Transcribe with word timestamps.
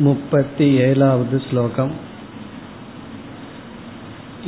मुपति 0.00 0.66
एलावद् 0.84 1.34
श्लोकम् 1.48 1.90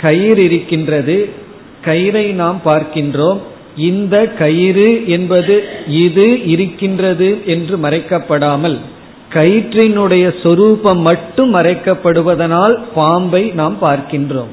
கயிறு 0.02 0.44
இருக்கின்றது 0.44 1.30
கயிறை 1.86 2.32
நாம் 2.32 2.62
பார்க்கின்றோம். 2.66 3.38
இந்த 3.78 4.28
கயிறு 4.28 5.08
என்பது 5.08 5.64
இது 5.88 6.46
இருக்கின்றது 6.46 7.42
என்று 7.46 7.78
மறைக்கப்படாமல் 7.78 8.78
கயிற்றினுடைய 9.30 10.44
சொரூபம் 10.44 11.00
மட்டும் 11.00 11.56
மறைக்கப்படுவதனால் 11.56 12.80
பாம்பை 12.96 13.52
நாம் 13.54 13.78
பார்க்கின்றோம். 13.82 14.52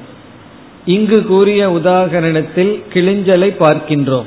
இங்கு 0.87 1.25
கூறிய 1.25 1.69
உதாகரணத்தில் 1.69 2.83
கிளிஞ்சலை 2.93 3.51
பார்க்கின்றோம். 3.61 4.25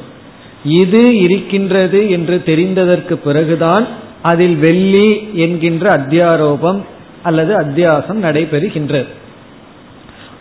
இது 0.64 1.20
இருக்கின்றது 1.20 2.10
என்று 2.10 2.42
தெரிந்ததற்கு 2.46 3.14
பிறகுதான் 3.14 3.88
அதில் 4.22 4.56
வெள்ளி 4.56 5.28
என்கின்ற 5.34 5.98
அத்தியாரோபம் 5.98 6.82
அல்லது 7.24 7.54
அத்தியாசம் 7.60 8.20
நடைபெறுகின்றது 8.22 9.12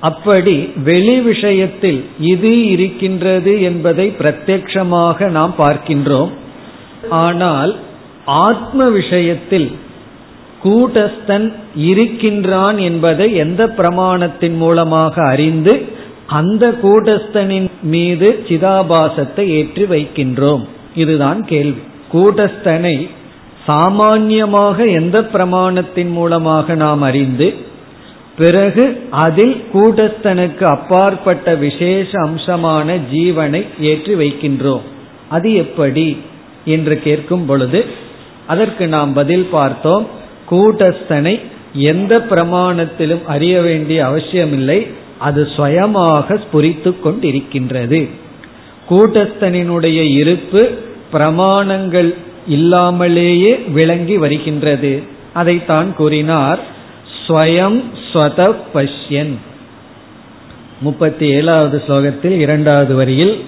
அப்படி 0.00 0.54
வெளி 0.84 1.20
விஷயத்தில் 1.20 2.04
இது 2.20 2.68
இருக்கின்றது 2.68 3.62
என்பதை 3.62 4.14
பிரத்யக்ஷமாக 4.18 5.28
நாம் 5.28 5.54
பார்க்கின்றோம். 5.58 6.32
ஆனால் 7.08 7.76
ஆத்ம 8.24 8.88
விஷயத்தில் 8.90 9.72
கூட்டஸ்தன் 10.64 11.52
இருக்கின்றான் 11.74 12.78
என்பதை 12.78 13.34
எந்த 13.34 13.62
பிரமாணத்தின் 13.78 14.56
மூலமாக 14.56 15.14
அறிந்து 15.26 15.74
அந்த 16.26 16.64
கூட்டஸ்தனின் 16.82 17.70
மீது 17.82 18.44
சிதாபாசத்தை 18.48 19.44
ஏற்றி 19.58 19.84
வைக்கின்றோம். 19.84 20.64
இதுதான் 20.94 21.40
கேள்வி. 21.44 21.82
கூட்டஸ்தனை 22.12 22.96
சாமான்யமாக 23.66 24.86
எந்த 24.86 25.20
பிரமாணத்தின் 25.20 26.10
மூலமாக 26.10 26.74
நாம் 26.74 27.02
அறிந்து 27.02 27.54
பிறகு 28.38 29.02
அதில் 29.10 29.64
கூட்டஸ்தனுக்கு 29.74 30.62
அப்பாற்பட்ட 30.62 31.54
விசேஷ 31.54 32.18
அம்சமான 32.18 32.98
ஜீவனை 33.12 33.66
ஏற்றி 33.80 34.14
வைக்கின்றோம். 34.14 34.80
அது 35.28 35.54
எப்படி? 35.54 36.16
என்று 36.64 37.00
கேட்கும் 37.00 37.46
பொழுது 37.46 37.84
அதற்கு 38.46 38.88
நாம் 38.88 39.12
பதில் 39.12 39.48
பார்த்தோம். 39.50 40.06
கூட்டஸ்தனை 40.50 41.40
எந்த 41.74 42.26
பிரமாணத்திலும் 42.30 43.24
அறிய 43.24 43.60
வேண்டிய 43.60 44.06
அவசியமில்லை. 44.06 44.86
அது 45.18 45.48
சுயமாக 45.56 46.36
புரித்து 46.36 46.96
கொண்டிருக்கின்றது. 47.04 48.08
கூட்டஸ்தனினுடைய 48.90 50.02
இருப்பு 50.02 50.70
பிரமாணங்கள் 51.12 52.14
இல்லாமலேயே 52.46 53.56
விளங்கி 53.56 54.16
வருகின்றது. 54.16 55.02
அதைத்தான் 55.32 55.94
கூறினார் 55.94 56.60
ஸ்வயம் 57.26 57.82
ஸ்வத 58.12 58.54
பஷ்யன். 58.74 59.34
முப்பத்தி 60.80 61.26
ஏழாவது 61.26 61.82
ஸ்லோகத்தில் 61.86 62.36
இரண்டாவது 62.38 62.94
வரியில் 62.94 63.44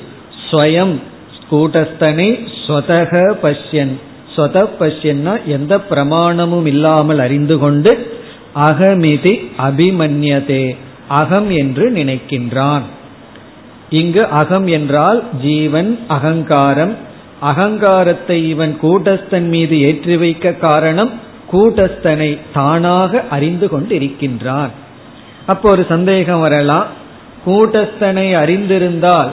ஸ்வயம் 0.50 0.94
கூட்டஸ்தனை 1.50 2.49
ஸ்வதக 2.66 3.32
பஷ்யன். 3.43 3.93
ஸ்வத 4.37 4.69
பஷ்யன்னா 4.81 5.44
எந்த 5.44 5.81
பிரமாணமும் 5.91 6.66
இல்லாமல் 6.66 7.19
அறிந்து 7.19 7.59
கொண்டு 7.59 8.12
அகமிதி 8.55 9.50
அபிமன்யதே 9.59 10.76
அகம் 11.09 11.50
என்று 11.50 11.91
நினைக்கின்றான். 11.91 12.82
இங்கு 13.91 14.26
அகம் 14.26 14.66
என்றால் 14.66 15.25
ஜீவன் 15.43 15.99
அகங்காரம் 16.09 17.03
அகங்காரத்தை 17.50 18.38
இவன் 18.49 18.75
கூட்டஸ்தன் 18.82 19.49
மீது 19.55 19.81
ஏற்றி 19.81 20.16
வைக்க 20.16 20.53
காரணம் 20.53 21.12
கூட்டஸ்தனை 21.53 22.31
தானாக 22.53 23.22
அறிந்து 23.31 23.66
கொண்டிருக்கின்றான். 23.66 24.72
அப்போ 25.47 25.71
ஒரு 25.71 25.84
சந்தேகம் 25.88 26.41
வரலாம். 26.41 26.87
கூட்டஸ்தனை 27.47 28.27
அறிந்திருந்தால் 28.43 29.32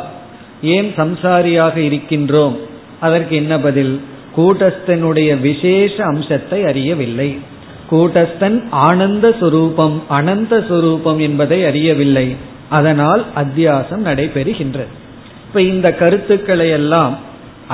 ஏன் 0.62 0.90
சம்சாரியாக 0.98 1.76
இருக்கின்றோம்? 1.90 2.58
அதற்கு 3.00 3.34
என்ன 3.36 3.54
பதில்? 3.60 3.94
கூட்டஸ்தனுடைய 4.38 5.30
விசேஷ 5.40 5.96
அம்சத்தை 6.04 6.60
அறியவில்லை. 6.66 7.30
கூட்டஸ்தன் 7.92 8.58
ஆனந்த 8.88 9.30
சுரூபம் 9.42 9.98
அனந்த 10.08 10.60
சுரூபம் 10.70 11.20
என்பதை 11.20 11.60
அறியவில்லை. 11.66 12.28
அதனால் 12.70 13.24
அத்தியாசம் 13.36 14.06
நடைபெறுகின்றது. 14.06 14.94
இப்ப 15.48 15.62
இந்த 15.62 15.88
கருத்துக்களை 15.94 16.70
எல்லாம் 16.70 17.16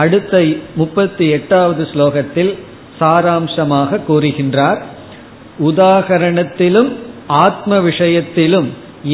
அடுத்த 0.01 0.41
முப்பத்தி 0.75 1.25
எட்டாவது 1.29 1.83
ஸ்லோகத்தில் 1.91 2.51
சாராம்சமாக 2.99 3.99
கூறுகின்றார். 4.09 4.79
உதாகரணத்திலும் 5.59 6.91
ஆத்ம 7.27 7.79
விஷயத்திலும் 7.79 8.69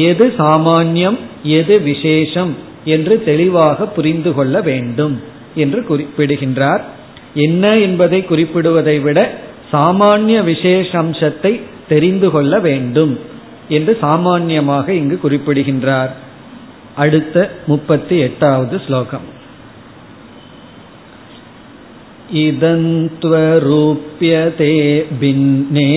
எது 0.08 0.26
சாமான்யம் 0.38 1.18
எது 1.58 1.74
விசேஷம் 1.80 2.52
என்று 2.94 3.14
தெளிவாக 3.24 3.86
புரிந்து 3.96 4.30
கொள்ள 4.34 4.54
வேண்டும் 4.60 5.14
என்று 5.54 5.80
குறிப்பிடுகின்றார். 5.84 6.82
என்ன 7.46 7.64
என்பதை 7.86 8.20
குறிப்பிடுவதை 8.30 8.96
விட 9.02 9.20
சாமானிய 9.72 10.38
விசேஷம்சத்தை 10.50 11.52
தெரிந்து 11.88 12.28
கொள்ள 12.30 12.52
வேண்டும் 12.60 13.14
என்று 13.68 13.92
சாமான்யமாக 14.00 14.86
இங்கு 15.00 15.16
குறிப்பிடுகின்றார். 15.18 16.12
அடுத்த 16.96 17.36
முப்பத்தி 17.66 18.16
எட்டாவது 18.18 18.76
ஸ்லோகம். 18.86 19.26
இதந்த்வरूप्यते 22.42 23.26
भिन्ने 25.20 25.90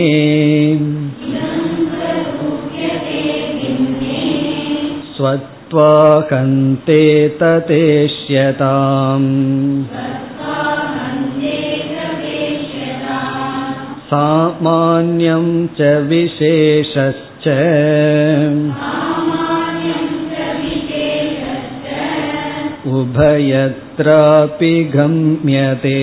स्वत्वाहन्ते 5.17 7.01
ततेष्यताम् 7.41 9.29
सामान्यं 14.11 15.47
च 15.77 15.87
विशेषश्च 16.09 17.47
उभयत्रापि 22.98 24.74
गम्यते 24.94 25.98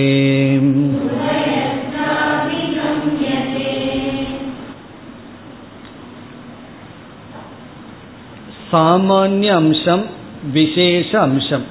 சாமானிய 8.70 9.52
அம்சம் 9.52 10.04
விசேஷ 10.52 11.10
அம்சம் 11.20 11.64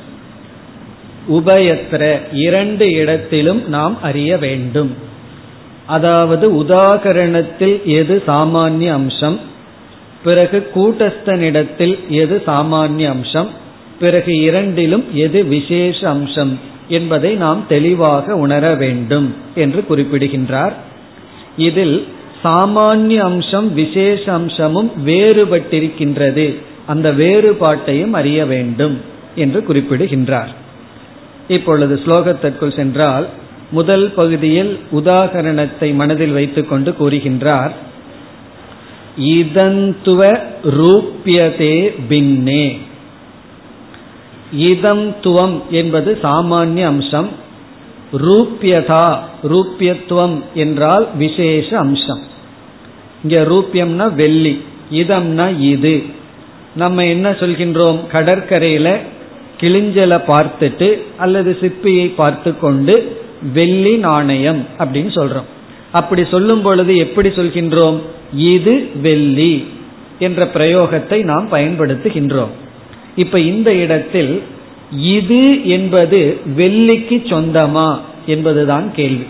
உபயத்திர 1.27 2.03
இரண்டு 2.45 2.85
இடத்திலும் 2.91 3.61
நாம் 3.67 3.95
அறிய 4.01 4.31
வேண்டும் 4.37 4.91
அதாவது 5.87 6.45
உதாகரணத்தில் 6.63 7.77
எது 7.91 8.15
சாமானிய 8.25 8.91
அம்சம் 8.91 9.37
பிறகு 10.23 10.59
கூட்டஸ்தனிடத்தில் 10.75 11.95
எது 12.13 12.35
சாமானிய 12.45 13.09
அம்சம் 13.09 13.49
பிறகு 14.00 14.38
இரண்டிலும் 14.38 15.04
எது 15.12 15.44
விசேஷ 15.44 16.08
அம்சம் 16.08 16.58
என்பதை 16.88 17.34
நாம் 17.34 17.64
தெளிவாக 17.68 18.36
உணர 18.36 18.74
வேண்டும் 18.74 19.34
என்று 19.54 19.84
குறிப்பிடுகின்றார். 19.84 20.74
இதில் 21.56 22.06
சாமானிய 22.44 23.16
அம்சம் 23.16 23.74
விசேஷ 23.74 24.32
அம்சமும் 24.32 24.90
வேறுபட்டிருக்கின்றது. 25.06 26.54
அந்த 26.86 27.12
வேறுபாட்டையும் 27.12 28.10
அறிய 28.10 28.44
வேண்டும் 28.44 29.00
என்று 29.34 29.64
குறிப்பிடுகின்றார். 29.64 30.52
இப்பொழுது 31.48 32.00
ஸ்லோகத்திற்குள் 32.06 32.76
சென்றால் 32.76 33.28
முதல் 33.70 34.12
பகுதியில் 34.14 34.78
உதாகரணத்தை 34.92 35.94
மனதில் 35.94 36.32
வைத்துக்கொண்டு 36.32 36.94
கூறுகின்றார். 37.00 37.70
இதந்துவ 39.18 40.20
ரூபியதே 40.64 41.92
பின்னே 42.08 42.76
இதம் 44.52 45.14
துவம் 45.22 45.62
என்பது 45.70 46.18
சாமானிய 46.22 46.84
அம்சம். 46.84 47.28
ரூபியதா 48.12 49.18
ரூபியத்துவம் 49.48 50.42
என்றால் 50.54 51.08
விசேஷ 51.16 51.78
அம்சம். 51.78 52.20
இங்க 53.22 53.42
ரூபியம்னா 53.42 54.14
வெள்ளி 54.14 54.62
இதம்னா 54.92 55.60
இது. 55.60 56.02
நம்ம 56.76 57.06
என்ன 57.06 57.30
சொல்கின்றோம்? 57.30 57.98
கடற்கரையில 58.12 58.98
கிளிஞ்சலை 59.60 60.20
பார்த்துட்டு 60.26 60.98
அல்லது 61.16 61.56
சிப்பியை 61.60 62.14
பார்த்து 62.14 62.58
கொண்டு 62.58 63.22
வெள்ளி 63.52 63.96
நாணயம் 63.96 64.66
அப்படின்னு 64.78 65.10
சொல்றோம். 65.14 65.44
அப்படி 65.92 66.24
சொல்லும் 66.24 66.62
பொழுது 66.62 66.96
எப்படி 66.96 67.28
சொல்கின்றோம்? 67.28 68.00
இது 68.34 68.90
வெள்ளி 69.02 69.66
என்ற 70.18 70.50
பிரயோகத்தை 70.54 71.22
நாம் 71.22 71.48
பயன்படுத்துகின்றோம். 71.52 72.50
இப்ப 73.16 73.40
இந்த 73.40 73.74
இடத்தில் 73.74 74.42
இது 75.00 75.66
என்பது 75.66 76.40
வெள்ளிக்கு 76.56 77.16
சொந்தமா 77.32 77.98
என்பதுதான் 78.26 78.92
கேள்வி. 78.92 79.26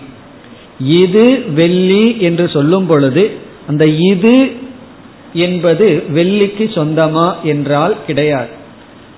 இது 0.81 1.45
வெள்ளி 1.55 2.21
என்று 2.21 2.49
சொல்லும் 2.49 2.87
பொழுது 2.87 3.31
அந்த 3.67 3.87
இது 3.87 4.51
என்பது 5.33 6.03
வெள்ளிக்கு 6.15 6.65
சொந்தமா 6.79 7.35
என்றால் 7.43 7.97
கிடையாது. 8.07 8.49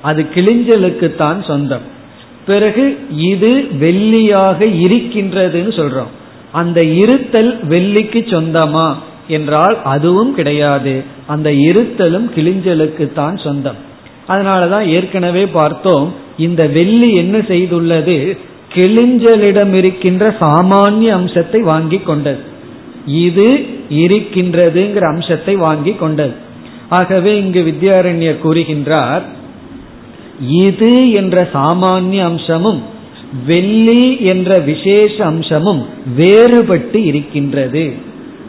அது 0.02 0.26
கிளிஞ்சலுக்குத்தான் 0.34 1.46
சொந்தம். 1.46 1.94
பிறகு 2.46 2.98
இது 3.16 3.68
வெள்ளியாக 3.80 4.58
இருக்கின்றதுன்னு 4.60 5.72
சொல்றோம். 5.80 6.12
அந்த 6.52 6.84
இருத்தல் 6.84 7.58
வெள்ளிக்கு 7.68 8.20
சொந்தமா 8.34 8.94
என்றால் 9.28 9.82
அதுவும் 9.82 10.34
கிடையாது. 10.34 11.02
அந்த 11.26 11.50
இருத்தலும் 11.50 12.26
கிளிஞ்சலுக்கு 12.36 13.12
தான் 13.12 13.36
சொந்தம். 13.36 13.94
அதனாலதான் 14.28 14.86
ஏற்கனவே 14.86 15.46
பார்த்தோம் 15.46 16.14
இந்த 16.38 16.66
வெள்ளி 16.66 17.14
என்ன 17.14 17.38
செய்துள்ளது? 17.38 18.38
கிளிஞ்சலிடம் 18.74 19.72
இருக்கின்ற 19.72 20.36
சாமானிய 20.40 21.08
அம்சத்தை 21.08 21.60
வாங்கி 21.60 21.98
கொண்டது. 21.98 22.38
இது 23.06 23.66
இருக்கின்றதுங்கிற 23.90 25.04
அம்சத்தை 25.14 25.56
வாங்கி 25.56 25.92
கொண்டது. 25.92 26.34
ஆகவே 26.88 27.38
இங்கு 27.38 27.62
வித்யாரண்யர் 27.62 28.44
கூறுகின்றார் 28.44 29.22
இது 30.48 31.12
என்ற 31.12 31.48
சாமானிய 31.52 32.22
அம்சமும் 32.22 32.82
வெள்ளி 33.46 34.20
என்ற 34.20 34.58
விசேஷ 34.58 35.24
அம்சமும் 35.24 35.86
வேறுபட்டு 36.18 37.04
இருக்கின்றது. 37.04 37.92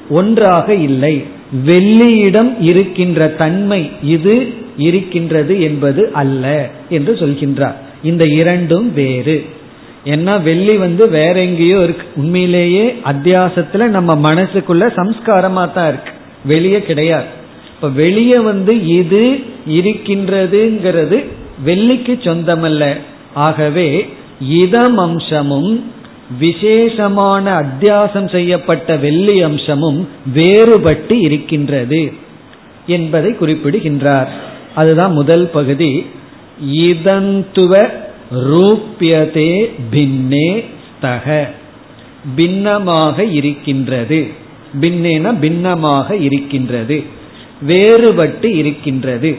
ஒன்றாக 0.09 0.73
இல்லை. 0.73 1.23
வெள்ளியிடம் 1.65 2.55
இருக்கின்ற 2.59 3.27
தன்மை 3.27 3.91
இது 4.03 4.53
இருக்கின்றது 4.77 5.61
என்பது 5.61 6.09
அல்ல 6.13 6.69
என்று 6.89 7.13
சொல்கின்றார். 7.13 7.75
இந்த 8.03 8.25
இரண்டும் 8.25 8.93
வேறு. 8.93 9.45
ஏன்னா 10.05 10.41
வெள்ளி 10.41 10.77
வந்து 10.77 11.09
வேற 11.09 11.41
எங்கேயோ 11.41 11.79
இருக்கு. 11.83 12.07
உண்மையிலேயே 12.15 12.95
அத்தியாசத்துல 13.05 13.87
நம்ம 13.87 14.29
மனசுக்குள்ள 14.29 14.89
சம்ஸ்காரமா 14.95 15.73
தான் 15.73 15.87
இருக்கு. 15.87 16.11
வெளியே 16.45 16.81
கிடையாது. 16.81 17.25
இப்ப 17.75 17.89
வெளியே 17.89 18.39
வந்து 18.39 18.85
இது 18.85 19.39
இருக்கின்றதுங்கிறது 19.69 21.25
வெள்ளிக்கு 21.65 22.13
சொந்தமல்ல. 22.23 22.97
ஆகவே 23.33 24.09
இதம் 24.39 24.97
அம்சமும் 24.97 25.91
விசேஷமான 26.39 27.61
அத்தியாசம் 27.61 28.31
செய்யப்பட்ட 28.31 28.97
வெள்ளி 28.97 29.41
அம்சமும் 29.41 30.07
வேறுபட்டு 30.35 31.13
இருக்கின்றது 31.19 32.13
என்பதை 32.87 33.35
குறிப்பிடுகின்றார். 33.35 34.46
அதுதான் 34.77 35.13
முதல் 35.13 35.49
பகுதி. 35.49 36.05
இதந்துவ 36.73 37.73
ரூபியதே 38.35 39.49
பின்னே 39.91 40.47
ஸ்தக. 40.87 41.47
பின்னமாக 42.35 43.25
இருக்கின்றது. 43.25 44.19
பின்னேன 44.81 45.39
பின்னமாக 45.39 46.15
இருக்கின்றது. 46.15 47.03
வேறுபட்டு 47.67 48.45
இருக்கின்றது. 48.45 49.31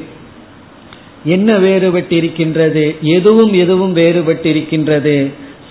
என்ன 1.24 1.58
வேறுபட்டு 1.58 2.12
இருக்கின்றது? 2.12 2.96
எதுவும் 3.00 3.52
எதுவும் 3.52 3.96
வேறுபட்டு 3.96 4.46
இருக்கின்றது? 4.46 5.16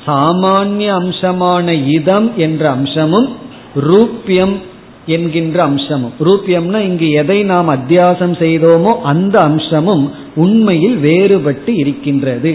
சாமானிய 0.07 0.89
அம்சமான 0.99 1.67
இதம் 1.87 2.31
என்ற 2.37 2.69
அம்சமும் 2.69 3.35
ரூபியம் 3.75 4.61
என்கின்ற 5.07 5.57
அம்சமும். 5.63 6.13
ரூபியம்னா 6.19 6.79
இங்கு 6.79 7.09
எதை 7.11 7.43
நாம் 7.43 7.69
அத்தியாசம் 7.69 8.35
செய்தோமோ 8.43 8.93
அந்த 9.03 9.35
அம்சமும் 9.39 10.05
உண்மையில் 10.35 10.97
வேறுபட்டு 10.97 11.73
இருக்கின்றது. 11.75 12.51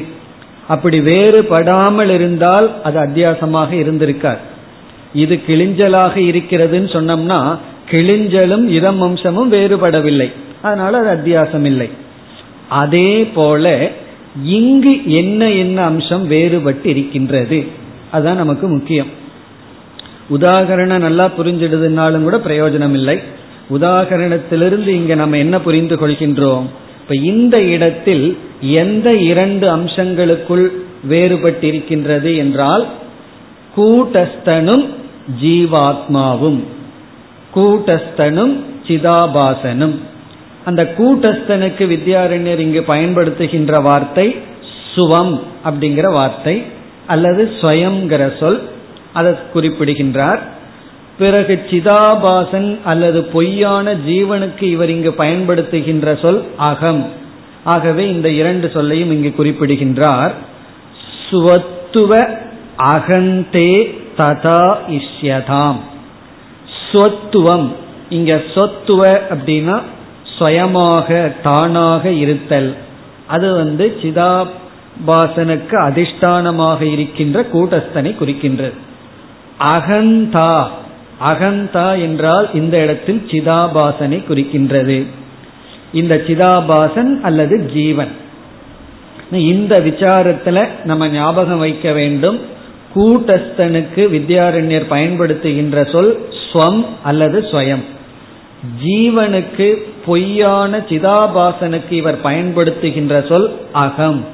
அப்படி 0.69 0.99
வேறுபடாமல் 1.01 2.13
இருந்தால் 2.15 2.69
அது 2.83 2.99
அத்தியாசமாக 3.01 3.71
இருந்திருக்கார். 3.83 4.43
இது 5.15 5.35
கிழிஞ்சலாக 5.47 6.15
இருக்கிறதுன்னு 6.31 6.91
சொன்னோம்னா 6.97 7.41
கிழிஞ்சலும் 7.91 8.65
இதம் 8.69 9.03
அம்சமும் 9.03 9.53
வேறுபடவில்லை. 9.53 10.29
அதனால 10.63 10.99
அது 10.99 11.11
அத்தியாசம் 11.17 11.65
இல்லை 11.65 11.89
அதே 12.69 13.13
போல 13.35 13.91
இங்கு 14.59 14.93
என்ன 15.21 15.51
என்ன 15.63 15.79
அம்சம் 15.85 16.25
வேறுபட்டு 16.31 16.87
இருக்கின்றது. 16.87 17.59
அதுதான் 18.11 18.43
நமக்கு 18.45 18.67
முக்கியம். 18.69 19.11
உதாகரணம் 20.31 20.99
நல்லா 20.99 21.31
புரிஞ்சிடுதுனாலும் 21.39 22.23
கூட 22.23 22.37
பிரயோஜனம் 22.37 22.93
இல்லை 22.93 23.21
உதாகரணத்திலிருந்து 23.71 24.87
இங்க 24.87 25.15
நம்ம 25.15 25.37
என்ன 25.37 25.61
புரிந்து 25.61 25.97
கொள்கின்றோம்? 25.97 26.63
இப்ப 27.01 27.15
இந்த 27.15 27.61
இடத்தில் 27.61 28.39
எந்த 28.61 29.11
இரண்டு 29.11 29.71
அம்சங்களுக்குள் 29.71 30.73
வேறுபட்டிருக்கின்றது 31.11 32.37
என்றால் 32.37 32.87
கூட்டஸ்தனும் 33.77 34.87
ஜீவாத்மாவும். 35.43 36.61
கூட்டஸ்தனும் 37.55 38.61
சிதாபாசனும். 38.87 39.95
அந்த 40.65 40.95
கூட்டஸ்தனுக்கு 40.99 41.85
வித்யாரண்யர் 41.89 42.59
இங்கு 42.59 42.85
பயன்படுத்துகின்ற 42.87 43.83
வார்த்தை 43.83 44.37
சுவம் 44.95 45.41
அப்படிங்கிற 45.65 46.13
வார்த்தை 46.13 46.63
அல்லது 47.07 47.51
ஸ்வயம்ங்கிற 47.61 48.39
சொல் 48.39 48.71
அதை 49.13 49.35
குறிப்பிடுகின்றார். 49.53 50.43
பிறகு 51.19 51.65
சிதாபாசன் 51.71 52.79
அல்லது 52.85 53.25
பொய்யான 53.25 53.95
ஜீவனுக்கு 53.95 54.63
இவர் 54.63 54.91
இங்கு 54.91 55.15
பயன்படுத்துகின்ற 55.19 56.21
சொல் 56.21 56.45
அகம். 56.57 57.11
ஆகவே 57.65 58.09
இந்த 58.09 58.31
இரண்டு 58.31 58.71
சொல்லையும் 58.71 59.11
இங்கு 59.11 59.33
குறிப்பிடுகின்றார். 59.33 60.33
சுவத்துவ 61.31 62.29
அகந்தே 62.79 63.99
ததா 64.19 64.77
இஷ்யதாம். 64.91 65.77
சொத்துவம் 66.93 67.73
இங்க 68.09 68.43
சொத்துவ 68.55 69.21
அப்படின்னா 69.31 69.81
சுயமாக 70.39 71.33
தானாக 71.43 72.11
இருத்தல். 72.11 72.77
அது 73.27 73.55
வந்து 73.55 73.99
சிதாபாசனுக்கு 74.03 75.73
அதிஷ்டானமாக 75.73 76.81
இருக்கின்ற 76.81 77.47
கூட்டஸ்தனை 77.53 78.15
குறிக்கின்றது. 78.15 78.73
அகந்தா. 79.65 80.67
அகந்தா 81.25 82.01
என்றால் 82.01 82.51
இந்த 82.55 82.83
இடத்தில் 82.83 83.27
சிதாபாசனை 83.31 84.23
குறிக்கின்றது. 84.29 85.07
இந்த 85.93 86.15
சிதாபாசன் 86.27 87.21
அல்லது 87.21 87.71
ஜீவன். 87.75 88.09
இந்த 89.31 89.81
விசாரத்துல 89.81 90.69
நம்ம 90.85 91.09
ஞாபகம் 91.09 91.59
வைக்க 91.59 91.93
வேண்டும். 91.93 92.41
கூட்டஸ்தனுக்கு 92.95 94.03
வித்யாரண்யர் 94.15 94.87
பயன்படுத்துகின்ற 94.91 95.93
சொல் 95.93 96.27
ஸ்வம் 96.53 96.87
அல்லது 97.03 97.41
ஸ்வயம். 97.41 97.85
ஜீவனுக்கு 98.85 99.75
பொய்யான 100.07 100.79
சிதாபாசனுக்கு 100.79 101.93
இவர் 101.93 102.21
பயன்படுத்துகின்ற 102.25 103.29
சொல் 103.29 103.55
அகம். 103.73 104.25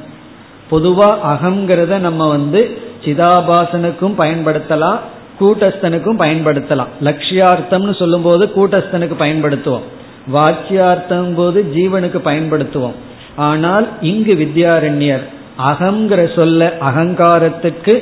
பொதுவா 0.71 1.17
அகங்கிறத 1.27 1.99
நம்ம 1.99 2.29
வந்து 2.29 2.79
சிதாபாசனுக்கும் 3.05 4.15
பயன்படுத்தலாம் 4.19 4.99
கூட்டஸ்தனுக்கும் 5.41 6.21
பயன்படுத்தலாம். 6.25 6.93
லட்சியார்த்தம்னு 7.01 7.99
சொல்லும் 7.99 8.23
போது 8.23 8.51
கூட்டஸ்தனுக்கு 8.57 9.17
பயன்படுத்துவோம். 9.19 9.87
வாக்கியார்த்தம் 10.35 11.35
போது 11.35 11.73
ஜீவனுக்கு 11.75 12.19
பயன்படுத்துவோம். 12.25 12.97
ஆனால் 13.37 13.89
இங்கு 14.01 14.35
வித்யாரண்யர் 14.35 15.25
அகங்கிற 15.59 16.35
சொல்ல 16.35 16.77
அகங்காரத்துக்கு 16.81 17.95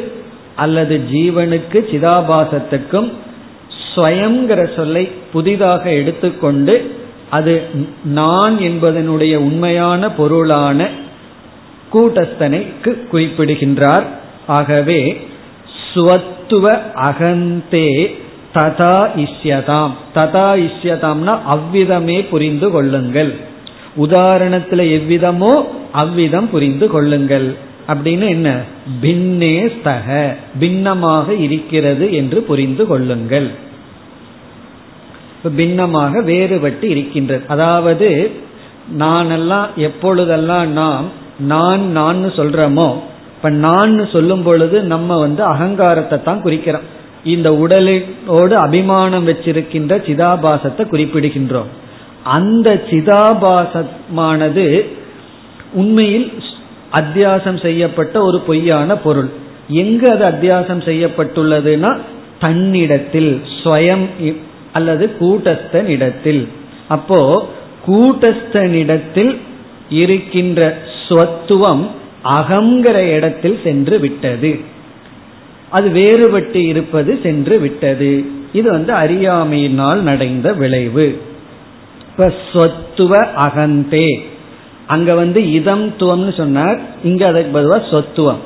அல்லது 0.56 1.00
ஜீவனுக்கு 1.12 1.78
சிதாபாசத்துக்கும் 1.92 3.12
ஸ்வயங்கிற 3.94 4.76
சொல்லை 4.76 5.10
புதிதாக 5.32 5.90
எடுத்துக்கொண்டு 5.90 6.74
அது 7.30 7.62
நான் 8.04 8.56
என்பதனுடைய 8.58 9.36
உண்மையான 9.36 10.10
பொருளான 10.10 10.88
கூட்டஸ்தனைக்கு 11.92 13.06
குறிப்பிடுகின்றார். 13.06 14.04
ஆகவே 14.46 15.00
ஸ்வத்துவ 15.96 16.64
அகந்தே 16.94 17.88
ததா 18.54 18.96
இஷ்யதாம். 19.16 19.92
ததா 20.14 20.48
இஷ்யதாம்னா 20.68 21.38
அவ்விதமே 21.46 22.24
புரிந்து 22.24 22.70
கொள்ளுங்கள். 22.70 23.32
உதாரணத்துல 23.96 24.80
எவ்விதமோ 24.98 25.52
அவ்விதம் 25.92 26.48
புரிந்து 26.48 26.88
கொள்ளுங்கள். 26.88 27.48
அப்படின்னு 27.88 28.26
என்ன? 28.28 28.48
பின்னே 29.00 29.54
ஸ்தக 29.66 30.08
பின்னமாக 30.58 31.34
இருக்கிறது 31.34 32.12
என்று 32.12 32.42
புரிந்து 32.42 32.86
கொள்ளுங்கள். 32.86 33.48
பின்னமாக 35.56 36.22
வேறுபட்டு 36.22 36.84
இருக்கின்றது. 36.84 37.44
அதாவது 37.48 38.08
நானெல்லாம் 38.98 39.68
எப்பொழுதெல்லாம் 39.76 40.68
நாம் 40.72 41.06
நான் 41.38 41.82
நான் 41.90 42.24
சொல்றோமோ 42.36 42.88
இப்ப 43.46 43.58
நான் 43.58 44.08
சொல்லும் 44.12 44.42
பொழுது 44.42 44.82
நம்ம 44.82 45.18
வந்து 45.18 45.42
அகங்காரத்தை 45.42 46.22
தான் 46.22 46.40
குறிக்கிறோம். 46.44 46.86
இந்த 47.24 47.48
உடலோடு 47.54 48.54
அபிமானம் 48.56 49.26
வச்சிருக்கின்ற 49.28 49.92
சிதாபாசத்தை 50.06 50.84
குறிப்பிடுகின்றோம். 50.92 51.68
அந்த 52.22 52.82
சிதாபாசமானது 52.90 54.64
உண்மையில் 55.72 56.32
அத்தியாசம் 56.92 57.62
செய்யப்பட்ட 57.62 58.22
ஒரு 58.22 58.40
பொய்யான 58.40 58.96
பொருள். 58.96 59.30
எங்கு 59.68 60.08
அது 60.10 60.24
அத்தியாசம் 60.24 60.82
செய்யப்பட்டுள்ளதுன்னா 60.88 61.98
தன்னிடத்தில் 62.40 63.42
ஸ்வயம் 63.58 64.06
அல்லது 64.72 65.06
கூட்டஸ்தனிடத்தில். 65.20 66.48
அப்போ 66.88 67.20
கூட்டஸ்தனிடத்தில் 67.86 69.36
இருக்கின்ற 69.88 70.78
ஸ்வத்துவம் 71.08 71.86
அகங்கிற 72.28 72.94
இடத்தில் 72.94 73.60
சென்று 73.64 73.98
விட்டது. 73.98 74.60
அது 75.70 75.88
வேறுபட்டு 75.88 76.54
இருப்பது 76.54 77.20
சென்று 77.22 77.58
விட்டது. 77.58 78.24
இது 78.52 78.70
வந்து 78.70 78.92
அறியாமையினால் 78.92 80.00
நடைந்த 80.00 80.52
விளைவு. 80.52 81.20
இப்ப 82.10 82.32
சொத்துவ 82.52 83.18
அகந்தே. 83.18 84.20
அங்க 84.86 85.14
வந்து 85.14 85.52
இதம் 85.52 85.88
துவம்னு 85.88 86.36
சொன்னார். 86.36 86.78
இங்க 87.04 87.26
அதற்கு 87.26 87.58
பதுவா 87.58 87.90
சொத்துவம். 87.90 88.38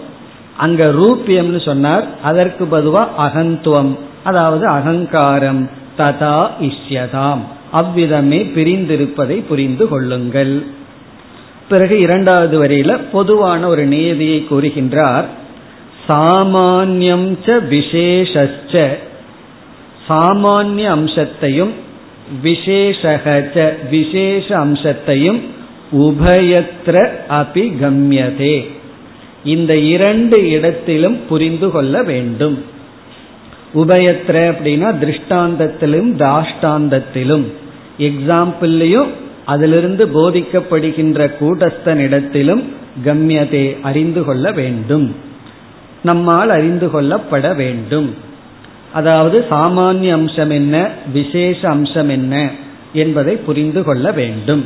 அங்க 0.56 0.86
ரூபியம்னு 0.86 1.64
சொன்னார். 1.64 2.06
அதற்கு 2.22 2.64
பதுவா 2.64 3.08
அகந்துவம். 3.18 3.98
அதாவது 4.24 4.66
அகங்காரம். 4.66 5.70
ததா 5.98 6.50
இஷ்யதாம். 6.60 7.38
அவ்விதமே 7.70 8.42
பிரிந்திருப்பதை 8.42 9.42
புரிந்து 9.48 9.88
கொள்ளுங்கள். 9.88 10.66
பிறகு 11.70 11.98
இரண்டாவது 11.98 12.56
வரியில 12.64 13.00
பொதுவான 13.12 13.68
ஒரு 13.68 13.84
நியதியை 13.86 14.46
கூறுகின்றார். 14.50 15.24
சாமானியம் 16.08 17.28
ச 17.44 17.66
விசேஷ 17.68 18.48
சாமானிய 20.08 20.84
அம்சத்தையும் 20.84 21.72
விசேஷகச்ச 22.44 23.56
விசேஷ 23.90 24.58
அம்சத்தையும் 24.58 25.40
உபயத்திர 25.92 26.96
அபிகம்யதே. 27.30 28.56
இந்த 29.44 29.76
இரண்டு 29.76 30.50
இடத்திலும் 30.50 31.26
புரிந்து 31.28 31.70
கொள்ள 31.70 32.02
வேண்டும். 32.02 32.64
உபயத்திர 33.74 34.36
அப்படின்னா 34.50 34.88
திருஷ்டாந்தத்திலும் 35.02 36.10
தாஷ்டாந்தத்திலும். 36.18 37.46
எக்ஸாம்பிள்லையும் 37.98 39.10
அதிலிருந்து 39.52 40.04
போதிக்கப்படுகின்ற 40.06 41.26
கூட்டஸ்தனிடத்திலும் 41.40 42.62
கம்யதே 43.04 43.64
அறிந்து 43.80 44.22
கொள்ள 44.24 44.46
வேண்டும். 44.52 45.06
நம்மால் 46.02 46.50
அறிந்து 46.50 46.86
கொள்ளப்பட 46.86 47.54
வேண்டும். 47.56 48.08
அதாவது 48.92 49.36
சாமானிய 49.50 50.10
அம்சம் 50.10 50.50
என்ன 50.50 50.76
விசேஷ 51.12 51.68
அம்சம் 51.68 52.08
என்ன 52.08 52.34
என்பதை 52.92 53.34
புரிந்து 53.36 53.82
கொள்ள 53.84 54.06
வேண்டும். 54.12 54.64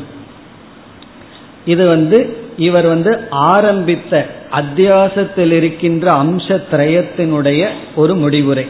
இது 1.65 1.85
வந்து 1.87 2.19
இவர் 2.57 2.87
வந்து 2.87 3.13
ஆரம்பித்த 3.31 4.27
அத்தியாசத்தில் 4.53 5.53
இருக்கின்ற 5.53 6.11
அம்ச 6.23 6.61
திரயத்தினுடைய 6.71 7.63
ஒரு 7.95 8.15
முடிவுரை. 8.17 8.67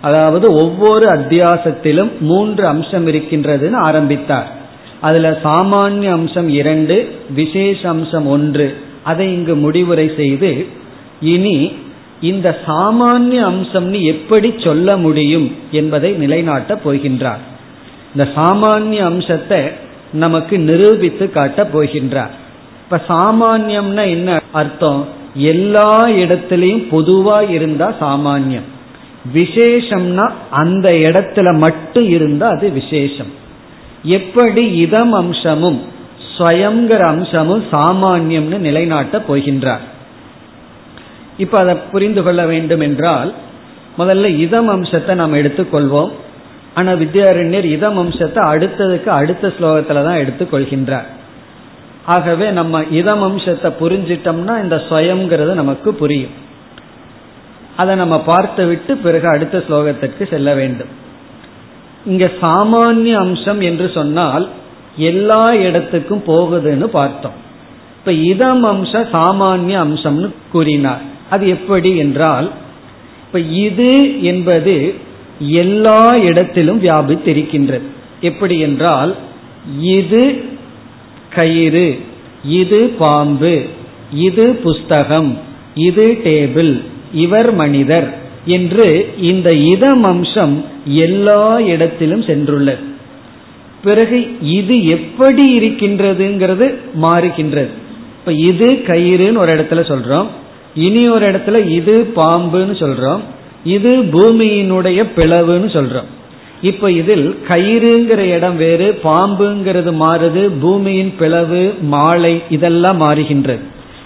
அதாவது 0.00 0.46
ஒவ்வொரு 0.54 1.06
அத்தியாசத்திலும் 1.06 2.10
மூன்று 2.20 2.66
அம்சம் 2.66 3.06
இருக்கின்றதுன்னு 3.06 3.78
ஆரம்பித்தார். 3.88 4.48
அதுல 5.00 5.38
சாமானிய 5.44 6.10
அம்சம் 6.10 6.48
இரண்டு 6.48 7.14
விசேஷ 7.34 7.88
அம்சம் 7.88 8.26
ஒன்று. 8.26 8.76
அதை 9.02 9.32
இங்கு 9.32 9.56
முடிவுரை 9.56 10.12
செய்து 10.16 10.66
இனி 11.20 11.72
இந்த 12.20 12.58
சாமானிய 12.66 13.52
அம்சம்னு 13.52 14.02
எப்படி 14.02 14.54
சொல்ல 14.58 14.96
முடியும் 14.96 15.56
என்பதை 15.70 16.12
நிலைநாட்டப் 16.12 16.80
போகின்றார். 16.84 17.42
இந்த 18.14 18.28
சாமானிய 18.36 18.96
அம்சத்தை 18.96 19.60
நமக்கு 20.12 20.58
நிரூபித்து 20.58 21.30
காட்டப் 21.30 21.78
போகின்றார். 21.78 22.30
இப்ப 22.82 23.02
சாமானியம்னா 23.08 24.08
என்ன 24.08 24.40
அர்த்தம்? 24.52 25.08
எல்லா 25.34 26.06
இடத்திலையும் 26.06 26.86
பொதுவா 26.90 27.50
இருந்தா 27.50 27.94
சாமானியம். 28.00 28.68
விசேஷம்னா 29.34 30.30
அந்த 30.50 30.92
இடத்துல 30.92 31.56
மட்டும் 31.56 32.08
இருந்தா 32.08 32.48
அது 32.48 32.70
விசேஷம். 32.70 33.39
எப்படி 34.02 34.72
இதம் 34.76 35.12
அம்சமும் 35.12 35.80
ஸ்வயங்கிற 36.38 37.02
அம்சமும் 37.06 37.64
சாமானியம்னு 37.72 38.58
நிலைநாட்ட 38.58 39.18
போகின்றார். 39.18 39.84
இப்ப 41.38 41.58
அதை 41.58 41.74
புரிந்து 41.74 42.22
கொள்ள 42.22 42.46
வேண்டும் 42.46 42.80
என்றால் 42.80 43.34
முதல்ல 43.98 44.38
இதம் 44.38 44.68
அம்சத்தை 44.68 45.14
நாம் 45.14 45.34
எடுத்துக்கொள்வோம் 45.34 46.10
ஆனா 46.74 46.92
வித்யாரண்யர் 46.92 47.64
இதம் 47.64 47.98
அம்சத்தை 47.98 48.42
அடுத்ததுக்கு 48.52 49.06
அடுத்த 49.06 49.48
ஸ்லோகத்துல 49.48 50.04
தான் 50.04 50.20
எடுத்துக்கொள்கின்றார் 50.20 51.08
ஆகவே 52.06 52.50
நம்ம 52.50 52.82
இதம் 52.90 53.22
அம்சத்தை 53.22 53.70
புரிஞ்சிட்டோம்னா 53.80 54.62
இந்த 54.62 54.76
ஸ்வயம்ங்கிறது 54.88 55.54
நமக்கு 55.54 55.94
புரியும். 55.94 56.30
அதை 57.76 57.96
நம்ம 57.96 58.20
பார்த்து 58.20 58.66
விட்டு 58.66 58.96
பிறகு 58.96 59.28
அடுத்த 59.28 59.58
ஸ்லோகத்திற்கு 59.58 60.28
செல்ல 60.28 60.54
வேண்டும். 60.54 60.88
இங்க 62.06 62.30
சாமானிய 62.40 63.16
அம்சம் 63.16 63.60
என்று 63.60 63.90
சொன்னால் 63.94 64.48
எல்லா 64.96 65.54
இடத்துக்கும் 65.54 66.22
போகுதுன்னு 66.26 66.84
பார்த்தோம். 66.84 67.32
இப்ப 67.98 68.12
இதம் 68.12 68.64
அம்ச 68.64 69.08
சாமானிய 69.12 69.76
அம்சம்னு 69.86 70.30
கூறினார். 70.52 71.00
அது 71.30 71.48
எப்படி 71.48 71.96
என்றால் 71.96 72.50
இப்ப 73.26 73.40
இது 73.40 74.22
என்பது 74.22 74.94
எல்லா 75.38 76.16
இடத்திலும் 76.16 76.82
வியாபித்திருக்கின்றது. 76.82 77.82
எப்படி 78.20 78.58
என்றால் 78.58 79.14
இது 79.80 80.44
கயிறு 81.30 81.98
இது 82.44 82.88
பாம்பு 82.98 83.66
இது 84.12 84.54
புஸ்தகம் 84.54 85.38
இது 85.74 86.20
டேபிள் 86.24 86.80
இவர் 87.12 87.54
மனிதர். 87.54 88.19
என்று 88.44 89.14
இந்த 89.20 89.52
இதம் 89.52 90.02
அம்சம் 90.02 90.64
எல்லா 90.84 91.60
இடத்திலும் 91.60 92.22
சென்றுள்ளது. 92.22 92.84
பிறகு 93.84 94.36
இது 94.42 94.86
எப்படி 94.86 95.58
இருக்கின்றதுங்கிறது 95.58 96.74
மாறுகின்றது. 97.02 97.68
இப்ப 98.18 98.32
இது 98.32 98.66
கயிறுன்னு 98.86 99.38
ஒரு 99.38 99.54
இடத்துல 99.54 99.92
சொல்றோம். 99.92 100.26
இனி 100.74 101.08
ஒரு 101.08 101.30
இடத்துல 101.30 101.70
இது 101.70 102.12
பாம்புன்னு 102.16 102.74
சொல்றோம். 102.78 103.20
இது 103.64 104.02
பூமியினுடைய 104.02 105.04
பிளவுன்னு 105.16 105.68
சொல்றோம். 105.76 106.04
இப்ப 106.62 106.90
இதில் 106.90 107.36
கயிறுங்கிற 107.48 108.18
இடம் 108.18 108.56
வேறு 108.56 109.00
பாம்புங்கிறது 109.04 109.92
மாறுது 109.94 110.50
பூமியின் 110.60 111.14
பிளவு 111.18 111.74
மாலை 111.82 112.42
இதெல்லாம் 112.50 113.00
மாறுகின்றது. 113.00 113.58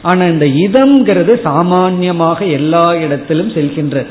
ஆனா 0.03 0.25
இந்த 0.25 0.47
இதம்ங்கிறது 0.47 1.41
சாமான்யமாக 1.43 2.45
எல்லா 2.45 2.95
இடத்திலும் 2.95 3.51
செல்கின்றது. 3.51 4.07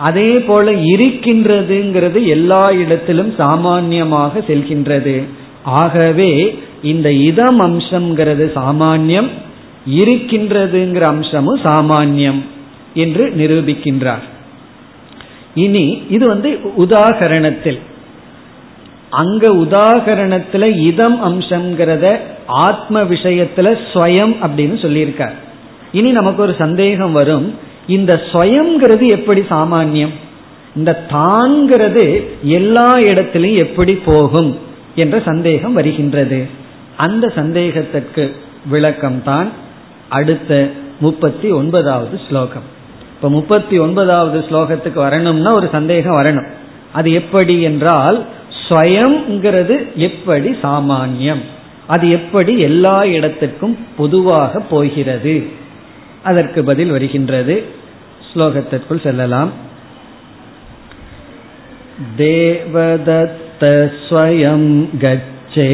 அதே 0.00 0.30
போல 0.40 0.72
இருக்கின்றதுங்கிறது 0.72 2.20
எல்லா 2.26 2.64
இடத்திலும் 2.72 3.34
சாமான்யமாக 3.38 4.40
செல்கின்றது. 4.48 5.16
ஆகவே 5.62 6.30
இந்த 6.82 7.08
இதம் 7.12 7.60
அம்சம்ங்கிறது 7.60 8.44
சாமான்யம் 8.56 9.30
இருக்கின்றதுங்கிற 9.90 11.00
அம்சமும் 11.00 11.60
சாமான்யம் 11.62 12.40
என்று 12.94 13.24
நிரூபிக்கின்றார். 13.38 14.26
இனி 15.54 16.02
இது 16.10 16.26
வந்து 16.26 16.50
உதாகரணத்தில். 16.78 17.78
அங்க 19.10 19.48
உதாகரணத்துல 19.48 20.64
இதம் 20.78 21.18
அம்சம்ங்கிறத 21.24 22.18
ஆத்ம 22.46 23.02
விஷயத்துல 23.02 23.68
ஸ்வயம் 23.92 24.34
அப்படின்னு 24.42 24.76
சொல்லியிருக்கார். 24.84 25.36
இனி 25.92 26.10
நமக்கு 26.10 26.42
ஒரு 26.42 26.54
சந்தேகம் 26.58 27.12
வரும். 27.12 27.68
இந்த 27.90 28.12
ஸ்வயம்ங்கிறது 28.32 29.06
எப்படி 29.10 29.40
சாமானியம்? 29.40 30.14
இந்த 30.76 30.90
தான்கிறது 31.12 32.04
எல்லா 32.42 32.90
இடத்திலையும் 32.98 33.62
எப்படி 33.66 33.94
போகும் 33.94 34.50
என்ற 34.94 35.16
சந்தேகம் 35.24 35.72
வருகின்றது. 35.72 36.40
அந்த 36.96 37.32
சந்தேகத்திற்கு 37.34 38.24
விளக்கம்தான் 38.72 39.48
அடுத்த 40.08 40.70
முப்பத்தி 41.00 41.48
ஒன்பதாவது 41.50 42.20
ஸ்லோகம். 42.28 42.66
இப்ப 43.14 43.28
முப்பத்தி 43.30 43.78
ஒன்பதாவது 43.78 44.38
ஸ்லோகத்துக்கு 44.50 45.00
வரணும்னா 45.06 45.50
ஒரு 45.52 45.68
சந்தேகம் 45.72 46.18
வரணும். 46.20 46.48
அது 46.92 47.08
எப்படி 47.12 47.56
என்றால் 47.62 48.18
ஸ்வயம்ங்கிறது 48.62 49.76
எப்படி 49.94 50.50
சாமானியம்? 50.62 51.42
அது 51.86 52.06
எப்படி 52.10 52.52
எல்லா 52.60 52.98
இடத்துக்கும் 53.04 53.76
பொதுவாக 53.96 54.60
போகிறது? 54.60 55.34
அதற்கு 56.22 56.60
பதில் 56.64 56.90
வருகின்றது. 56.90 57.78
ஸ்லோகத்திற்குள் 58.29 59.03
செல்லலாம் 59.03 59.53
தேவதத்த 62.17 63.63
ஸ்வயம் 64.05 64.69
கச்சே 64.97 65.69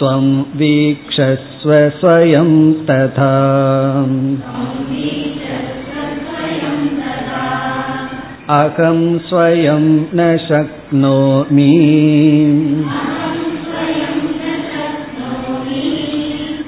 त्वं 0.00 0.26
वीक्षस्व 0.54 1.70
स्वयं 1.98 2.50
तथा 2.88 3.32
अहं 8.56 9.00
स्वयं 9.28 9.84
न 10.12 10.36
शक्नोमि 10.48 11.70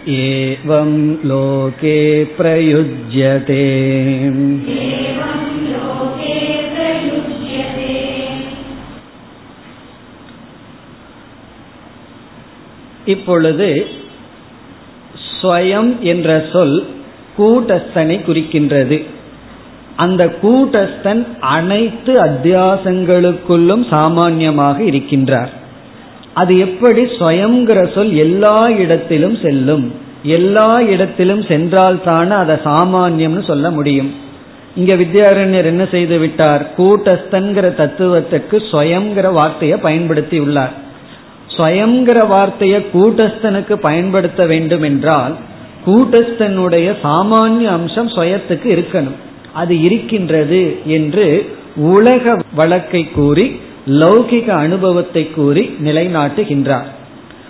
एवं 0.09 0.91
लोके 1.25 1.99
प्रयुज्यते 2.37 3.63
இப்பொழுது 13.05 13.69
ஸ்வயம் 15.31 15.91
என்ற 16.03 16.29
சொல் 16.53 16.77
கூட்டஸ்தனை 17.39 18.17
குறிக்கின்றது 18.25 18.99
அந்த 19.97 20.23
கூட்டஸ்தன் 20.43 21.23
அனைத்து 21.41 22.13
அத்தியாசங்களுக்குள்ளும் 22.21 23.85
சாமான்யமாக 23.91 24.79
இருக்கின்றார் 24.83 25.53
அது 26.35 26.53
எப்படி 26.59 27.03
ஸ்வயங்கிற 27.19 27.93
சொல் 27.93 28.13
எல்லா 28.17 28.59
இடத்திலும் 28.79 29.37
செல்லும் 29.37 29.85
எல்லா 30.24 30.82
இடத்திலும் 30.82 31.44
சென்றால் 31.44 32.04
தானே 32.04 32.32
அதை 32.32 32.56
சாமான்யம்னு 32.56 33.46
சொல்ல 33.46 33.72
முடியும். 33.72 34.14
இங்க 34.76 34.96
வித்யாரண்யர் 34.96 35.66
என்ன 35.66 35.86
செய்து 35.86 36.18
விட்டார்? 36.18 36.72
கூட்டஸ்தன்கிற 36.78 37.66
தத்துவத்துக்கு 37.76 38.58
ஸ்வயங்கிற 38.72 39.32
வார்த்தையை 39.32 39.78
பயன்படுத்தி 39.78 40.40
உள்ளார். 40.40 40.72
ஸ்வயங்கிற 41.58 42.28
வார்த்தையை 42.28 42.86
கூட்டஸ்தனுக்கு 42.94 43.74
பயன்படுத்த 43.74 44.46
வேண்டும் 44.46 44.82
என்றால் 44.82 45.36
கூட்டஸ்தனுடைய 45.86 46.96
சாமானிய 47.04 47.64
அம்சம் 47.64 48.08
ஸ்வயத்துக்கு 48.08 48.84
இருக்கணும். 48.84 49.16
அது 49.54 49.82
இருக்கின்றது 49.82 50.80
என்று 50.86 51.56
உலக 51.76 52.38
வழக்கை 52.56 53.10
கூறி 53.12 53.60
லௌகிக 53.88 54.48
அனுபவத்தை 54.48 55.30
கூறி 55.30 55.76
நிலைநாட்டுகின்றார். 55.84 56.86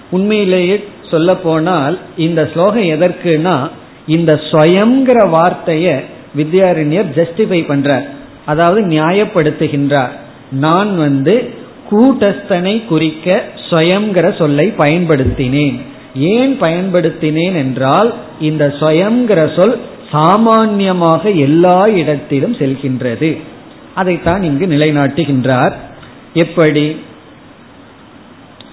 உண்மையிலேயே 0.09 0.83
சொல்ல 1.09 1.35
போனால் 1.35 1.99
இந்த 2.17 2.49
ஸ்லோகம் 2.53 2.83
எதற்குனா 2.83 3.69
இந்த 4.07 4.41
ஸ்வயங்கிற 4.51 5.29
வார்த்தைய 5.29 6.03
வித்யாரண்யர் 6.37 7.11
ஜஸ்டிஃபை 7.15 7.61
பண்றார். 7.67 8.05
அதாவது 8.45 8.81
நியாயப்படுத்துகின்றார். 8.81 10.09
நான் 10.51 10.97
வந்து 10.97 11.53
கூட்டஸ்தனை 11.91 12.85
குறிக்க 12.85 13.43
ஸ்வயங்கிற 13.69 14.37
சொல்லை 14.37 14.73
பயன்படுத்தினேன். 14.77 15.79
ஏன் 16.15 16.61
பயன்படுத்தினேன் 16.61 17.55
என்றால் 17.55 18.13
இந்த 18.39 18.75
ஸ்வயங்கிற 18.79 19.55
சொல் 19.55 19.79
சாமான்யமாக 20.11 21.29
எல்லா 21.29 21.87
இடத்திலும் 21.87 22.55
செல்கின்றது. 22.55 23.37
அதைத்தான் 23.95 24.43
இங்கு 24.43 24.65
நிலைநாட்டுகின்றார். 24.65 25.73
எப்படி? 26.33 26.97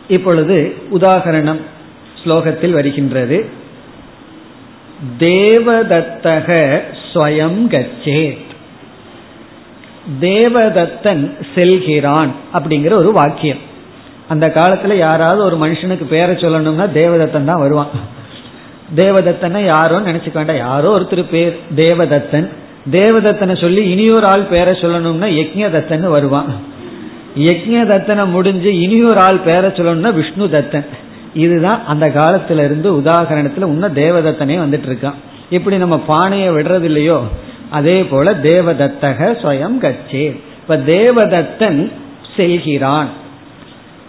இப்பொழுது 0.08 0.74
உதாகரணம் 0.92 1.60
ஸ்லோகத்தில் 2.24 2.70
வருகின்றது. 2.70 3.48
தேவதத்தக 5.18 6.80
ஸ்வயம் 7.12 7.66
கச்சேத். 7.66 8.42
தேவதத்தன் 10.20 11.30
செல்கிறான் 11.54 12.32
அப்படிங்கிற 12.54 12.92
ஒரு 12.92 13.12
வாக்கியம். 13.12 13.58
அந்த 14.28 14.46
காலத்துல 14.48 14.94
யாராவது 14.94 15.44
ஒரு 15.44 15.56
மனுஷனுக்கு 15.66 16.04
பேரை 16.04 16.34
சொல்லணும்னா 16.34 16.88
தேவதத்தன் 16.94 17.44
தான் 17.44 17.58
வருவான். 17.58 17.88
தேவதத்தனை 18.96 19.64
யாரோ 19.64 19.98
நினைச்சுக்க 19.98 20.32
வேண்டாம். 20.32 20.56
யாரோ 20.56 20.98
ஒருத்தர் 20.98 21.28
பேர் 21.30 21.58
தேவதத்தன். 21.76 22.48
தேவதத்தனை 22.90 23.60
சொல்லி 23.60 23.90
இனியொரு 23.90 24.26
ஆள் 24.26 24.42
பேரை 24.42 24.74
சொல்லணும்னா 24.74 25.28
யக்ஞதத்தன் 25.40 26.00
வருவான். 26.00 26.54
யக்ஞதத்தனை 27.38 28.30
முடிஞ்சு 28.30 28.80
இனியொரு 28.80 29.20
ஆள் 29.20 29.40
பேரை 29.44 29.70
சொல்லணும்னா 29.70 30.14
விஷ்ணு 30.14 30.46
தத்தன் 30.46 30.87
இதுதான் 31.34 31.86
அந்த 31.86 32.06
காலத்துல 32.06 32.64
இருந்து 32.64 32.92
உதாகரணத்துல 32.92 33.66
இன்னும் 33.66 33.94
தேவதத்தனே 33.94 34.56
வந்துட்டு 34.64 34.88
இருக்கான் 34.90 35.18
இப்படி 35.50 35.76
நம்ம 35.76 35.98
பானையை 35.98 36.50
விடுறது 36.50 36.82
இல்லையோ 36.82 37.22
அதே 37.70 38.04
போல 38.04 38.32
தேவதத்தக 38.32 39.18
ஸ்வயம் 39.42 39.78
கச்சே. 39.78 40.40
இப்ப 40.60 40.76
தேவதத்தன் 40.76 41.92
செல்கிறான். 42.36 43.08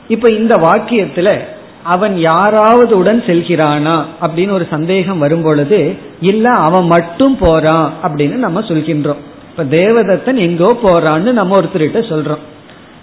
இப்ப 0.07 0.29
இந்த 0.29 0.55
வாக்கியத்துல 0.55 1.39
அவன் 1.83 2.17
யாராவது 2.17 2.97
உடன் 2.97 3.23
செல்கிறானா 3.27 4.03
அப்படின்னு 4.21 4.51
ஒரு 4.51 4.67
சந்தேகம் 4.69 5.17
வரும் 5.17 5.41
பொழுது 5.41 5.95
இல்ல 6.21 6.49
அவன் 6.49 6.85
மட்டும் 6.85 7.38
போறான் 7.38 7.93
அப்படின்னு 8.03 8.33
நம்ம 8.33 8.59
சொல்கின்றோம். 8.59 9.21
இப்ப 9.49 9.63
தேவதத்தன் 9.63 10.35
எங்கோ 10.35 10.77
போறான்னு 10.83 11.31
நம்ம 11.31 11.57
ஒருத்தர்கிட்ட 11.57 12.01
சொல்றோம். 12.11 12.43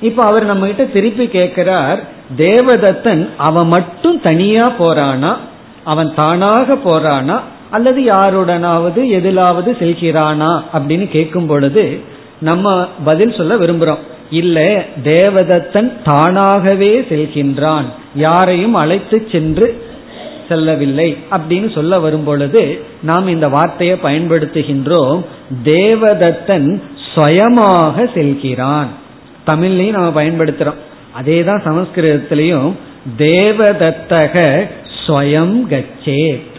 இப்ப 0.00 0.24
அவர் 0.24 0.44
நம்ம 0.44 0.66
கிட்ட 0.66 0.84
திருப்பி 0.84 1.28
கேட்கிறார் 1.28 2.02
தேவதத்தன் 2.36 3.28
அவன் 3.36 3.68
மட்டும் 3.68 4.20
தனியா 4.20 4.72
போறானா? 4.78 5.36
அவன் 5.84 6.14
தானாக 6.14 6.74
போறானா? 6.74 7.40
அல்லது 7.70 8.02
யாருடனாவது 8.02 9.08
எதிலாவது 9.08 9.72
செல்கிறானா? 9.72 10.62
அப்படின்னு 10.74 11.08
கேட்கும் 11.08 11.46
பொழுது 11.46 12.00
நம்ம 12.38 12.88
பதில் 13.04 13.34
சொல்ல 13.34 13.56
விரும்புறோம். 13.56 13.98
இல்ல 14.30 14.84
தேவதத்தன் 15.04 15.92
தானாகவே 16.04 17.00
செல்கின்றான். 17.00 17.84
யாரையும் 18.14 18.74
அழைத்து 18.74 19.28
சென்று 19.32 19.90
செல்லவில்லை 20.48 21.16
அப்படின்னு 21.30 21.74
சொல்ல 21.74 21.98
வரும் 21.98 22.24
பொழுது 22.24 22.80
நாம் 23.02 23.28
இந்த 23.28 23.48
வார்த்தையை 23.48 23.98
பயன்படுத்துகின்றோம். 24.02 25.24
தேவதத்தன் 25.64 26.80
சுயமாக 27.14 28.10
செல்கிறான். 28.14 28.86
தமிழ்லையும் 29.46 29.98
நாம் 29.98 30.16
பயன்படுத்துறோம். 30.16 30.80
அதே 31.12 31.44
தான் 31.44 31.62
சமஸ்கிருதத்திலையும் 31.64 32.72
தேவதத்தக 33.18 34.34
ஸ்வயம் 35.06 35.56
கச்சேத். 35.66 36.50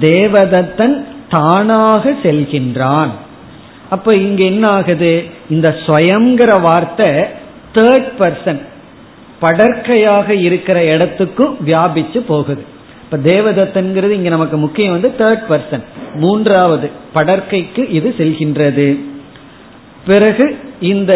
தேவதத்தன் 0.00 0.96
தானாக 1.28 2.12
செல்கின்றான். 2.22 3.12
அப்ப 3.90 4.14
இங்க 4.16 4.42
என்ன 4.44 4.68
ஆகுது 4.68 5.24
இந்த 5.50 5.68
ஸ்வயங்கிற 5.86 6.60
வார்த்தை 6.60 7.10
தேர்ட் 7.74 8.12
பர்சன் 8.18 8.60
படற்கையாக 9.40 10.34
இருக்கிற 10.34 10.84
இடத்துக்கும் 10.84 11.56
வியாபிச்சு 11.66 12.18
போகுது. 12.18 12.62
இப்ப 13.04 13.16
தேவதத்தன்கிறது 13.32 14.10
இங்க 14.10 14.28
நமக்கு 14.28 14.56
முக்கியம் 14.56 14.92
வந்து 14.92 15.10
தேர்ட் 15.18 15.44
பர்சன் 15.48 15.84
மூன்றாவது 16.14 16.90
படற்கைக்கு 17.14 17.82
இது 17.90 18.14
செல்கின்றது. 18.18 18.88
பிறகு 20.06 20.58
இந்த 20.80 21.14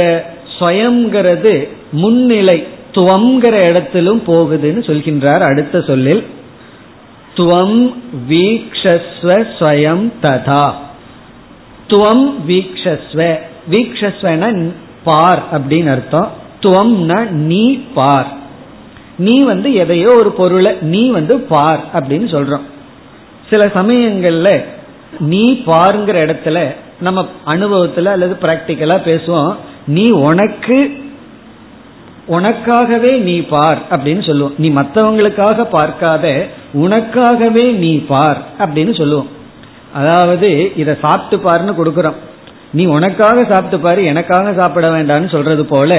ஸ்வயங்கிறது 0.59 1.55
முன்னிலை 1.91 2.67
துவங்கிற 2.93 3.69
இடத்திலும் 3.69 4.23
போகுதுன்னு 4.27 4.85
சொல்கின்றார் 4.85 5.41
அடுத்த 5.41 5.81
சொல்லில். 5.81 6.27
துவம் 7.37 7.95
வீக்ஷஸ்வ 8.29 9.47
ஸ்வயம் 9.59 10.13
ததா. 10.23 10.73
துவம் 11.89 12.33
வீக்ஷஸ்வ. 12.49 13.39
வீக்ஷஸ்வன 13.71 14.73
பார் 15.05 15.43
அப்படின்னு 15.53 15.91
அர்த்தம். 15.91 16.31
துவம்னா 16.61 17.29
நீ 17.29 17.75
பார். 17.95 18.37
நீ 19.19 19.43
வந்து 19.43 19.75
எதையோ 19.75 20.15
ஒரு 20.15 20.33
பொருளை 20.33 20.77
நீ 20.81 21.11
வந்து 21.11 21.41
பார் 21.41 21.81
அப்படின்னு 21.95 22.35
சொல்றோம். 22.37 22.67
சில 23.51 23.71
சமயங்கள்ல 23.75 24.65
நீ 25.21 25.63
பாருங்கிற 25.67 26.17
இடத்துல 26.27 26.75
நம்ம 27.01 27.27
அனுபவத்துல 27.47 28.05
அல்லது 28.05 28.37
பிராக்டிக்கலா 28.43 28.97
பேசுவோம். 29.05 29.57
நீ 29.87 30.11
உனக்கு 30.11 31.07
உனக்காகவே 32.37 33.13
நீ 33.29 33.37
பார் 33.53 33.81
அப்படின்னு 33.95 34.23
சொல்லுவோம். 34.29 34.55
நீ 34.63 34.69
மற்றவங்களுக்காக 34.79 35.65
பார்க்காத 35.77 36.25
உனக்காகவே 36.85 37.67
நீ 37.83 37.93
பார் 38.13 38.41
அப்படின்னு 38.63 38.95
சொல்லுவோம். 39.01 39.29
அதாவது 40.01 40.49
இதை 40.83 40.95
சாப்பிட்டு 41.05 41.37
பாருன்னு 41.47 41.75
கொடுக்குறோம். 41.79 42.19
நீ 42.79 42.85
உனக்காக 42.97 43.45
சாப்பிட்டு 43.51 43.79
பாரு 43.85 44.01
எனக்காக 44.11 44.51
சாப்பிட 44.59 44.87
வேண்டாம்னு 44.95 45.31
சொல்றது 45.35 45.63
போல 45.67 45.93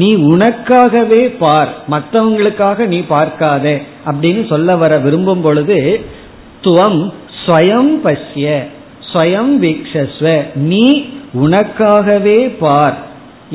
நீ 0.00 0.08
உனக்காகவே 0.32 1.22
பார் 1.42 1.70
மற்றவங்களுக்காக 1.94 2.86
நீ 2.94 2.98
பார்க்காத 3.14 3.66
அப்படின்னு 4.10 4.42
சொல்ல 4.52 4.76
வர 4.82 4.98
விரும்பும் 5.06 5.44
பொழுது 5.46 5.78
துவம் 6.66 7.00
ஸ்வயம் 7.42 7.92
பசிய 8.04 8.48
ஸ்வயம் 9.10 9.54
வீக்ஷஸ்வ 9.64 10.34
நீ 10.70 10.86
உனக்காகவே 11.44 12.38
பார் 12.64 12.98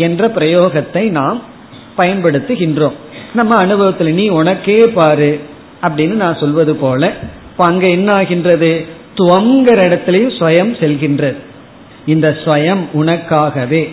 என்ற 0.07 0.27
பிரயோகத்தை 0.37 1.03
நாம் 1.19 1.39
பயன்படுத்துகின்றோம். 1.97 2.93
நம்ம 3.33 3.55
அனுபவத்தில் 3.55 4.13
நீ 4.13 4.27
உனக்கே 4.27 4.79
பாரு 4.79 5.39
அப்படின்னு 5.81 6.13
நான் 6.13 6.37
சொல்வது 6.37 6.75
போல 6.75 7.13
இப்ப 7.51 7.65
அங்க 7.65 7.89
என்ன 7.89 8.13
ஆகின்றது 8.13 8.85
துவங்கிற 9.15 9.75
இடத்துலயும் 9.75 10.35
ஸ்வயம் 10.39 10.73
செல்கின்றது. 10.79 11.35
இந்த 12.05 12.37
ஸ்வயம் 12.45 12.83
உனக்காகவே. 12.93 13.91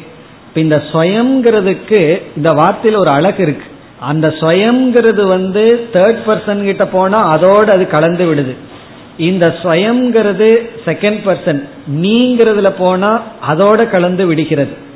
இந்த 0.55 0.83
ஸ்வயம்ங்கிறதுக்கு 0.93 2.23
இந்த 2.37 2.53
வார்த்தையில் 2.53 2.97
ஒரு 2.97 3.11
அழகு 3.11 3.43
இருக்கு. 3.43 3.65
அந்த 4.01 4.29
ஸ்வயம்ங்கிறது 4.29 5.27
வந்து 5.27 5.88
தேர்ட் 5.93 6.19
பர்சன் 6.27 6.65
கிட்ட 6.65 6.87
போனா 6.87 7.19
அதோடு 7.19 7.73
அது 7.73 7.87
கலந்து 7.87 8.35
விடுது. 8.35 8.55
இந்த 9.19 9.57
ஸ்வயம்ங்கிறது 9.62 10.69
செகண்ட் 10.85 11.21
பர்சன் 11.27 11.69
நீங்கிறதுல 12.01 12.73
போனா 12.79 13.23
அதோட 13.51 13.88
கலந்து 13.88 14.27
விடுகிறது. 14.27 14.91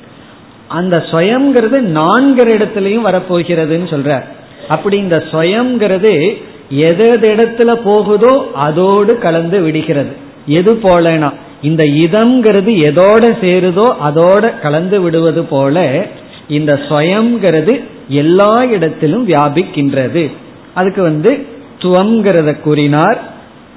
அந்த 0.68 1.04
ஸ்வயம்ங்கிறது 1.10 1.80
நான்கிற 1.80 2.48
இடத்துலயும் 2.58 3.06
வரப்போகிறதுன்னு 3.06 3.88
சொல்ற. 3.90 4.22
அப்படி 4.68 4.96
இந்த 4.96 5.24
ஸ்வயம்ங்கிறது 5.32 6.42
எது 6.70 7.18
இடத்துல 7.22 7.74
போகுதோ 7.74 8.50
அதோடு 8.54 9.18
கலந்து 9.18 9.60
விடுகிறது. 9.60 10.16
எது 10.46 10.74
போலனா? 10.74 11.32
இந்த 11.62 11.84
இதம்ங்கிறது 11.84 12.72
எதோட 12.88 13.36
சேருதோ 13.40 13.94
அதோட 14.04 14.60
கலந்து 14.60 15.00
விடுவது 15.00 15.44
போல 15.44 16.06
இந்த 16.48 16.80
ஸ்வயம்ங்கிறது 16.88 17.84
எல்லா 18.08 18.62
இடத்திலும் 18.70 19.28
வியாபிக்கின்றது. 19.28 20.30
அதுக்கு 20.74 21.02
வந்து 21.02 21.46
துவங்கிறத 21.78 22.60
கூறினார். 22.60 23.18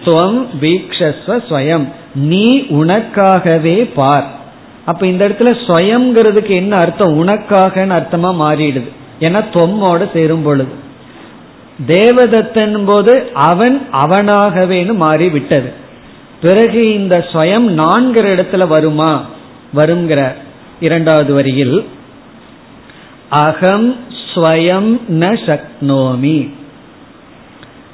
துவம் 0.05 0.45
வீக்ஷஸ்வ 0.61 1.41
ஸ்வயம். 1.49 1.87
நீ 2.15 2.65
உனக்காகவே 2.69 3.89
பார். 3.95 4.38
அப்ப 4.85 5.07
இந்த 5.07 5.27
இடத்துல 5.27 5.57
ஸ்வயம்ங்கிறதுக்கு 5.67 6.49
என்ன 6.49 6.77
அர்த்தம்? 6.77 7.17
உனக்காக 7.17 7.85
அர்த்தமா 7.85 8.31
மாறிடுது. 8.43 8.89
ஏன்னா 9.19 9.41
தொம்மோட 9.53 10.11
சேரும் 10.13 10.41
பொழுது. 10.41 10.87
தேவதத்தன் 11.87 12.85
போது 12.85 13.29
அவன் 13.33 13.87
அவனாகவேன்னு 13.91 14.95
மாறி 14.95 15.29
விட்டது 15.29 15.73
பிறகு 16.41 16.93
இந்த 16.93 17.25
ஸ்வயம் 17.33 17.67
நான்கிற 17.67 18.35
இடத்துல 18.35 18.67
வருமா? 18.67 19.25
வருங்கிற 19.75 20.33
இரண்டாவது 20.79 21.33
வரியில் 21.33 21.85
அகம் 23.29 23.95
ஸ்வயம் 24.35 24.99
ந 25.09 25.37
சக்னோமி. 25.45 26.49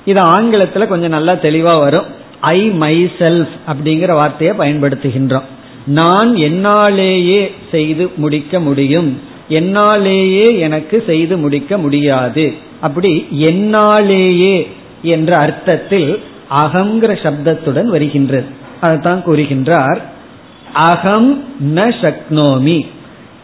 இது 0.06 0.22
ஆங்கிலத்தில் 0.22 0.88
கொஞ்சம் 0.88 1.10
நல்லா 1.10 1.34
தெளிவாக 1.34 1.80
வரும். 1.80 2.06
ஐ 2.40 2.62
மை 2.62 3.12
செல்ஃப் 3.20 3.50
அப்படிங்கிற 3.68 4.12
வார்த்தையை 4.14 4.58
பயன்படுத்துகின்றோம். 4.58 5.44
நான் 5.86 6.36
என்னாலேயே 6.36 7.52
செய்து 7.72 8.12
முடிக்க 8.16 8.60
முடியும். 8.60 9.22
என்னாலேயே 9.50 10.60
எனக்கு 10.60 11.04
செய்து 11.06 11.38
முடிக்க 11.38 11.78
முடியாது. 11.78 12.54
அப்படி 12.82 13.28
என்னாலேயே 13.32 14.68
என்ற 15.02 15.38
அர்த்தத்தில் 15.38 16.24
அகங்கிற 16.58 17.22
சப்தத்துடன் 17.24 17.86
வருகின்றது. 17.86 18.46
அதுதான் 18.82 19.24
கூறுகின்றார். 19.26 20.02
அகம் 20.74 21.44
ந 21.76 21.94
சக்னோமி. 22.02 22.88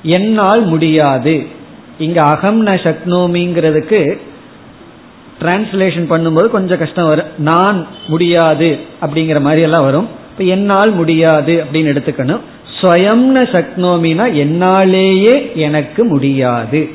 என்னால் 0.03 0.65
முடியாது. 0.65 1.45
இங்க 1.99 2.21
அகம் 2.21 2.65
ந 2.65 2.69
சக்னோமிங்கிறதுக்கு 2.69 4.19
டிரான்ஸ்லேஷன் 5.41 6.09
பண்ணும்போது 6.09 6.47
கொஞ்சம் 6.47 6.77
கஷ்டம் 6.77 7.07
வரும். 7.07 7.27
நான் 7.37 7.87
முடியாது 8.07 8.77
அப்படிங்கிற 9.01 9.41
மாதிரி 9.41 9.61
எல்லாம் 9.61 9.83
வரும். 9.83 10.07
இப்ப 10.31 10.43
என்னால் 10.43 10.91
முடியாது 10.91 11.63
அப்படின்னு 11.63 11.91
எடுத்துக்கணும். 11.93 12.39
ஸ்வயம்ன 12.81 13.35
சக்னோமினா 13.51 14.25
என்னாலேயே 14.33 15.53
எனக்கு 15.53 16.03
முடியாது. 16.03 16.89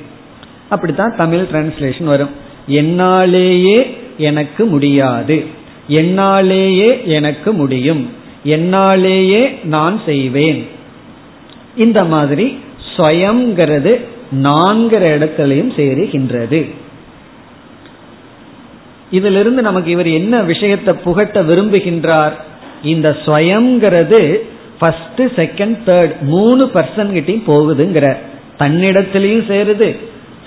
அப்படித்தான் 0.68 1.16
தமிழ் 1.16 1.46
டிரான்ஸ்லேஷன் 1.52 2.04
வரும். 2.04 2.30
என்னாலேயே 2.68 3.96
எனக்கு 4.18 4.64
முடியாது. 4.64 5.44
என்னாலேயே 5.88 7.04
எனக்கு 7.04 7.52
முடியும். 7.52 8.10
என்னாலேயே 8.44 9.64
நான் 9.64 10.00
செய்வேன். 10.06 10.68
இந்த 11.76 12.04
மாதிரி 12.04 12.58
ஸ்வயம்ங்கிறது 12.96 14.00
நான்கிற 14.42 15.04
இடத்திலையும் 15.16 15.72
சேருகின்றது. 15.76 16.70
இதிலிருந்து 19.10 19.62
நமக்கு 19.62 19.90
இவர் 19.90 20.06
என்ன 20.06 20.42
விஷயத்தை 20.42 20.96
புகட்ட 21.04 21.42
விரும்புகின்றார்? 21.42 22.32
இந்த 22.86 23.16
ஸ்வயம்ங்கிறது 23.26 24.36
ஃபர்ஸ்ட் 24.78 25.20
செகண்ட் 25.36 25.78
தேர்ட் 25.86 26.20
மூணு 26.20 26.70
பர்சன் 26.74 27.12
கிட்டையும் 27.16 27.42
போகுதுங்கிற. 27.46 28.16
தன்னிடத்திலையும் 28.58 29.48
சேருது. 29.50 29.96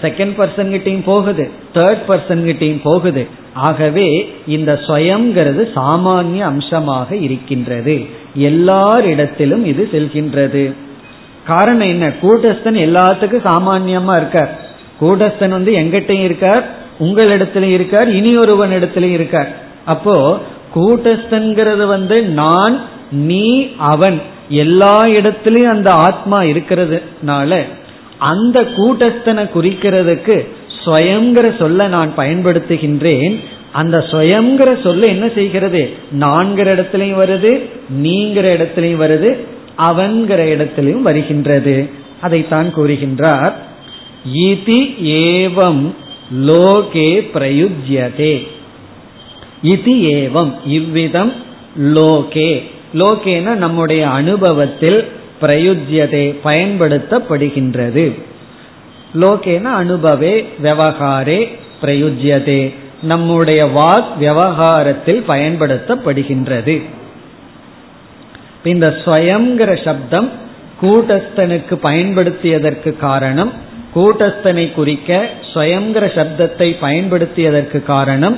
செகண்ட் 0.02 0.34
பர்சன் 0.38 0.74
கிட்டையும் 0.74 1.04
போகுது. 1.06 1.50
தேர்ட் 1.74 2.02
பர்சன் 2.08 2.44
கிட்டையும் 2.50 2.82
போகுது. 2.84 3.28
ஆகவே 3.54 4.34
இந்த 4.48 4.80
ஸ்வயம்ங்கிறது 4.88 5.64
சாமானிய 5.76 6.40
அம்சமாக 6.40 7.16
இருக்கின்றது. 7.16 8.06
எல்லாரிடத்திலும் 8.40 9.66
இது 9.66 9.90
செல்கின்றது. 9.92 10.74
காரணம் 11.46 11.88
என்ன? 11.88 12.08
கூட்டஸ்தன் 12.08 12.80
எல்லாத்துக்கும் 12.88 13.46
சாமான்யமா 13.46 14.16
இருக்கார். 14.16 14.60
கூட்டஸ்தன் 15.02 15.50
வந்து 15.50 15.72
எங்கிட்டையும் 15.72 16.24
இருக்கார் 16.24 16.70
உங்களிடத்திலும் 17.00 17.72
இருக்கார் 17.72 18.10
இனி 18.12 18.38
ஒருவன் 18.38 18.72
இடத்திலும் 18.72 19.14
இருக்கார். 19.14 19.56
அப்போ 19.86 20.40
கூட்டஸ்தன்கிறது 20.76 21.86
வந்து 21.86 22.24
நான் 22.24 22.82
நீ 23.12 23.68
அவன். 23.78 24.22
எல்லா 24.50 25.04
இடத்திலையும் 25.04 25.74
அந்த 25.76 25.92
ஆத்மா 25.92 26.42
இருக்கிறதுனால 26.42 27.64
அந்த 28.18 28.68
கூட்டஸ்தனை 28.78 29.50
குறிக்கிறதுக்கு 29.56 30.48
ஸ்வயங்கிற 30.86 31.58
சொல்ல 31.58 31.88
நான் 31.88 32.14
பயன்படுத்துகின்றேன். 32.18 33.44
அந்த 33.72 33.98
ஸ்வயங்கிற 34.12 34.84
சொல்ல 34.84 35.08
என்ன 35.08 35.30
செய்கிறது? 35.36 35.90
நான்கிற 36.20 36.74
இடத்திலையும் 36.76 37.22
வருது 37.22 37.70
நீங்கிற 38.04 38.46
இடத்திலையும் 38.56 39.02
வருது 39.04 39.38
அவன்கிற 39.78 40.42
இடத்திலையும் 40.56 41.02
வருகின்றது. 41.02 41.90
அதைத்தான் 42.22 42.76
கூறுகின்றார். 42.76 43.54
இதி 44.36 44.80
ஏவம் 45.04 45.92
லோகே 46.42 47.28
பிரயுஜ்யதே. 47.34 48.48
இது 49.62 49.92
ஏவம் 49.92 50.52
இவ்விதம் 50.66 51.34
லோகே 51.78 52.64
லோகேன 52.94 53.56
நம்முடைய 53.56 54.10
அனுபவத்தில் 54.10 55.08
பிரயுஜ்யதே 55.42 56.36
பயன்படுத்தப்படுகின்றது. 56.44 58.14
லோகேன 59.20 59.62
அனுபவே 59.62 60.46
விவகாரே 60.64 61.48
பிரயுஜ்யதே 61.82 62.74
நம்முடைய 63.02 63.66
வாக் 63.66 64.18
விவகாரத்தில் 64.18 65.24
பயன்படுத்தப்படுகின்றது. 65.28 66.82
இந்த 68.64 68.98
ஸ்வயங்கிற 69.06 69.84
சப்தம் 69.84 70.30
கூட்டஸ்தனுக்கு 70.82 71.76
பயன்படுத்தியதற்கு 71.84 72.98
காரணம் 72.98 73.54
கூட்டஸ்தனை 73.96 74.74
குறிக்க 74.74 75.30
ஸ்வயங்கிற 75.54 76.06
சப்தத்தை 76.16 76.76
பயன்படுத்தியதற்கு 76.82 77.84
காரணம் 77.84 78.38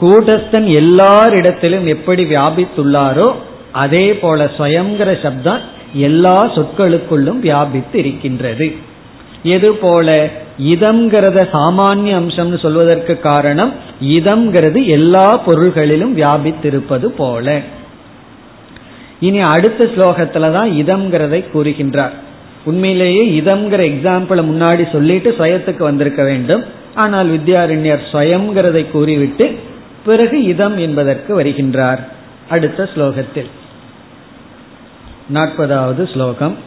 கூட்டஸ்தன் 0.00 0.68
எல்லாரிடத்திலும் 0.82 1.86
எப்படி 1.94 2.22
வியாபித்துள்ளாரோ 2.32 3.28
அதே 3.82 4.06
போல 4.22 4.50
ஸ்வயங்கிற 4.56 5.10
சப்தம் 5.24 5.60
எல்லா 6.08 6.38
சொற்களுக்குள்ளும் 6.56 7.40
வியாபித்து 7.46 7.96
இருக்கின்றது 7.98 8.66
எது 9.54 9.68
போல 9.82 10.08
இதம்ங்கிறத 10.72 11.38
சாமானிய 11.54 12.14
அம்சம்னு 12.20 12.58
சொல்வதற்கு 12.64 13.14
காரணம் 13.20 13.72
இதம்ங்கிறது 14.16 14.80
எல்லா 14.96 15.28
பொருள்களிலும் 15.46 16.12
வியாபித்திருப்பது 16.18 17.06
போல. 17.20 17.46
இனி 19.26 19.40
அடுத்த 19.54 19.84
ஸ்லோகத்துல 19.94 20.50
தான் 20.52 20.70
இதம்ங்கிறதை 20.82 21.40
கூறுகின்றார். 21.54 22.14
உண்மையிலேயே 22.64 23.24
இதம்ங்கிற 23.40 23.82
எக்ஸாம்பிளை 23.92 24.42
முன்னாடி 24.50 24.84
சொல்லிட்டு 24.92 25.30
சுயத்துக்கு 25.38 25.82
வந்திருக்க 25.82 26.22
வேண்டும். 26.22 26.62
ஆனால் 26.94 27.28
வித்யாரண்யர் 27.36 28.02
ஸ்வயம்ங்கிறதை 28.12 28.90
கூறிவிட்டு 28.90 29.46
பிறகு 30.05 30.37
இதம் 30.43 30.77
என்பதற்கு 30.77 31.31
வருகின்றார் 31.41 32.01
அடுத்த 32.49 32.89
ஸ்லோகத்தில் 32.95 33.51
நாற்பதாவது 35.33 36.03
ஸ்லோகம் 36.13 36.57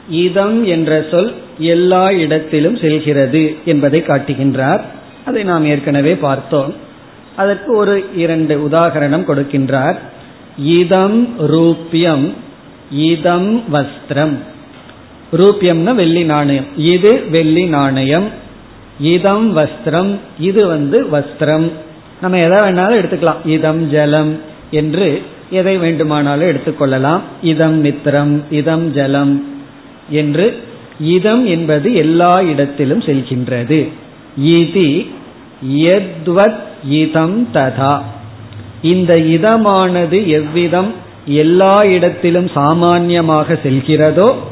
இதம் 0.08 0.66
என்ற 0.66 1.06
சொல் 1.12 1.34
எல்லா 1.68 2.12
இடத்திலும் 2.12 2.76
செல்கிறது 2.76 3.56
என்பதை 3.66 4.02
காட்டுகின்றார் 4.02 4.82
அதை 5.26 5.44
நாம் 5.44 5.66
ஏற்கனவே 5.66 6.18
பார்த்தோம் 6.18 6.74
அதற்கு 7.36 7.76
ஒரு 7.76 8.06
இரண்டு 8.16 8.70
உதாகரணம் 8.70 9.24
கொடுக்கின்றார் 9.24 9.96
இதம் 10.78 11.38
ரூபியம் 11.48 12.34
இதம் 13.08 13.70
வஸ்திரம் 13.70 14.38
ரூபியம்னா 15.33 15.95
வெள்ளி 15.95 16.25
நாணயம். 16.25 16.65
இது 16.77 17.25
வெள்ளி 17.31 17.67
நாணயம். 17.67 18.29
இதம் 19.01 19.57
வஸ்திரம். 19.57 20.19
இது 20.39 20.67
வந்து 20.67 21.05
வஸ்திரம். 21.05 21.73
நம்ம 22.21 22.39
எதை 22.39 22.59
வேணாலும் 22.59 22.99
எடுத்துக்கலாம். 22.99 23.49
இதம் 23.49 23.91
ஜலம் 23.91 24.41
என்று 24.71 25.23
எதை 25.51 25.79
வேண்டுமானாலும் 25.79 26.49
எடுத்துக்கொள்ளலாம். 26.49 27.21
இதம் 27.43 27.85
மித்திரம் 27.85 28.41
இதம் 28.51 28.93
ஜலம் 28.93 29.45
என்று. 30.11 30.63
இதம் 31.01 31.47
என்பது 31.47 31.95
எல்லா 31.95 32.43
இடத்திலும் 32.43 33.01
செல்கின்றது. 33.01 33.89
இதி 34.45 35.09
எத்வத் 35.75 36.59
இதம் 36.89 37.49
ததா. 37.55 38.03
இந்த 38.83 39.15
இதமானது 39.15 40.27
எவ்விதம் 40.27 40.95
எல்லா 41.27 41.83
இடத்திலும் 41.85 42.49
சாமான்யமாக 42.49 43.59
செல்கிறதோ 43.63 44.48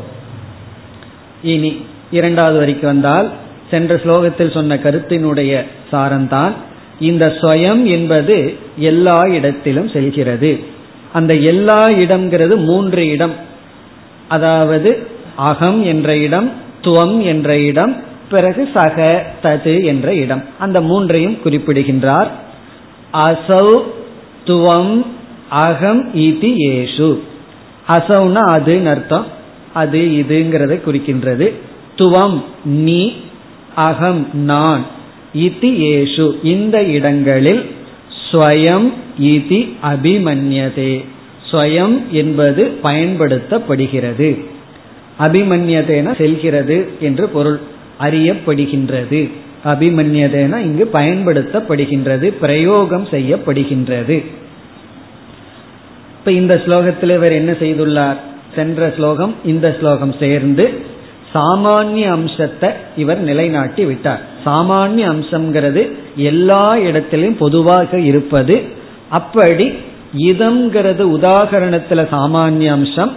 இனி 1.46 1.84
இரண்டாவது 2.10 2.56
வரைக்கு 2.60 2.84
வந்தால் 2.84 3.30
சென்ற 3.70 3.96
ஸ்லோகத்தில் 3.96 4.52
சொன்ன 4.52 4.74
கருத்தினுடைய 4.74 5.62
சாரம்தான் 5.92 6.52
இந்த 7.00 7.36
ஸ்வயம் 7.40 7.84
என்பது 7.84 8.54
எல்லா 8.76 9.26
இடத்திலும் 9.26 9.88
செல்கிறது. 9.88 10.60
அந்த 11.12 11.34
எல்லா 11.34 11.88
இடம்ங்கிறது 11.88 12.56
மூன்று 12.56 13.08
இடம். 13.08 13.34
அதாவது 14.28 15.06
அகம் 15.36 15.84
என்ற 15.84 16.16
இடம் 16.16 16.52
துவம் 16.82 17.22
என்ற 17.22 17.58
இடம் 17.58 17.96
பிறகு 18.30 18.68
சக 18.74 19.26
தது 19.42 19.84
என்ற 19.84 20.14
இடம். 20.14 20.44
அந்த 20.58 20.80
மூன்றையும் 20.80 21.40
குறிப்பிடுகின்றார். 21.42 22.30
அசௌ 23.12 23.80
துவம் 24.46 25.06
அகம் 25.48 26.14
இதி 26.14 26.52
ஏஷு. 26.56 27.20
அசௌனா 27.88 28.42
அதுன்னு 28.56 28.84
அர்த்தம். 28.84 29.26
அது 29.76 30.00
இதுங்கிறத 30.22 30.74
குறிக்கின்றது. 30.86 31.46
துவம் 31.98 32.38
நீ 32.64 33.00
அகம் 33.74 34.22
நான் 34.32 34.84
இதி 35.34 35.70
ஏஷு. 35.92 36.26
இந்த 36.42 36.76
இடங்களில் 36.96 37.62
ஸ்வயம் 38.26 38.88
இதி 39.20 39.60
அபிமன்யதே. 39.82 40.92
ஸ்வயம் 41.50 41.96
என்பது 42.10 42.62
பயன்படுத்தப்படுகிறது. 42.82 44.30
அபிமன்யதேன 45.18 46.16
செல்கிறது 46.16 46.76
என்று 47.00 47.28
பொருள் 47.28 47.58
அறியப்படுகின்றது. 48.00 49.20
அபிமன்யதேன 49.64 50.54
இங்கு 50.58 50.84
பயன்படுத்தப்படுகின்றது 50.92 52.26
பிரயோகம் 52.40 53.06
செய்யப்படுகின்றது. 53.10 54.16
இப்ப 56.18 56.32
இந்த 56.32 56.62
ஸ்லோகத்தில் 56.66 57.14
இவர் 57.14 57.32
என்ன 57.32 57.52
செய்துள்ளார்? 57.52 58.20
சென்ற 58.56 58.92
ஸ்லோகம் 58.96 59.34
இந்த 59.44 59.66
ஸ்லோகம் 59.80 60.14
சேர்ந்து 60.20 60.66
சாமானிய 61.34 62.06
அம்சத்தை 62.16 62.68
இவர் 62.96 63.20
நிலைநாட்டி 63.20 63.84
விட்டார். 63.84 64.22
சாமானிய 64.46 65.04
அம்சம்ங்கிறது 65.12 65.82
எல்லா 66.30 66.64
இடத்திலும் 66.88 67.36
பொதுவாக 67.36 67.98
இருப்பது. 68.10 68.56
அப்படி 69.18 69.66
இதம்ங்கிறது 70.30 71.02
உதாகரணத்துல 71.16 72.00
சாமானிய 72.14 72.70
அம்சம் 72.70 73.12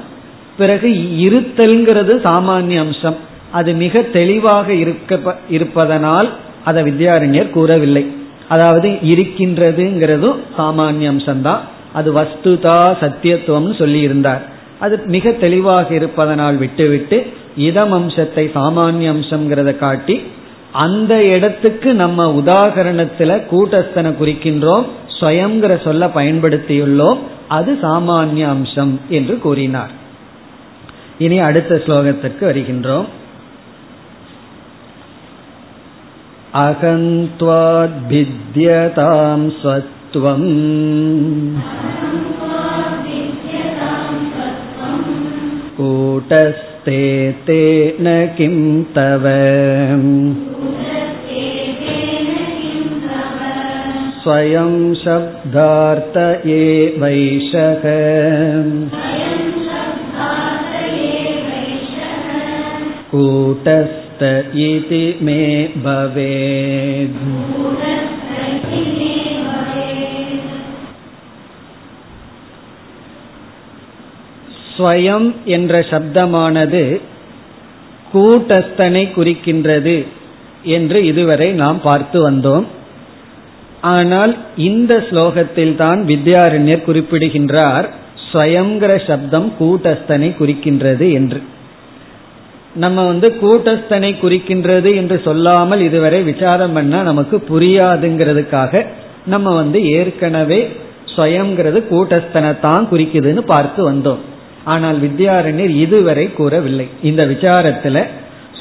பிறகு 0.58 0.89
இருத்தல்ங்கிறது 1.25 2.13
சாமானிய 2.28 2.80
அம்சம். 2.80 3.17
அது 3.52 3.71
மிக 3.73 4.02
தெளிவாக 4.17 4.67
இருக்க 4.73 5.36
இருப்பதனால் 5.49 6.30
அதை 6.65 6.82
வித்யாரண்யர் 6.84 7.56
கூறவில்லை. 7.58 8.04
அதாவது 8.47 8.89
இருக்கின்றதுங்கிறதும் 9.12 10.39
சாமானிய 10.58 11.08
அம்சம்தான். 11.13 11.63
அது 11.93 12.10
வஸ்துதா 12.13 12.80
சத்தியத்துவம்னு 13.04 13.75
சொல்லி 13.78 13.99
இருந்தார் 13.99 14.43
அது 14.79 15.01
மிக 15.05 15.31
தெளிவாக 15.31 15.95
இருப்பதனால் 15.95 16.57
விட்டுவிட்டு 16.57 17.33
இதம் 17.55 17.91
அம்சத்தை 17.91 18.51
சாமானிய 18.53 19.07
அம்சம்ங்கிறத 19.15 19.77
காட்டி 19.77 20.21
அந்த 20.71 21.13
இடத்துக்கு 21.25 21.93
நம்ம 21.93 22.25
உதாகரணத்துல 22.33 23.31
கூட்டஸ்தனை 23.51 24.11
குறிக்கின்றோம் 24.21 24.85
ஸ்வயங்கிற 25.19 25.83
சொல்ல 25.83 26.07
பயன்படுத்தியுள்ளோம் 26.07 27.17
அது 27.47 27.77
சாமானிய 27.81 28.45
அம்சம் 28.47 28.99
என்று 29.09 29.39
கூறினார். 29.39 29.91
இனி 31.17 31.39
அடுத்த 31.39 31.81
ஸ்லோகத்திற்கு 31.85 32.41
வருகின்றோம். 32.41 33.07
அகந்த்வாத்பித்யதாம் 36.53 37.83
ஸ்வத்வம். 39.61 40.49
कूटस्ते 45.78 47.00
तेन 47.46 48.07
किं 48.37 48.57
तव 48.96 49.24
स्वयं 54.24 54.94
शब्दार्थ 54.94 56.16
एवैषः 56.57 57.83
कूटस्थ 63.11 64.22
इति 64.66 65.04
मे 65.22 65.42
भवेत् 65.85 67.20
ஸ்வயம் 74.79 75.29
என்ற 75.45 75.79
சப்தமானது 75.91 76.83
கூட்டஸ்தனை 78.13 79.01
குறிக்கின்றது 79.15 79.95
என்று 80.63 80.99
இதுவரை 81.05 81.47
நாம் 81.61 81.79
பார்த்து 81.81 82.19
வந்தோம். 82.29 82.65
ஆனால் 83.93 84.31
இந்த 84.55 84.93
ஸ்லோகத்தில் 85.09 85.75
தான் 85.75 85.99
வித்யாரண்யர் 86.11 86.85
குறிப்பிடுகின்றார் 86.87 87.85
ஸ்வயங்கிற 88.31 88.91
சப்தம் 89.05 89.47
கூட்டஸ்தனை 89.59 90.29
குறிக்கின்றது 90.39 91.05
என்று. 91.19 91.39
நம்ம 92.73 93.05
வந்து 93.05 93.27
கூட்டஸ்தனை 93.43 94.11
குறிக்கின்றது 94.23 94.89
என்று 94.95 95.21
சொல்லாமல் 95.27 95.81
இதுவரை 95.87 96.19
விசாரம் 96.23 96.73
பண்ண 96.73 97.01
நமக்கு 97.09 97.37
புரியாதுங்கிறதுக்காக 97.51 98.83
நம்ம 99.25 99.53
வந்து 99.61 99.81
ஏற்கனவே 99.99 100.61
ஸ்வயிறது 101.13 101.79
கூட்டஸ்தனை 101.93 102.59
தான் 102.59 102.85
குறிக்குதுன்னு 102.91 103.41
பார்த்து 103.53 103.81
வந்தோம். 103.91 104.21
ஆனால் 104.65 104.98
வித்யாரண்யர் 105.00 105.76
இதுவரை 105.76 106.34
கூறவில்லை. 106.34 106.88
இந்த 107.02 107.26
விசாரத்துல 107.26 108.04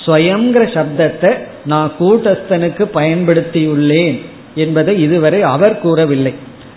ஸ்வயங்கிற 0.06 0.64
சப்தத்தை 0.76 1.30
நான் 1.64 1.92
கூட்டஸ்தனுக்கு 2.00 2.84
பயன்படுத்தியுள்ளேன் 2.94 4.18
என்பதை 4.54 5.02
இதுவரை 5.02 5.42
அவர் 5.42 5.80
கூறவில்லை. 5.80 6.34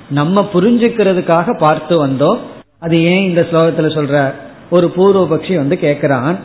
நம்ம 0.09 0.49
புரிஞ்சுக்கிறதுக்காக 0.53 1.57
பார்த்து 1.57 2.07
வந்தோம். 2.07 2.37
அது 2.79 3.03
ஏன் 3.03 3.23
இந்த 3.23 3.47
ஸ்லோகத்துல 3.51 3.89
சொல்ற 3.97 4.31
ஒரு 4.69 4.93
பூர்வபக்ஷி 4.95 5.55
வந்து 5.55 5.77
கேட்கிறான் 5.81 6.35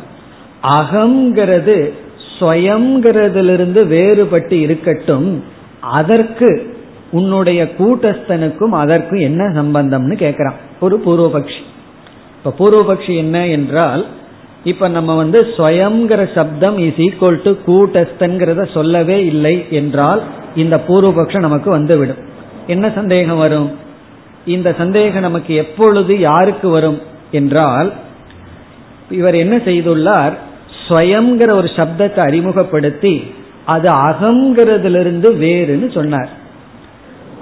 அகங்கிறது 0.63 1.93
ஸ்வயங்கிறதிலிருந்து 2.39 3.81
வேறுபட்டு 3.87 4.53
இருக்கட்டும் 4.53 5.45
அதற்கு 5.81 6.75
உன்னுடைய 7.11 7.65
கூட்டஸ்தனுக்கும் 7.79 8.71
அதற்கும் 8.71 9.19
என்ன 9.19 9.45
சம்பந்தம்னு 9.45 10.17
கேட்கிறான் 10.25 10.55
ஒரு 10.81 11.03
பூர்வபக்ஷி. 11.07 11.63
இப்ப 12.47 12.59
பூர்வபக்ஷி 12.59 13.17
என்ன 13.17 13.47
என்றால் 13.47 14.07
இப்ப 14.65 14.89
நம்ம 14.89 15.17
வந்து 15.17 15.39
ஸ்வயம்ங்கிற 15.57 16.33
சப்தம் 16.35 16.79
இஸ் 16.79 17.01
ஈக்குவல் 17.07 17.39
டு 17.43 17.53
கூட்டஸ்தன்கிறத 17.67 18.73
சொல்லவே 18.73 19.25
இல்லை 19.25 19.65
என்றால் 19.71 20.23
இந்த 20.55 20.77
பூர்வபக்ஷம் 20.89 21.47
நமக்கு 21.47 21.71
வந்துவிடும். 21.71 22.21
என்ன 22.67 22.91
சந்தேகம் 22.91 23.37
வரும்? 23.37 23.71
இந்த 24.45 24.75
சந்தேகம் 24.79 25.21
நமக்கு 25.21 25.55
எப்பொழுது 25.55 26.19
யாருக்கு 26.19 26.69
வரும் 26.69 27.01
என்றால் 27.31 27.93
இவர் 29.11 29.35
என்ன 29.35 29.57
செய்துள்ளார்? 29.57 30.33
ஸ்வயம்ங்கிற 30.89 31.51
ஒரு 31.51 31.71
சப்தத்தை 31.77 32.19
அறிமுகப்படுத்தி 32.19 33.15
அது 33.65 33.89
அகங்கிறதிலிருந்து 33.89 35.31
வேறுன்னு 35.45 35.95
சொன்னார். 35.95 36.29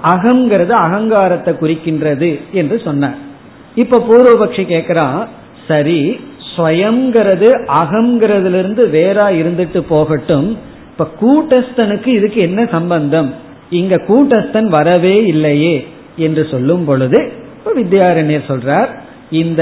அகங்கிறது 0.03 0.71
அகங்காரத்தை 0.71 1.53
குறிக்கின்றது 1.53 2.39
என்று 2.51 2.81
சொன்னார். 2.83 3.33
இப்ப 3.75 4.03
பூர்வபக்ஷி 4.09 4.63
கேக்குறான் 4.73 5.27
சரி 5.67 6.19
ஸ்வயம்ங்கிறது 6.55 7.47
அகங்கிறதுல 7.81 8.59
வேறா 8.97 9.25
இருந்துட்டு 9.41 9.79
போகட்டும். 9.79 10.57
இப்ப 10.91 11.07
கூட்டஸ்தனுக்கு 11.21 12.07
இதுக்கு 12.07 12.41
என்ன 12.41 12.67
சம்பந்தம்? 12.71 13.33
இங்க 13.69 13.95
கூட்டஸ்தன் 13.95 14.67
வரவே 14.67 15.25
இல்லையே 15.25 15.87
என்று 16.17 16.47
சொல்லும் 16.51 16.85
பொழுது 16.85 17.19
இப்ப 17.57 17.73
வித்யாரண்யர் 17.81 18.47
சொல்றார் 18.47 18.89
இந்த 19.29 19.61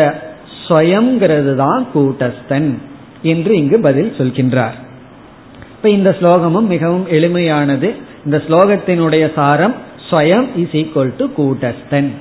ஸ்வயம்ங்கிறது 0.68 1.56
தான் 1.56 1.88
கூட்டஸ்தன் 1.96 2.70
என்று 3.22 3.56
இங்கு 3.56 3.80
பதில் 3.80 4.14
சொல்கின்றார். 4.18 4.78
இப்ப 5.76 5.90
இந்த 5.90 6.16
ஸ்லோகமும் 6.22 6.68
மிகவும் 6.68 7.08
எளிமையானது. 7.08 7.90
இந்த 8.26 8.42
ஸ்லோகத்தினுடைய 8.48 9.32
சாரம் 9.36 9.76
ஸ்வயம் 10.10 10.48
இஸ் 10.56 10.76
ஈக்வல் 10.82 11.14
டு 11.18 11.26
கூட்டஸ்தன். 11.38 12.12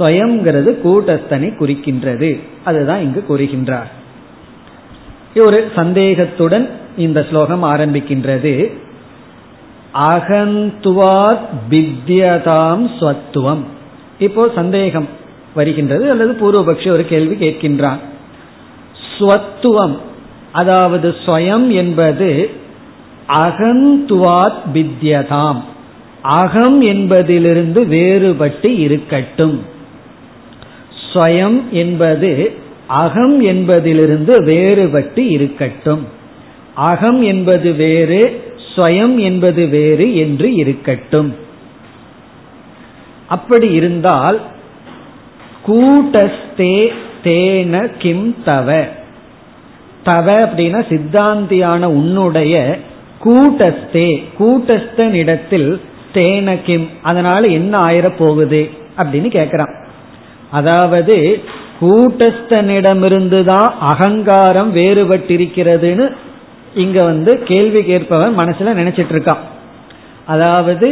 ஸ்வயம்ங்கிறது 0.00 0.76
கூட்டஸ்தனை 0.84 1.52
குறிக்கின்றது. 1.60 2.40
அதுதான் 2.64 3.00
இங்கு 3.00 3.24
கூறுகின்றார். 3.28 3.90
ஒரு 5.34 5.70
சந்தேகத்துடன் 5.74 6.68
இந்த 6.96 7.26
ஸ்லோகம் 7.30 7.64
ஆரம்பிக்கின்றது. 7.64 8.72
அகந்துவாத் 9.94 11.48
பித்யதாம் 11.70 12.90
ஸ்வத்துவம். 13.00 13.62
இப்போ 14.18 14.50
சந்தேகம் 14.54 15.08
வருகின்றது 15.54 16.10
அல்லது 16.10 16.32
பூர்வபக்ஷி 16.32 16.88
ஒரு 16.88 17.06
கேள்வி 17.06 17.48
கேட்கின்றான். 17.48 17.98
ஸ்வத்துவம் 19.18 19.98
அதாவது 20.52 21.14
ஸ்வயம் 21.26 21.68
என்பது 21.68 22.50
அகந்துவாத் 23.28 24.62
பித்யதாம் 24.74 25.62
அகம் 26.22 26.80
என்பதிலிருந்து 26.80 27.84
வேறுபட்டு 27.84 28.78
இருக்கட்டும். 28.78 29.78
ஸ்வயம் 31.12 31.68
என்பது 31.70 32.52
அகம் 32.86 33.40
என்பதிலிருந்து 33.40 34.44
வேறுபட்டு 34.44 35.18
இருக்கட்டும். 35.18 36.06
அகம் 36.74 37.22
என்பது 37.22 37.72
வேறு 37.72 38.52
ஸ்வயம் 38.76 39.18
என்பது 39.18 39.66
வேறு 39.66 40.16
என்று 40.16 40.54
இருக்கட்டும். 40.54 41.34
அப்படி 43.26 43.70
இருந்தால் 43.70 44.40
கூட்டஸ்தே 45.66 46.88
தேன 47.24 47.90
கிம் 47.98 48.36
தவ. 48.44 48.86
தவ 50.02 50.32
அப்படின்னா 50.32 50.84
சித்தாந்தியான 50.88 51.84
உன்னுடைய 51.84 52.78
கூட்டஸ்தே 53.24 54.22
கூட்டஸ்தனிடத்தில் 54.38 55.80
தேன 56.14 56.62
கிம் 56.62 56.88
அதனால 57.02 57.48
என்ன 57.48 57.76
ஆயிரப் 57.76 58.18
போகுது 58.18 58.70
அப்படின்னு 58.98 59.38
கேக்குறான். 59.38 59.88
அதாவது 60.50 61.16
கூட்டஸ்தனிடமிருந்து 61.80 63.40
தான் 63.44 63.70
அகங்காரம் 63.92 64.70
வேறுபட்டிருக்கிறதுன்னு 64.74 66.06
இங்க 66.74 66.98
வந்து 67.04 67.32
கேள்வி 67.42 67.80
கேட்பவன் 67.82 68.38
மனசுல 68.38 68.74
நினைச்சிட்டு 68.80 69.14
இருக்கான் 69.14 69.44
அதாவது 70.26 70.88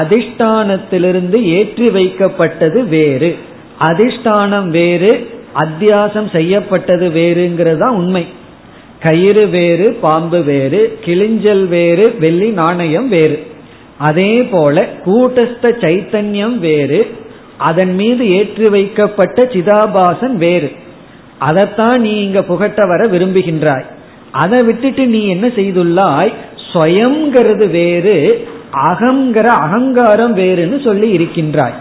அதிஷ்டானத்திலிருந்து 0.00 1.38
ஏற்றி 1.58 1.86
வைக்கப்பட்டது 1.88 2.80
வேறு. 2.88 3.30
அதிஷ்டானம் 3.88 4.68
வேறு 4.70 5.10
அத்தியாசம் 5.64 6.28
செய்யப்பட்டது 6.36 7.06
வேறுங்கிறது 7.10 7.78
தான் 7.78 7.96
உண்மை. 7.96 8.24
கயிறு 9.00 9.44
வேறு 9.48 9.86
பாம்பு 10.00 10.40
வேறு 10.42 10.80
கிளிஞ்சல் 11.04 11.64
வேறு 11.68 12.04
வெள்ளி 12.18 12.48
நாணயம் 12.60 13.08
வேறு. 13.08 13.38
அதே 13.98 14.32
போல 14.52 14.86
கூட்டஸ்த 15.06 15.72
சைத்தன்யம் 15.84 16.56
வேறு 16.58 17.00
அதன் 17.68 17.94
மீது 17.94 18.22
ஏற்றி 18.30 18.68
வைக்கப்பட்ட 18.68 19.42
சிதாபாசன் 19.52 20.36
வேறு. 20.44 20.70
அதைத்தான் 21.38 21.98
நீ 22.00 22.12
இங்க 22.20 22.40
புகட்ட 22.42 22.80
வர 22.86 23.02
விரும்புகின்றாய். 23.06 23.86
அதை 24.42 24.58
விட்டுட்டு 24.62 25.04
நீ 25.06 25.20
என்ன 25.26 25.46
செய்துள்ளாய்? 25.58 26.32
ஸ்வயம்ங்கிறது 26.70 27.66
வேறு 27.70 28.16
அகங்கிற 28.88 29.46
அகங்காரம் 29.64 30.34
வேறுன்னு 30.36 30.78
சொல்லி 30.84 31.08
இருக்கின்றாய். 31.10 31.78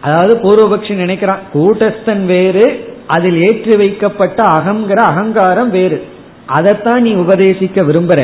அதாவது 0.00 0.34
பூர்வபக்ஷி 0.42 0.94
நினைக்கிறான் 1.02 1.44
கூட்டஸ்தன் 1.54 2.24
வேறு 2.26 2.66
அதில் 3.06 3.38
ஏற்றி 3.46 3.74
வைக்கப்பட்ட 3.76 4.40
அகங்கிற 4.56 5.00
அகங்காரம் 5.12 5.70
வேறு. 5.70 5.98
அதைத்தான் 6.46 7.02
நீ 7.02 7.12
உபதேசிக்க 7.14 7.82
விரும்புற. 7.88 8.20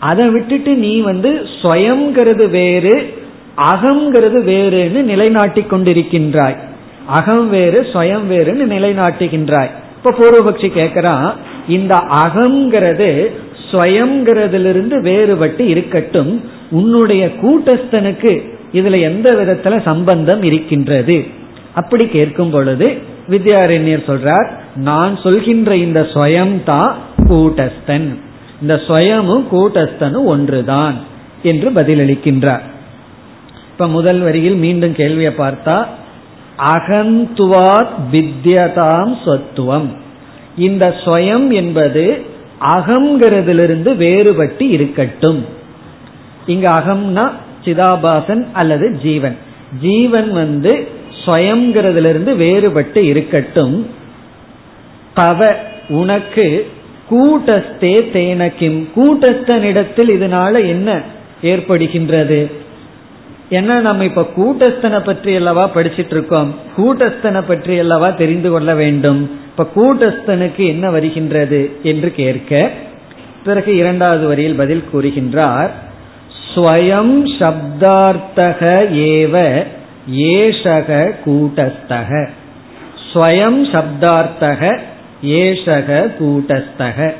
அதை 0.00 0.24
விட்டுட்டு 0.34 0.72
நீ 0.84 0.94
வந்து 1.00 1.30
ஸ்வயம்ங்கிறது 1.60 2.44
வேறு 2.50 2.94
அகங்கிறது 3.56 4.38
வேறுன்னு 4.50 5.02
நிலைநாட்டி 5.02 5.60
கொண்டிருக்கின்றாய். 5.60 6.56
அகம் 7.06 7.48
வேறு 7.48 7.80
ஸ்வயம் 7.92 8.26
வேறுன்னு 8.30 8.64
நிலைநாட்டுகின்றாய். 8.74 9.70
இப்ப 9.96 10.14
பூர்வபக்ஷி 10.18 10.68
கேட்கிறான் 10.78 11.32
இந்த 11.68 11.94
அகங்கிறது 11.96 13.26
ஸ்வயங்கிறதிலிருந்து 13.72 14.96
வேறுபட்டு 15.02 15.60
இருக்கட்டும் 15.60 16.50
உன்னுடைய 16.70 17.30
கூட்டஸ்தனுக்கு 17.42 18.54
இதுல 18.72 19.00
எந்த 19.00 19.32
விதத்துல 19.32 19.82
சம்பந்தம் 19.82 20.42
இருக்கின்றது? 20.42 21.26
அப்படி 21.74 22.06
கேட்கும் 22.06 22.50
பொழுது 22.50 22.98
வித்யாரண்யர் 23.28 24.06
சொல்றார் 24.06 24.48
நான் 24.74 25.16
சொல்கின்ற 25.16 25.76
இந்த 25.76 26.00
ஸ்வயம் 26.00 26.62
தான் 26.64 26.96
கூட்டஸ்தன். 27.16 28.08
இந்த 28.60 28.80
ஸ்வயமும் 28.88 29.44
கூட்டஸ்தனும் 29.52 30.24
ஒன்றுதான் 30.24 30.94
என்று 31.42 31.70
பதிலளிக்கின்றார். 31.70 32.60
இப்ப 33.76 33.88
முதல் 33.88 34.18
வரியில் 34.18 34.54
மீண்டும் 34.54 34.94
கேள்வியை 34.94 35.32
பார்த்தா 35.38 35.86
அகந்துவாத் 36.58 37.88
வித்யதாம் 38.12 39.16
சொத்துவம். 39.24 39.96
இந்த 40.56 40.94
ஸ்வயம் 41.04 41.52
என்பது 41.52 42.22
அகங்கிறதிலிருந்து 42.60 43.96
வேறுபட்டு 43.96 44.60
இருக்கட்டும். 44.60 45.46
இங்க 46.46 46.68
அகம்னா 46.68 47.30
சிதாபாசன் 47.64 48.46
அல்லது 48.52 48.98
ஜீவன். 49.02 49.36
ஜீவன் 49.80 50.32
வந்து 50.32 50.88
ஸ்வயங்கிறதிலிருந்து 51.24 52.36
வேறுபட்டு 52.36 52.96
இருக்கட்டும். 52.96 53.90
தவ 55.14 55.56
உனக்கு 55.88 56.70
கூட்டஸ்தே 57.10 57.96
தேனக்கிம் 58.14 58.86
கூட்டஸ்தனிடத்தில் 58.96 60.10
இதனால 60.18 60.66
என்ன 60.66 61.00
ஏற்படுகின்றது? 61.42 62.52
ஏன்னா 63.50 63.80
நம்ம 63.80 64.04
இப்ப 64.04 64.26
கூட்டஸ்தனை 64.36 65.04
பற்றி 65.04 65.36
அல்லவா 65.36 65.70
படிச்சிட்டு 65.74 66.10
இருக்கோம்? 66.10 66.54
கூட்டஸ்தனை 66.76 67.42
பற்றி 67.46 67.78
அல்லவா 67.78 68.10
தெரிந்து 68.10 68.50
கொள்ள 68.50 68.74
வேண்டும்? 68.74 69.30
இப்ப 69.46 69.66
கூட்டஸ்தனுக்கு 69.74 70.66
என்ன 70.66 70.90
வருகின்றது 70.90 71.76
என்று 71.82 72.12
கேட்க 72.12 72.70
பிறகு 73.44 73.76
இரண்டாவது 73.76 74.26
வரியில் 74.26 74.54
பதில் 74.54 74.84
கூறுகின்றார். 74.94 75.70
ஸ்வயம் 76.54 77.16
சப்தார்த்தக 77.38 78.60
ஏவ 78.90 79.64
ஏஷக 80.12 81.14
கூட்டஸ்தக. 81.26 82.28
ஸ்வயம் 83.12 83.60
சப்தார்த்தக 83.72 84.78
ஏஷக 85.22 86.12
கூட்டஸ்தக. 86.20 87.14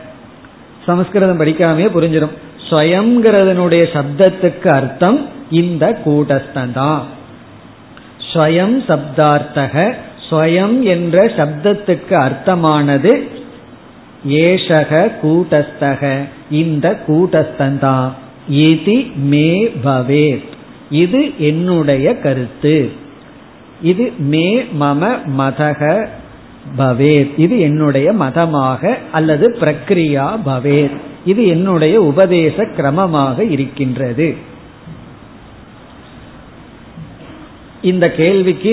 சமஸ்கிருதம் 0.87 1.41
படிக்காமே 1.41 1.87
புரிஞ்சிடும் 1.95 2.35
ஸ்வயம்ங்கிறதனுடைய 2.71 3.85
சப்தத்துக்கு 3.95 4.67
அர்த்தம் 4.67 5.35
இந்த 5.51 5.99
கூட்டஸ்தன் 6.05 7.01
ஸ்வயம் 8.33 8.79
சப்தார்த்தக 8.89 9.95
ஸ்வயம் 10.31 10.83
என்ற 10.83 11.27
சப்தத்துக்கு 11.27 12.15
அர்த்தமானது 12.15 13.29
ஏஷக 14.29 15.11
கூட்டஸ்தக 15.23 16.29
இந்த 16.51 17.01
கூட்டஸ்தந்தான் 17.07 18.11
இது 18.49 19.05
மே 19.17 19.73
பவேத். 19.85 20.43
இது 20.91 21.31
என்னுடைய 21.39 22.19
கருத்து. 22.19 22.91
இது 23.83 24.13
மே 24.19 24.67
மம 24.81 25.19
மதக 25.39 26.07
பவேத். 26.79 27.31
இது 27.37 27.61
என்னுடைய 27.61 28.13
மதமாக 28.13 28.99
அல்லது 29.13 29.57
பிரக்ரியா 29.61 30.39
பவேத். 30.47 30.97
இது 31.25 31.47
என்னுடைய 31.47 32.03
உபதேச 32.03 32.67
கிரமமாக 32.77 33.51
இருக்கின்றது. 33.51 34.55
இந்த 37.87 38.11
கேள்விக்கு 38.11 38.73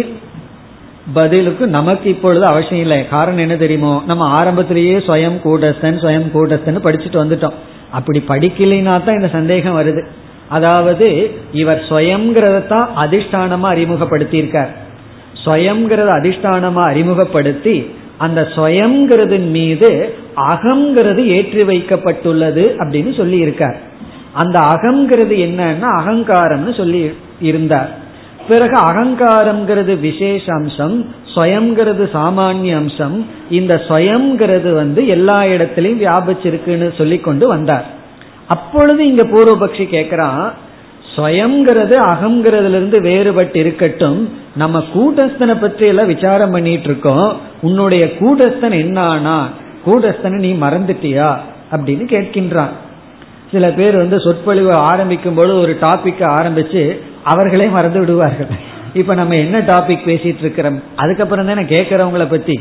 பதிலுக்கு 1.14 1.68
நமக்கு 1.68 2.10
இப்பொழுது 2.10 2.46
அவசியம் 2.46 2.84
இல்லை. 2.84 3.08
காரணம் 3.08 3.38
என்ன 3.38 3.56
தெரியுமோ? 3.56 4.04
நம்ம 4.06 4.26
ஆரம்பத்திலேயே 4.26 4.98
ஸ்வயம் 4.98 5.40
கூடஸ்தன் 5.46 6.00
ஸ்வயம் 6.04 6.30
கூடஸ்தன் 6.36 6.84
படிச்சுட்டு 6.86 7.24
வந்துட்டோம். 7.24 7.58
அப்படி 7.92 8.24
படிக்கலைனா 8.28 9.04
தான் 9.04 9.16
இந்த 9.16 9.28
சந்தேகம் 9.28 9.78
வருது. 9.78 10.06
அதாவது 10.48 11.32
இவர் 11.52 11.84
ஸ்வயம்ங்கிறதான் 11.90 12.88
அதிஷ்டானமா 12.98 13.70
அறிமுகப்படுத்தியிருக்கார். 13.76 14.72
ஸ்வயம்ங்கிறத 15.46 16.12
அதிஷ்டானமா 16.20 16.84
அறிமுகப்படுத்தி 16.92 17.76
அந்த 18.18 18.42
ஸ்வயம்ங்கிறதின் 18.56 19.50
மீது 19.50 20.14
அகங்கிறது 20.36 21.26
ஏற்றி 21.26 21.62
வைக்கப்பட்டுள்ளது 21.62 22.64
அப்படின்னு 22.78 23.18
சொல்லி 23.18 23.38
இருக்கார் 23.38 23.78
அந்த 24.34 24.60
அகங்கிறது 24.60 25.36
என்னன்னா 25.48 25.90
அகங்காரம்னு 26.00 26.78
சொல்லி 26.78 27.02
இருந்தார். 27.42 28.02
பிறகு 28.48 28.76
அகங்காரம்ங்கிறது 28.76 30.00
விசேஷ 30.00 30.54
அம்சம் 30.54 31.16
ஸ்வயம்ங்கிறது 31.36 32.10
சாமானிய 32.14 32.76
அம்சம். 32.76 33.26
இந்த 33.50 33.82
ஸ்வயம்ங்கிறது 33.88 34.74
வந்து 34.74 35.08
எல்லா 35.08 35.42
இடத்திலையும் 35.42 36.06
வியாபிச்சிருக்குன்னு 36.06 36.98
சொல்லி 36.98 37.18
கொண்டு 37.18 37.48
வந்தார். 37.48 37.86
அப்பொழுது 38.48 39.08
இங்க 39.08 39.24
பூர்வபக்ஷி 39.24 39.84
கேட்கிறான் 39.86 40.52
ஸ்வயம்ங்கிறது 41.16 41.96
அகங்கிறதுல 42.06 42.70
இருந்து 42.70 43.02
வேறுபட்டு 43.02 43.56
இருக்கட்டும் 43.56 44.38
நம்ம 44.56 44.84
கூட்டஸ்தனை 44.94 45.62
பற்றி 45.62 45.88
எல்லாம் 45.88 46.08
விசாரம் 46.08 46.52
பண்ணிட்டு 46.52 46.84
இருக்கோம் 46.84 47.38
உன்னுடைய 47.62 48.06
கூட்டஸ்தன் 48.06 48.76
என்னானா? 48.84 49.44
கூட்டஸ்தனை 49.86 50.40
நீ 50.40 50.54
மறந்துட்டியா? 50.54 51.38
அப்படின்னு 51.72 52.06
கேட்கின்றான். 52.14 52.70
சில 53.52 53.72
பேர் 53.72 53.96
வந்து 53.96 54.20
சொற்பொழிவு 54.20 54.74
ஆரம்பிக்கும் 54.74 55.34
பொழுது 55.34 55.60
ஒரு 55.60 55.78
டாபிக் 55.82 56.36
ஆரம்பிச்சு 56.40 57.00
அவர்களே 57.24 57.66
மறந்து 57.66 58.00
விடுவார்கள். 58.00 58.48
இப்ப 58.94 59.16
நம்ம 59.16 59.36
என்ன 59.36 59.60
டாபிக் 59.60 60.08
பேசிட்டு 60.10 60.40
இருக்கிறோம்? 60.40 60.84
அதுக்கப்புறம் 60.96 61.46
தானே 61.46 61.62
கேட்கறவங்கள 61.62 62.30
பத்தி. 62.30 62.60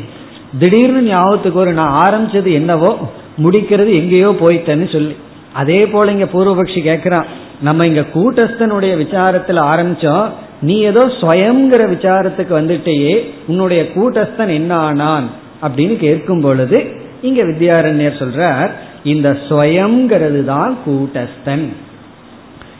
திடீர்னு 0.59 1.01
ஞாபகத்துக்கு 1.01 1.59
ஒரு 1.59 1.73
நான் 1.73 1.95
ஆரம்பிச்சது 2.05 2.53
என்னவோ 2.53 2.97
முடிக்கிறது 3.43 3.91
எங்கேயோ 3.93 4.35
போயிட்டேன்னு 4.41 4.91
சொல்லி. 4.91 5.15
அதே 5.53 5.87
போல 5.87 6.11
இங்க 6.11 6.23
பூர்வபக்ஷி 6.23 6.81
கேட்கிறான் 6.89 7.25
நம்ம 7.61 7.87
இங்க 7.87 8.03
கூட்டஸ்தனுடைய 8.13 8.93
விசாரத்துல 9.03 9.59
ஆரம்பிச்சோம் 9.73 10.29
நீ 10.61 10.79
ஏதோ 10.79 11.05
சுயங்கிற 11.05 11.81
விசாரத்துக்கு 11.93 12.53
வந்துட்டேயே 12.53 13.29
உன்னுடைய 13.47 13.83
கூட்டஸ்தன் 13.95 14.53
என்ன 14.53 14.75
ஆனான் 14.75 15.29
அப்படின்னு 15.61 15.97
கேட்கும் 15.97 16.41
பொழுது 16.41 16.95
இங்க 17.21 17.43
வித்யாரண்யர் 17.43 18.21
சொல்றார் 18.21 18.71
இந்த 19.03 19.37
ஸ்வயங்கிறது 19.49 20.43
தான் 20.45 20.77
கூட்டஸ்தன். 20.85 21.73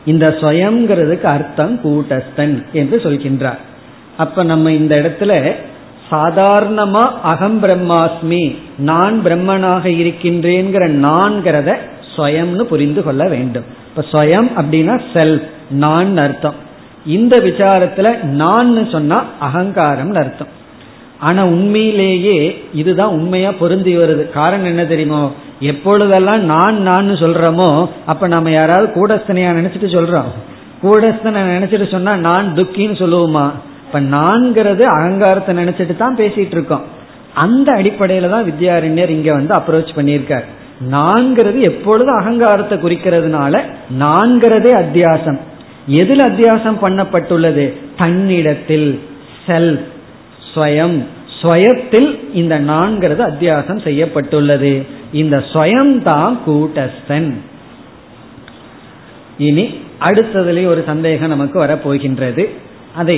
இந்த 0.04 0.28
ஸ்வயங்கிறதுக்கு 0.28 1.22
அர்த்தம் 1.22 1.80
கூட்டஸ்தன் 1.84 2.64
என்று 2.72 2.96
சொல்கின்றார். 3.04 3.58
அப்ப 4.16 4.42
நம்ம 4.42 4.72
இந்த 4.72 4.96
இடத்துல 4.96 5.52
சாதாரணமா 6.10 7.04
அகம் 7.22 7.62
பிரம்மாஸ்மி 7.62 8.56
நான் 8.78 9.22
பிரம்மனாக 9.24 9.84
இருக்கின்றேங்கிற 9.84 10.84
நான்கிறத 11.06 11.76
ஸ்வயம்னு 12.16 12.62
புரிந்து 12.62 13.02
கொள்ள 13.02 13.28
வேண்டும். 13.28 13.64
இப்ப 13.88 14.04
ஸ்வயம் 14.12 14.50
அப்படின்னா 14.56 15.00
செல்ஃப் 15.14 15.42
நான் 15.70 16.16
அர்த்தம். 16.16 16.54
இந்த 17.06 17.38
விசாரத்துல 17.38 18.22
நான் 18.22 18.88
சொன்னா 18.90 19.24
அகங்காரம் 19.38 20.14
அர்த்தம். 20.14 20.62
ஆனா 21.24 21.42
உண்மையிலேயே 21.44 22.38
இதுதான் 22.74 23.14
உண்மையா 23.16 23.50
பொருந்தி 23.52 23.92
வருது. 23.98 24.24
காரணம் 24.30 24.70
என்ன 24.72 24.84
தெரியுமோ? 24.84 25.22
எப்பொழுதெல்லாம் 25.60 26.42
நான் 26.44 26.82
நான் 26.82 27.10
சொல்றோமோ 27.22 27.68
அப்ப 28.06 28.26
நம்ம 28.26 28.50
யாராவது 28.50 28.88
கூடஸ்தனையா 28.96 29.50
நினைச்சிட்டு 29.58 29.88
சொல்றோம். 29.96 30.30
கூடஸ்தனை 30.82 31.40
நினைச்சிட்டு 31.54 31.86
சொன்னா 31.90 32.16
நான் 32.16 32.52
துக்கின்னு 32.56 32.96
சொல்லுவோமா? 33.02 33.46
இப்ப 33.86 34.00
நான்கிறது 34.16 34.82
அகங்காரத்தை 34.96 35.52
நினைச்சிட்டு 35.56 35.96
தான் 35.96 36.16
பேசிட்டு 36.16 36.54
இருக்கோம். 36.56 36.84
அந்த 37.34 37.68
அடிப்படையில 37.72 38.30
தான் 38.30 38.46
வித்யாரண்யர் 38.50 39.14
இங்க 39.16 39.32
வந்து 39.32 39.54
அப்ரோச் 39.54 39.96
பண்ணியிருக்கார். 39.96 40.46
நான்கிறது 40.90 41.58
எப்பொழுது 41.60 42.10
அகங்காரத்தை 42.12 42.78
குறிக்கிறதுனால 42.78 43.54
நான்கிறதே 44.00 44.72
அத்தியாசம். 44.82 45.40
எதில் 45.86 46.24
அத்தியாசம் 46.30 46.78
பண்ணப்பட்டுள்ளது? 46.82 47.64
தன்னிடத்தில் 47.96 48.88
செல் 49.46 49.74
ஸ்வயம் 50.53 50.97
ஸ்வயத்தில் 51.39 52.09
இந்த 52.33 52.55
நான்கிறது 52.69 53.21
அத்தியாசம் 53.23 53.83
செய்யப்பட்டுள்ளது 53.83 54.73
இந்த 55.13 55.35
ஸ்வயம் 55.51 55.93
தான் 56.03 56.33
கூட்டஸ்தன் 56.45 57.29
இனி 59.39 59.65
அடுத்ததுலேயே 59.99 60.67
ஒரு 60.67 60.81
சந்தேகம் 60.83 61.33
நமக்கு 61.33 61.57
வரப்போகின்றது 61.59 62.43
அதை 62.95 63.17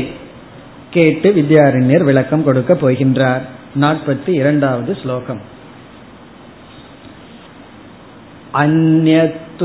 கேட்டு 0.92 1.28
வித்யாரண்யர் 1.34 2.04
விளக்கம் 2.04 2.44
கொடுக்க 2.44 2.74
போகின்றார் 2.76 3.44
நாற்பத்தி 3.80 4.32
இரண்டாவது 4.34 4.94
ஸ்லோகம் 4.96 5.42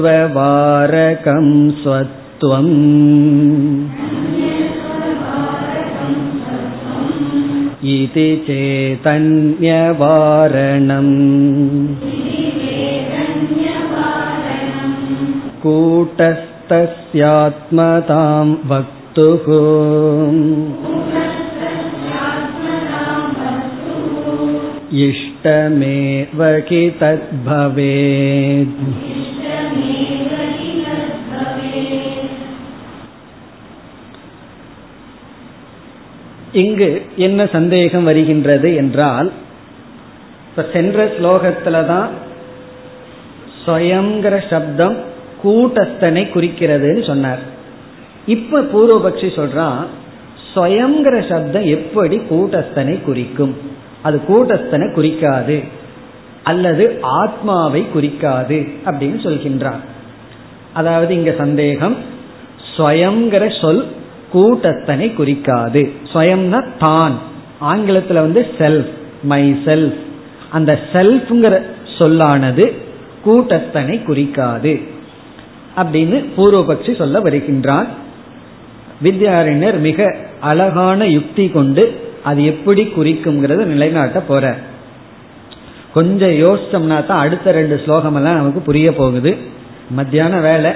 अन्यत्ववारकं 0.08 1.46
स्वत्वम् 1.80 2.74
इति 7.94 8.28
चेतन्यवारणम् 8.46 9.14
कूटस्थस्यात्मतां 15.62 16.86
वक्तुः 18.72 19.46
इष्टमेव 25.06 26.40
कि 26.68 26.82
तद्भवेत् 27.00 28.78
இங்கு 36.53 37.05
என்ன 37.15 37.45
சந்தேகம் 37.45 38.03
வருகின்றது 38.03 38.75
என்றால் 38.75 39.31
இப்ப 40.49 40.65
சென்ற 40.73 41.05
ஸ்லோகத்துல 41.05 41.87
தான் 41.87 42.09
ஸ்வயங்கிற 43.65 44.49
சப்தம் 44.49 44.97
கூட்டஸ்தனை 45.43 46.23
குறிக்கிறதுன்னு 46.33 47.07
சொன்னார். 47.07 47.39
இப்ப 48.25 48.61
பூர்வபக்ஷி 48.61 49.29
சொல்றான் 49.39 49.85
ஸ்வயங்கிற 50.55 51.29
சப்தம் 51.29 51.63
எப்படி 51.63 52.17
கூட்டஸ்தனை 52.17 53.01
குறிக்கும்? 53.01 53.55
அது 54.01 54.21
கூட்டஸ்தனை 54.27 54.93
குறிக்காது 54.93 55.61
அல்லது 56.43 56.99
ஆத்மாவை 57.01 57.85
குறிக்காது 57.91 58.67
அப்படின்னு 58.85 59.19
சொல்கின்றான் 59.23 59.81
அதாவது 60.73 61.13
இங்க 61.13 61.33
சந்தேகம் 61.37 61.97
ஸ்வயங்கிற 62.77 63.61
சொல் 63.61 63.85
கூட்டத்தனை 64.33 65.13
குறிக்காது. 65.13 65.91
ஸ்வயம்னா 66.13 66.63
தான். 66.79 67.19
ஆங்கிலத்தில் 67.59 68.23
வந்து 68.25 68.47
செல்ஃப் 68.57 68.91
மை 69.23 69.53
செல்ஃப் 69.65 69.95
அந்த 70.49 70.79
செல்ஃப்ங்கிற 70.93 71.61
சொல்லானது 71.97 72.73
கூட்டத்தனை 73.23 74.03
குறிக்காது. 74.03 74.79
அப்படின்னு 75.77 76.25
பூர்வபக்ஷி 76.37 76.97
சொல்ல 76.97 77.19
வருகின்றான் 77.19 77.87
வித்யாரண்யர் 79.03 79.79
மிக 79.79 80.15
அழகான 80.39 81.07
யுக்தி 81.07 81.49
கொண்டு 81.49 82.09
அது 82.23 82.45
எப்படி 82.45 82.83
குறிக்கும்ங்கிறத 82.83 83.63
நிலைநாட்ட 83.65 84.19
போற. 84.19 84.55
கொஞ்சம் 85.93 86.29
யோசிச்சோம்னா 86.29 87.05
தான் 87.05 87.19
அடுத்த 87.19 87.51
ரெண்டு 87.51 87.81
ஸ்லோகம் 87.85 88.15
எல்லாம் 88.15 88.35
நமக்கு 88.35 88.59
புரிய 88.59 88.93
போகுது. 88.93 89.37
மத்தியான 89.89 90.39
வேலை 90.39 90.71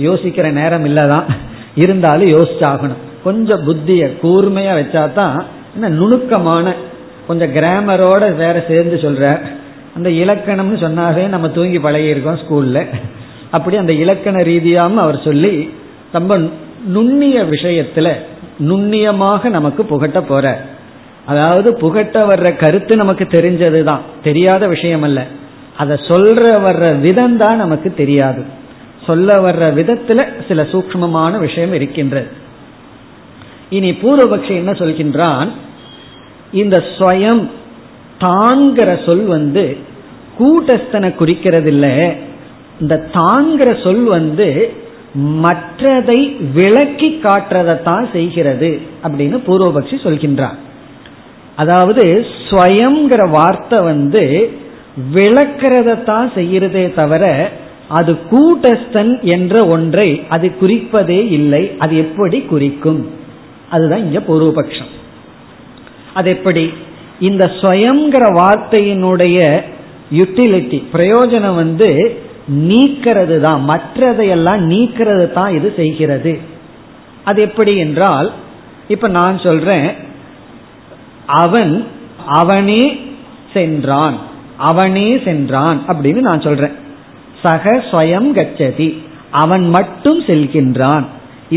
யோசிக்கிற 0.00 0.52
நேரம் 0.52 0.84
இல்லதான். 0.84 1.24
இருந்தாலும் 1.76 2.28
யோசிச்சாகணும். 2.28 3.02
கொஞ்சம் 3.24 3.64
புத்தியை 3.68 4.08
கூர்மையா 4.22 4.72
வச்சா 4.80 5.12
தான் 5.12 5.36
என்ன 5.74 5.88
நுணுக்கமான 5.88 6.74
கொஞ்சம் 7.28 7.54
கிராமரோட 7.54 8.36
வேற 8.36 8.56
சேர்ந்து 8.68 8.96
சொல்ற 8.96 9.24
அந்த 9.96 10.08
இலக்கணம்னு 10.22 10.78
சொன்னாவே 10.84 11.22
நம்ம 11.28 11.48
தூங்கி 11.48 11.78
பழகியிருக்கோம் 11.78 12.40
ஸ்கூல்ல. 12.42 12.78
அப்படி 13.50 13.76
அந்த 13.76 13.92
இலக்கண 13.92 14.42
ரீதியாகவும் 14.42 15.02
அவர் 15.04 15.18
சொல்லி 15.24 15.52
ரொம்ப 16.12 16.34
நுண்ணிய 16.86 17.38
விஷயத்துல 17.44 18.08
நுண்ணியமாக 18.58 19.48
நமக்கு 19.48 19.84
புகட்ட 19.84 20.20
போற. 20.20 20.46
அதாவது 21.26 21.68
புகட்ட 21.74 22.16
வர்ற 22.26 22.48
கருத்து 22.56 22.96
நமக்கு 22.96 23.24
தெரிஞ்சதுதான். 23.24 24.02
தெரியாத 24.22 24.66
விஷயம் 24.66 25.02
அல்ல 25.02 25.20
அதை 25.76 25.96
சொல்ற 26.08 26.44
வர்ற 26.66 26.84
விதம் 27.00 27.36
தான் 27.36 27.56
நமக்கு 27.56 27.88
தெரியாது. 27.94 28.42
சொல்ல 29.06 29.34
வர்ற 29.34 29.64
விதத்துல 29.78 30.24
சில 30.48 30.62
சூக்மமான 30.62 31.38
விஷயம் 31.38 31.72
இருக்கின்றது. 31.72 32.26
இனி 33.70 33.90
பூர்வபக்ஷி 33.90 34.50
என்ன 34.50 34.72
சொல்கின்றான்? 34.72 35.48
இந்த 36.52 36.84
ஸ்வயம் 36.98 37.50
தாங்கிற 38.20 38.90
சொல் 39.06 39.26
வந்து 39.26 39.76
கூட்டஸ்தனை 40.38 41.08
குறிக்கிறதில்ல. 41.20 42.16
இந்த 42.80 42.94
தாங்கிற 43.12 43.82
சொல் 43.82 44.04
வந்து 44.04 44.48
மற்றதை 45.42 46.20
விளக்கி 46.52 47.20
காட்டுறதைத்தான் 47.22 48.06
செய்கிறது 48.12 48.80
அப்படின்னு 49.02 49.36
பூர்வபக்ஷி 49.46 49.96
சொல்கின்றான். 50.06 50.58
அதாவது 51.56 52.26
ஸ்வயம்ங்கிற 52.48 53.22
வார்த்தை 53.30 53.78
வந்து 53.80 54.24
விளக்கிறதத்தான் 55.14 56.28
செய்கிறதே 56.34 56.94
தவிர 56.94 57.24
அது 57.88 58.18
கூட்டஸ்தன் 58.30 59.22
என்ற 59.22 59.66
ஒன்றை 59.66 60.22
அது 60.28 60.52
குறிப்பதே 60.60 61.30
இல்லை 61.30 61.70
அது 61.78 61.96
எப்படி 61.96 62.40
குறிக்கும்? 62.40 63.10
அதுதான் 63.70 63.98
இங்க 63.98 64.18
பூர்வபக்ஷம். 64.18 64.90
அது 66.14 66.30
எப்படி? 66.30 66.72
இந்த 67.20 67.50
ஸ்வயங்கிற 67.60 68.24
வார்த்தையினுடைய 68.32 69.62
யுட்டிலிட்டி 70.12 70.82
பிரயோஜனம் 70.92 71.54
வந்து 71.54 72.18
நீக்கிறது 72.52 73.40
தான் 73.40 73.68
மற்றதையெல்லாம் 73.68 74.60
நீக்கிறது 74.60 75.32
தான் 75.32 75.54
இது 75.54 75.72
செய்கிறது. 75.76 76.38
அது 77.24 77.42
எப்படி 77.42 77.76
என்றால் 77.76 78.32
இப்ப 78.88 79.08
நான் 79.08 79.38
சொல்றேன் 79.38 79.94
அவன் 81.26 81.86
அவனே 82.26 82.98
சென்றான் 83.52 84.18
அவனே 84.56 85.18
சென்றான் 85.24 85.80
அப்படின்னு 85.88 86.20
நான் 86.20 86.40
சொல்றேன். 86.40 86.84
சக 87.46 87.74
ஸ்வயம் 87.90 88.30
கச்சதி. 88.38 88.88
அவன் 89.42 89.64
மட்டும் 89.76 90.20
செல்கின்றான். 90.30 91.06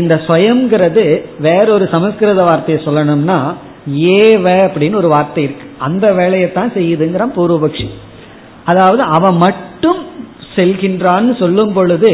இந்த 0.00 0.14
ஸ்வயம்ங்கிறது 0.26 1.04
வேறொரு 1.46 1.84
சமஸ்கிருத 1.94 2.42
வார்த்தையை 2.42 2.78
சொல்லணும்னா 2.84 3.38
ஏவ 4.18 4.44
அப்படின்னு 4.64 5.00
ஒரு 5.00 5.08
வார்த்தை 5.14 5.42
இருக்கு. 5.46 5.66
அந்த 5.86 6.06
வேலையைத்தான் 6.18 6.72
செய்யுதுங்கிறான் 6.76 7.36
பூர்வபக்ஷி. 7.38 7.86
அதாவது 8.70 9.02
அவன் 9.16 9.36
மட்டும் 9.36 10.00
செல்கின்றான்னு 10.56 11.32
சொல்லும் 11.42 11.72
பொழுது 11.76 12.12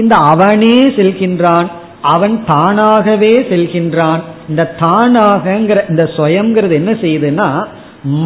இந்த 0.00 0.14
அவனே 0.32 0.76
செல்கின்றான் 0.98 1.68
அவன் 2.14 2.36
தானாகவே 2.46 3.32
செல்கின்றான். 3.50 4.22
இந்த 4.50 4.62
தானாகங்கிற 4.80 5.80
இந்த 5.90 6.04
சுயம்ங்கிறது 6.16 6.76
என்ன 6.80 6.92
செய்யுதுன்னா 7.04 7.48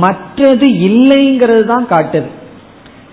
மற்றது 0.03 0.67
இல்லைங்கிறது 0.89 1.65
தான் 1.73 1.89
காட்டுது. 1.91 2.29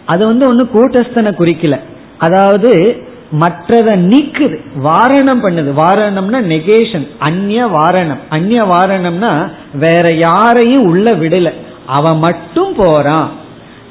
அது 0.06 0.26
வந்து 0.26 0.47
ஒன்னு 0.47 0.68
கூட்டஸ்தனை 0.74 1.34
குறிக்கல. 1.34 1.80
அதாவது 2.18 3.01
மற்றதை 3.39 3.95
நீக்குது. 4.12 4.58
வாரணம் 4.84 5.43
பண்ணுது. 5.43 5.72
வாரணம்னா 5.78 6.41
நெகேஷன் 6.41 7.08
அந்நிய 7.20 7.66
வாரணம். 7.66 8.20
அந்நிய 8.30 8.64
வாரணம்னா 8.64 9.51
வேற 9.74 10.14
யாரையும் 10.14 10.86
உள்ள 10.86 11.12
விடல. 11.12 11.54
அவன் 11.86 12.18
மட்டும் 12.18 12.76
போறான். 12.78 13.32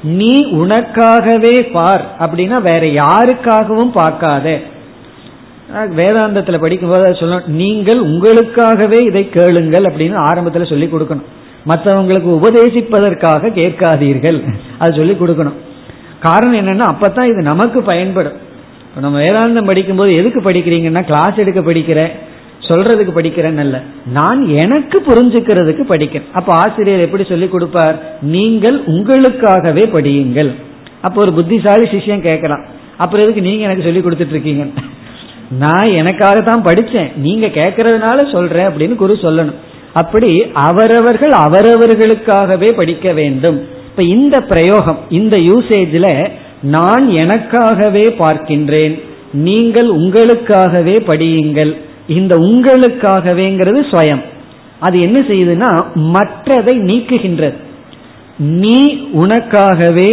நீ 0.03 0.45
உனக்காகவே 0.51 1.71
பார். 1.71 2.15
அப்படின்னா 2.19 2.61
வேற 2.61 2.79
யாருக்காகவும் 2.79 3.91
பார்க்காத. 3.91 4.59
வேதாந்தத்துல 5.73 6.59
படிக்கும்போது 6.59 7.11
சொல்லணும். 7.11 7.47
நீங்கள் 7.47 8.01
உங்களுக்காகவே 8.01 9.01
இதை 9.01 9.29
கேளுங்கள் 9.29 9.83
அப்படின்னு 9.83 10.15
ஆரம்பத்தில் 10.15 10.65
சொல்லி 10.65 10.85
கொடுக்கணும். 10.85 11.23
மற்றவங்களுக்கு 11.67 12.39
உபதேசிப்பதற்காக 12.39 13.47
கேட்காதீர்கள். 13.47 14.53
அது 14.77 14.93
சொல்லி 14.93 15.11
கொடுக்கணும். 15.11 15.53
காரணம் 16.23 16.59
என்னன்னா 16.59 16.85
அப்பதான் 16.93 17.29
இது 17.31 17.41
நமக்கு 17.51 17.81
பயன்படும். 17.81 18.37
நம்ம 19.05 19.19
வேதாந்தம் 19.21 19.69
படிக்கும்போது 19.71 20.11
எதுக்கு 20.15 20.41
படிக்கிறீங்கன்னா 20.41 21.01
கிளாஸ் 21.09 21.41
எடுக்க 21.43 21.61
படிக்கிறேன் 21.61 22.13
சொல்றதுக்கு 22.67 23.13
படிக்கிறேன்னு 23.15 23.57
அல்ல. 23.57 23.77
நான் 24.17 24.41
எனக்கு 24.63 24.97
புரிஞ்சுக்கிறதுக்கு 25.07 25.83
படிக்கிறேன். 25.93 26.29
அப்ப 26.33 26.49
ஆசிரியர் 26.53 27.05
எப்படி 27.05 27.23
சொல்லி 27.23 27.47
கொடுப்பார்? 27.47 27.97
நீங்கள் 28.21 28.77
உங்களுக்காகவே 28.85 29.83
படியுங்கள். 29.95 30.51
அப்போ 31.01 31.21
ஒரு 31.21 31.33
புத்திசாலி 31.33 31.85
சிஷ்யம் 31.89 32.27
கேட்கலாம். 32.29 32.63
அப்புறம் 32.97 33.25
எதுக்கு 33.25 33.47
நீங்க 33.49 33.63
எனக்கு 33.63 33.83
சொல்லி 33.83 33.99
கொடுத்துட்டு 33.99 34.35
இருக்கீங்க? 34.35 34.65
நான் 35.63 35.91
எனக்காக 35.91 36.41
தான் 36.41 36.65
படிச்சேன். 36.65 37.09
நீங்க 37.17 37.47
கேட்கறதுனால 37.47 38.31
சொல்றேன் 38.31 38.67
அப்படின்னு 38.67 38.95
குரு 38.95 39.17
சொல்லணும். 39.21 39.59
அப்படி 39.93 40.29
அவரவர்கள் 40.67 41.33
அவரவர்களுக்காகவே 41.45 42.69
படிக்க 42.75 43.13
வேண்டும். 43.13 43.59
இப்ப 43.93 44.03
இந்த 44.03 44.37
பிரயோகம் 44.41 44.99
இந்த 45.09 45.35
யூசேஜ்ல 45.37 46.07
நான் 46.61 47.05
எனக்காகவே 47.09 48.05
பார்க்கின்றேன் 48.21 48.93
நீங்கள் 49.47 49.89
உங்களுக்காகவே 49.89 50.95
படியுங்கள் 51.09 51.71
இந்த 52.07 52.33
உங்களுக்காகவேங்கிறது 52.35 53.81
ஸ்வயம். 53.91 54.23
அது 54.79 55.01
என்ன 55.01 55.19
செய்யுதுன்னா 55.19 55.71
மற்றதை 56.15 56.75
நீக்குகின்றது. 56.89 57.53
நீ 58.37 58.79
உனக்காகவே 59.13 60.11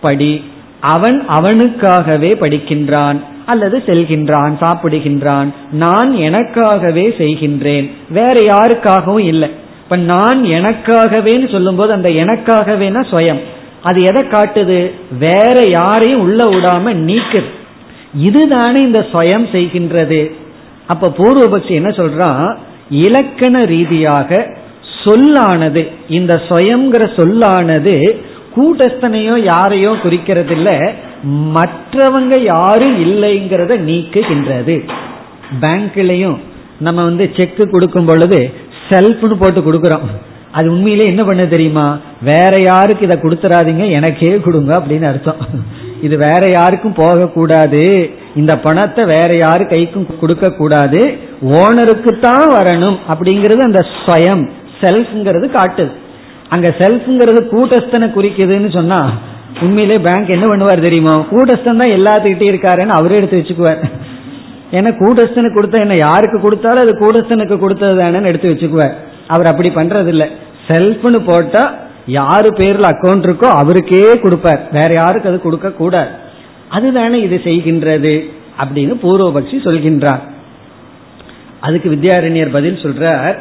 படி 0.00 0.32
அவன் 0.80 1.18
அவனுக்காகவே 1.28 2.32
படிக்கின்றான் 2.40 3.20
அல்லது 3.46 3.82
செல்கின்றான் 3.86 4.54
சாப்பிடுகின்றான் 4.60 5.48
நான் 5.72 6.12
எனக்காகவே 6.28 7.06
செய்கின்றேன் 7.18 7.90
வேற 8.10 8.36
யாருக்காகவும் 8.54 9.26
இல்லை. 9.32 9.50
இப்ப 9.86 9.96
நான் 9.96 10.40
எனக்காகவேன்னு 10.44 11.50
சொல்லும்போது 11.50 11.92
அந்த 11.92 12.08
எனக்காகவேனா 12.08 13.02
சுயம் 13.10 13.40
அது 13.82 14.02
எதை 14.02 14.22
காட்டுது? 14.22 14.90
வேற 15.18 15.62
யாரையும் 15.68 16.20
உள்ள 16.20 16.44
விடாம 16.44 16.94
நீக்குது. 17.08 17.50
இதுதானே 18.14 18.82
இந்த 18.82 19.06
சுயம் 19.12 19.46
செய்கின்றது. 19.52 20.30
அப்ப 20.86 21.12
பூர்வபக்ஷி 21.18 21.70
என்ன 21.70 21.88
சொல்றான் 21.88 22.56
இலக்கண 22.90 23.64
ரீதியாக 23.64 24.56
சொல்லானது 25.04 25.90
இந்த 26.08 26.42
சுயங்கிற 26.48 27.02
சொல்லானது 27.16 28.20
கூட்டஸ்தனையோ 28.56 29.42
யாரையோ 29.42 29.94
குறிக்கிறது 30.02 30.52
இல்ல 30.52 30.92
மற்றவங்க 31.54 32.42
யாரும் 32.42 32.96
இல்லைங்கிறத 33.06 33.72
நீக்குகின்றது. 33.90 34.88
பேங்க்லயும் 35.60 36.36
நம்ம 36.78 37.04
வந்து 37.04 37.30
செக் 37.36 37.68
கொடுக்கும் 37.70 38.04
பொழுது 38.04 38.52
செல்ஃப்னு 38.90 39.36
போட்டு 39.42 39.60
கொடுக்குறோம். 39.66 40.06
அது 40.58 40.66
உண்மையிலே 40.74 41.06
என்ன 41.12 41.22
பண்ண 41.28 41.42
தெரியுமா? 41.54 41.86
வேற 42.30 42.52
யாருக்கு 42.70 43.06
இதை 43.06 43.16
கொடுத்துறாதீங்க 43.22 43.84
எனக்கே 43.98 44.30
கொடுங்க 44.46 44.72
அப்படின்னு 44.78 45.06
அர்த்தம். 45.10 45.40
இது 46.06 46.14
வேற 46.26 46.42
யாருக்கும் 46.58 46.98
போகக்கூடாது. 47.02 47.82
இந்த 48.40 48.52
பணத்தை 48.66 49.02
வேற 49.14 49.30
யாரு 49.44 49.64
கைக்கும் 49.72 50.08
கொடுக்க 50.22 50.50
கூடாது 50.60 51.00
ஓனருக்கு 51.60 52.12
தான் 52.26 52.48
வரணும் 52.56 52.98
அப்படிங்கிறது 53.12 53.62
அந்த 53.68 53.82
ஸ்வயம். 53.94 54.44
செல்ஃப்ங்கிறது 54.82 55.46
காட்டுது 55.58 55.92
அங்க 56.54 56.68
செல்ஃப்ங்கிறது 56.80 57.40
கூட்டஸ்தனை 57.52 58.08
குறிக்குதுன்னு 58.16 58.70
சொன்னா 58.78 59.00
உண்மையிலே 59.64 59.96
பேங்க் 60.06 60.34
என்ன 60.34 60.46
பண்ணுவார் 60.50 60.86
தெரியுமா? 60.86 61.14
கூட்டஸ்தன் 61.30 61.80
தான் 61.82 61.94
எல்லாத்துக்கிட்டே 61.98 62.50
இருக்காருன்னு 62.52 62.98
அவரே 62.98 63.18
எடுத்து 63.20 63.38
வச்சுக்குவார். 63.40 63.82
ஏன்னா 64.70 64.90
கூடஸ்தனுக்கு 65.02 65.58
கொடுத்தா 65.58 65.80
என்ன 65.80 65.96
யாருக்கு 65.98 66.38
கொடுத்தாலும் 66.40 66.84
அது 66.84 66.94
கூட்டஸ்தனுக்கு 67.02 67.56
கொடுத்தது 67.58 67.94
தானேன்னு 68.02 68.30
எடுத்து 68.30 68.52
வச்சுக்குவார் 68.52 68.94
அவர் 69.34 69.50
அப்படி 69.50 69.70
பண்றது 69.74 70.10
இல்ல 70.14 70.24
செல்ஃப்னு 70.68 71.20
போட்டா 71.30 71.64
யாரு 72.06 72.48
பேர்ல 72.58 72.88
அக்கௌண்ட் 72.94 73.26
இருக்கோ 73.26 73.48
அவருக்கே 73.60 74.00
கொடுப்பார். 74.24 74.60
வேற 74.72 74.90
யாருக்கு 75.00 75.28
அது 75.28 75.40
கொடுக்க 75.40 75.68
கூடாது. 75.70 76.10
அதுதானே 76.76 77.18
இது 77.26 77.36
செய்கின்றது 77.44 78.14
அப்படின்னு 78.62 78.94
பூர்வபக்ஷி 79.02 79.56
சொல்கின்றார். 79.66 80.22
அதுக்கு 81.60 81.88
வித்யாரண்யர் 81.94 82.54
பதில் 82.56 82.82
சொல்றார். 82.84 83.36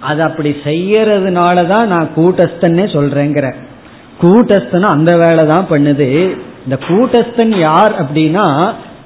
அது 0.00 0.22
அப்படி 0.22 0.56
செய்யறதுனால 0.64 1.66
தான் 1.66 1.86
நான் 1.88 2.08
கூட்டஸ்தன்னே 2.16 2.86
சொல்றேங்கிற. 2.96 3.54
கூட்டஸ்தன் 4.22 4.94
அந்த 4.94 5.16
வேலை 5.16 5.46
தான் 5.46 5.66
பண்ணுது. 5.70 6.08
இந்த 6.64 6.78
கூட்டஸ்தன் 6.88 7.54
யார் 7.58 7.94
அப்படின்னா 8.02 8.46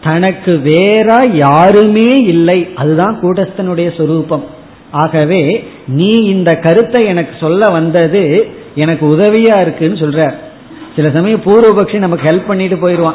தனக்கு 0.03 0.59
வேற 0.59 1.27
யாருமே 1.33 2.11
இல்லை. 2.17 2.69
அதுதான் 2.75 3.19
கூட்டஸ்தனுடைய 3.23 3.97
சொரூபம். 3.97 4.45
ஆகவே 4.91 5.65
நீ 5.87 6.13
இந்த 6.13 6.55
கருத்தை 6.55 7.07
எனக்கு 7.07 7.35
சொல்ல 7.41 7.67
வந்தது 7.69 8.49
எனக்கு 8.75 9.17
உதவியா 9.17 9.61
இருக்குன்னு 9.61 9.97
சொல்ற 9.97 10.35
சில 10.97 11.11
சமயம் 11.11 11.43
பூர்வபக்ஷி 11.43 11.99
நமக்கு 11.99 12.29
ஹெல்ப் 12.31 12.47
பண்ணிட்டு 12.47 12.77
போயிடுவான் 12.77 13.15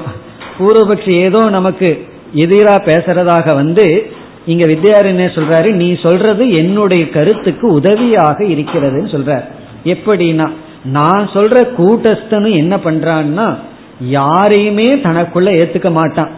பூர்வபக்ஷி 0.59 1.09
ஏதோ 1.09 1.39
நமக்கு 1.49 2.07
எதிராக 2.33 2.85
பேசுறதாக 2.85 3.55
வந்து 3.55 4.05
இங்க 4.45 4.65
வித்யாரண்யர் 4.65 5.37
சொல்றாரு? 5.37 5.71
நீ 5.71 5.97
சொல்றது 6.01 6.53
என்னுடைய 6.53 7.09
கருத்துக்கு 7.09 7.73
உதவியாக 7.73 8.43
இருக்கிறதுன்னு 8.43 9.09
சொல்றார். 9.15 9.45
எப்படின்னா 9.83 10.49
நான் 10.83 11.29
சொல்ற 11.33 11.67
கூட்டஸ்தனும் 11.77 12.55
என்ன 12.55 12.75
பண்றான்னா 12.75 13.57
யாரையுமே 13.99 14.87
தனக்குள்ள 14.95 15.49
ஏத்துக்க 15.61 15.91
மாட்டான். 15.91 16.29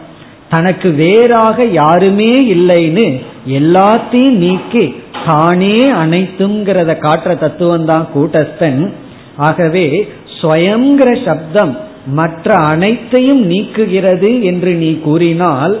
தனக்கு 0.50 0.90
வேறாக 0.90 1.64
யாருமே 1.64 2.32
இல்லைன்னு 2.54 3.22
எல்லாத்தையும் 3.48 4.38
நீக்கி 4.44 5.02
தானே 5.26 5.76
அனைத்துங்கிறத 5.92 6.90
காட்டுற 7.04 7.38
தத்துவம் 7.38 7.84
தான் 7.84 8.08
கூட்டஸ்தன். 8.14 8.92
ஆகவே 9.36 10.08
ஸ்வயங்கிற 10.40 11.24
சப்தம் 11.24 11.78
மற்ற 12.06 12.54
அனைத்தையும் 12.54 13.50
நீக்குகிறது 13.50 14.42
என்று 14.42 14.72
நீ 14.72 14.98
கூறினால் 14.98 15.78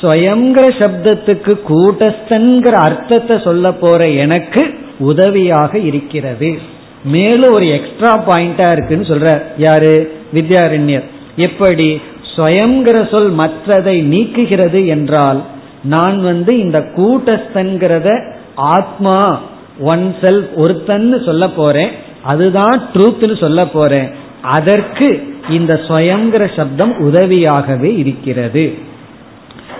ஸ்வயங்கிற 0.00 0.66
சப்தத்துக்கு 0.78 1.52
கூட்டஸ்தன்கிற 1.68 2.70
அர்த்தத்தை 2.70 3.40
சொல்ல 3.44 3.72
போற 3.72 4.08
எனக்கு 4.08 4.74
உதவியாக 4.98 5.78
இருக்கிறது. 5.78 6.58
மேலும் 7.04 7.52
ஒரு 7.52 7.66
எக்ஸ்ட்ரா 7.68 8.12
பாயிண்டா 8.26 8.72
இருக்குன்னு 8.72 9.06
சொல்ற. 9.06 9.42
யாரு? 9.58 10.12
வித்யாரண்யர். 10.34 11.04
எப்படி? 11.36 12.00
ஸ்வயங்கிற 12.38 13.10
சொல் 13.10 13.30
மற்றதை 13.38 13.96
நீக்குகிறது 14.14 14.86
என்றால் 14.86 15.42
நான் 15.82 16.22
வந்து 16.22 16.58
இந்த 16.58 16.78
கூட்டஸ்தன்கிறத 16.96 18.08
ஆத்மா 18.54 19.40
ஒன் 19.80 20.14
செல்ஃப் 20.20 20.48
ஒருத்தன்னு 20.56 21.24
சொல்ல 21.24 21.48
போறேன். 21.48 21.90
அதுதான் 22.22 22.88
ட்ரூத்னு 22.94 23.40
சொல்ல 23.40 23.66
போறேன். 23.66 24.08
அதற்கு 24.42 25.36
இந்த 25.50 25.80
ஸ்வயங்கிற 25.88 26.56
சப்தம் 26.56 26.92
உதவியாகவே 26.98 27.98
இருக்கிறது. 27.98 28.74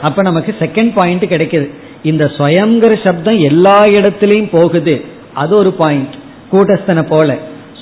அப்ப 0.03 0.23
நமக்கு 0.23 0.55
செகண்ட் 0.59 0.93
பாயிண்ட் 0.95 1.25
கிடைக்குது. 1.25 1.69
இந்த 2.03 2.25
ஸ்வயங்கிற 2.25 3.07
சப்தம் 3.07 3.39
எல்லா 3.39 3.85
இடத்திலையும் 3.85 4.51
போகுது. 4.51 5.05
அது 5.35 5.57
ஒரு 5.57 5.73
பாயிண்ட் 5.73 6.15
கூட்டஸ்தனை 6.53 7.03
போல. 7.09 7.37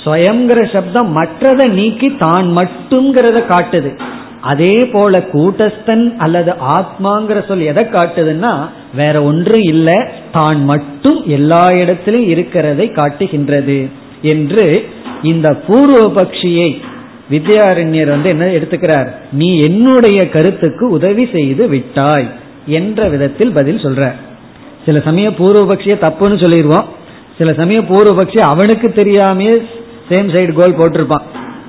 ஸ்வயங்கிற 0.04 0.72
சப்தம் 0.72 1.16
மற்றதை 1.16 1.66
நீக்கி 1.70 2.16
தான் 2.16 2.56
மட்டும்ங்கிறத 2.56 3.38
காட்டுது. 3.52 3.90
அதே 4.50 4.74
போல 4.94 5.18
கூட்டஸ்தன் 5.34 6.04
அல்லது 6.24 6.52
ஆத்மாங்கிற 6.76 7.38
சொல் 7.48 7.68
எதை 7.72 7.84
காட்டுதுன்னா 7.94 8.52
வேற 9.00 9.14
ஒன்றும் 9.30 9.64
இல்லை 9.72 9.98
தான் 10.36 10.60
மட்டும் 10.70 11.20
எல்லா 11.36 11.64
இடத்திலும் 11.80 12.26
இருக்கிறதை 12.34 12.86
காட்டுகின்றது 12.98 13.78
என்று 14.32 14.66
இந்த 15.30 15.48
பூர்வபக்ஷியை 15.68 16.68
வித்யாரண்யர் 17.32 18.10
வந்து 18.14 18.28
என்ன 18.34 18.50
எடுத்துக்கிறார்? 18.58 19.08
நீ 19.40 19.48
என்னுடைய 19.68 20.18
கருத்துக்கு 20.34 20.84
உதவி 20.98 21.24
செய்து 21.32 21.64
விட்டாய் 21.72 22.28
என்ற 22.78 23.08
விதத்தில் 23.14 23.56
பதில் 23.58 23.82
சொல்ற 23.84 24.10
சில 24.86 25.00
சமயம் 25.08 25.38
பூர்வபக்ஷிய 25.40 25.94
தப்புன்னு 26.04 26.42
சொல்லிடுவோம். 26.44 26.86
சில 27.38 27.52
சமயம் 27.60 27.88
பூர்வபக்ஷி 27.88 28.40
அவனுக்கு 28.52 28.88
தெரியாமே 29.00 29.50
சேம் 30.10 30.28
சைடு 30.34 30.52
கோல் 30.58 30.78
போட்டிருப்பான். 30.80 31.26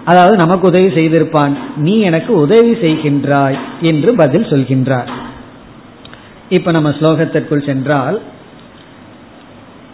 அதாவது 0.07 0.35
நமக்கு 0.37 0.67
உதவி 0.67 0.89
செய்திருப்பான். 0.97 1.53
நீ 1.77 1.99
எனக்கு 1.99 2.33
உதவி 2.35 2.71
செய்கின்றாய் 2.71 3.57
என்று 3.81 4.15
பதில் 4.15 4.43
சொல்கின்றார். 4.43 5.09
இப்ப 6.49 6.71
நம்ம 6.71 6.89
ஸ்லோகத்திற்குள் 6.89 7.65
சென்றால் 7.65 8.17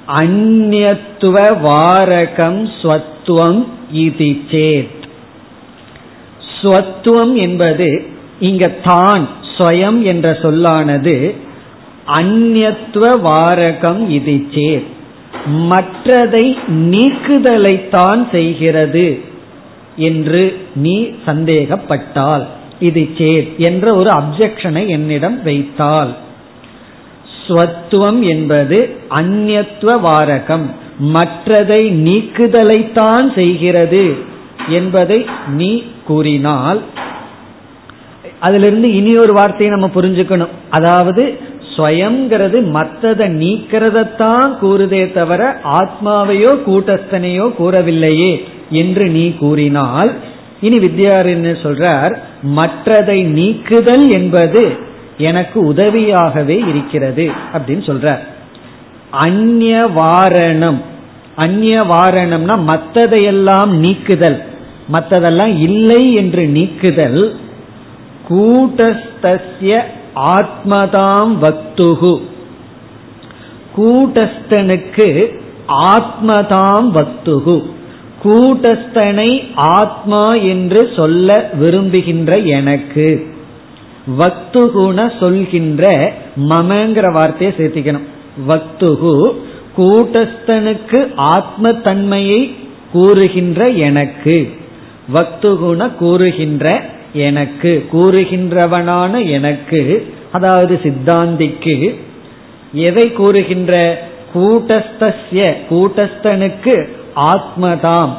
அந்நத்துவ 0.07 1.35
வாரகம் 1.61 2.59
ஸ்வத்துவம் 2.81 3.61
இது 3.91 4.29
சேத். 4.51 5.01
ஸ்வத்துவம் 6.61 7.33
என்பது 7.35 7.89
இங்க 8.39 8.67
தான் 8.83 9.27
ஸ்வயம் 9.57 9.99
என்ற 10.01 10.37
சொல்லானது 10.41 11.35
அந்நத்துவ 12.19 13.05
வாரகம் 13.21 14.01
இது 14.09 14.35
சேத். 14.55 14.89
மற்றதை 15.71 16.45
நீக்குதலைத்தான் 16.91 18.23
செய்கிறது. 18.31 19.31
என்று 19.95 20.67
நீ 20.75 21.09
சந்தேகப்பட்டால். 21.25 22.45
இது 22.79 23.09
சேத் 23.17 23.57
என்ற 23.57 23.95
ஒரு 23.95 24.09
அப்செக்ஷனை 24.09 24.87
என்னிடம் 24.87 25.43
வைத்தால். 25.43 26.15
ஸ்வத்துவம் 27.47 28.21
என்பது 28.21 28.97
அந்நத்துவ 29.09 29.99
வாரகம். 30.01 30.81
மற்றதை 31.13 31.81
நீக்குதலைத்தான் 32.07 33.33
செய்கிறது 33.35 34.13
என்பதை 34.67 35.25
நீ 35.47 35.83
கூறினால் 36.05 36.81
அதிலிருந்து 38.39 38.95
இனி 38.95 39.17
ஒரு 39.17 39.33
வார்த்தையை 39.33 39.79
நம்ம 39.79 39.91
புரிஞ்சுக்கணும். 39.95 40.53
அதாவது 40.69 41.39
ஸ்வயங்கிறது 41.75 42.57
மற்றதை 42.73 43.27
நீக்கிறதத்தான் 43.41 44.49
கூறுதே 44.61 45.13
தவிர 45.13 45.59
ஆத்மாவையோ 45.63 46.51
கூட்டஸ்தனையோ 46.67 47.53
கூறவில்லையே. 47.59 48.43
என்று 48.69 49.09
நீ 49.09 49.33
கூறினால் 49.33 50.13
இனி 50.61 50.77
வித்யாரண்யர் 50.77 51.63
சொல்றார்? 51.63 52.17
மற்றதை 52.55 53.23
நீக்குதல் 53.23 54.09
என்பது 54.09 54.77
எனக்கு 55.17 55.73
உதவியாகவே 55.73 56.67
இருக்கிறது 56.67 57.31
அப்படின்னு 57.53 57.89
சொல்றார். 57.91 58.19
அந்நிய 59.11 59.89
வாரணம் 59.95 60.81
அந்நிய 61.35 61.81
வாரணம்னா 61.81 62.59
மற்றதையெல்லாம் 62.67 63.67
நீக்குதல். 63.67 64.43
மற்றதெல்லாம் 64.93 65.59
இல்லை 65.59 66.13
என்று 66.13 66.45
நீக்குதல். 66.45 67.35
கூட்டஸ்திய 68.29 69.81
ஆத்மதாம் 70.15 71.37
வக்துகு 71.41 72.21
கூட்டஸ்தனுக்கு 73.77 75.39
ஆத்மதாம் 75.67 76.91
வக்துகு 76.95 77.63
கூட்டஸ்தனை 78.23 79.47
ஆத்மா 79.55 80.31
என்று 80.31 80.89
சொல்ல 80.95 81.49
விரும்புகின்ற 81.53 82.37
எனக்கு. 82.37 83.27
வக்துகுண 84.19 85.19
சொல்கின்ற 85.19 86.13
மமங்கிற 86.49 87.11
வார்த்தையை 87.11 87.55
சேர்த்திக்கணும். 87.57 88.05
வக்துகு 88.47 89.33
கூட்டஸ்தனுக்கு 89.77 91.11
ஆத்ம 91.15 91.69
தன்மையை 91.69 92.55
கூறுகின்ற 92.91 93.69
எனக்கு. 93.69 94.49
வக்துகுண 95.13 95.95
கூறுகின்ற 95.95 96.85
எனக்கு. 97.13 97.85
கூறுகின்றவனான 97.91 99.29
எனக்கு. 99.29 100.13
அதாவது 100.31 100.79
சித்தாந்திக்கு. 100.83 101.95
எதை 102.73 103.11
கூறுகின்ற? 103.11 104.01
கூட்டஸ்திய 104.33 105.53
கூட்டஸ்தனுக்கு 105.69 106.87
ஆத்மதாம். 107.15 108.09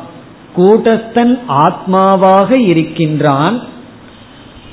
கூட்டஸ்தன் 0.57 1.39
ஆத்மாவாக 1.49 2.59
இருக்கின்றான். 2.59 3.61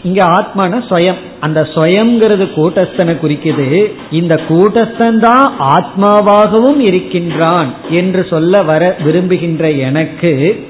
இங்க 0.03 0.25
ஆத்மான 0.25 0.83
ஸ்வயம். 0.89 1.17
அந்த 1.39 1.69
ஸ்வயம்ங்கிறது 1.75 2.49
கூட்டஸ்தனை 2.55 3.17
குறிக்குது. 3.23 3.91
இந்த 4.11 4.41
கூட்டஸ்தன் 4.47 5.19
தான் 5.19 5.53
ஆத்மாவாகவும் 5.59 6.79
இருக்கின்றான் 6.79 7.73
என்று 7.89 8.27
சொல்ல 8.29 8.63
வர 8.63 8.95
விரும்புகின்ற 9.03 9.71
எனக்கு 9.71 10.63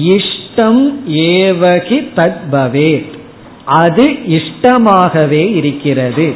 இஷ்டம் 0.00 0.94
ஏவகி 1.10 2.08
தத்பவே 2.16 3.06
அது 3.64 4.10
இஷ்டமாகவே 4.10 5.54
இருக்கிறது. 5.54 6.32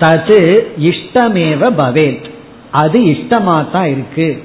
தது 0.00 0.66
இஷ்டமேவ 0.80 1.70
பவேத். 1.78 2.24
அது 2.70 3.00
இஷ்டமா 3.00 3.70
தான் 3.70 3.88
இருக்கு. 3.90 4.42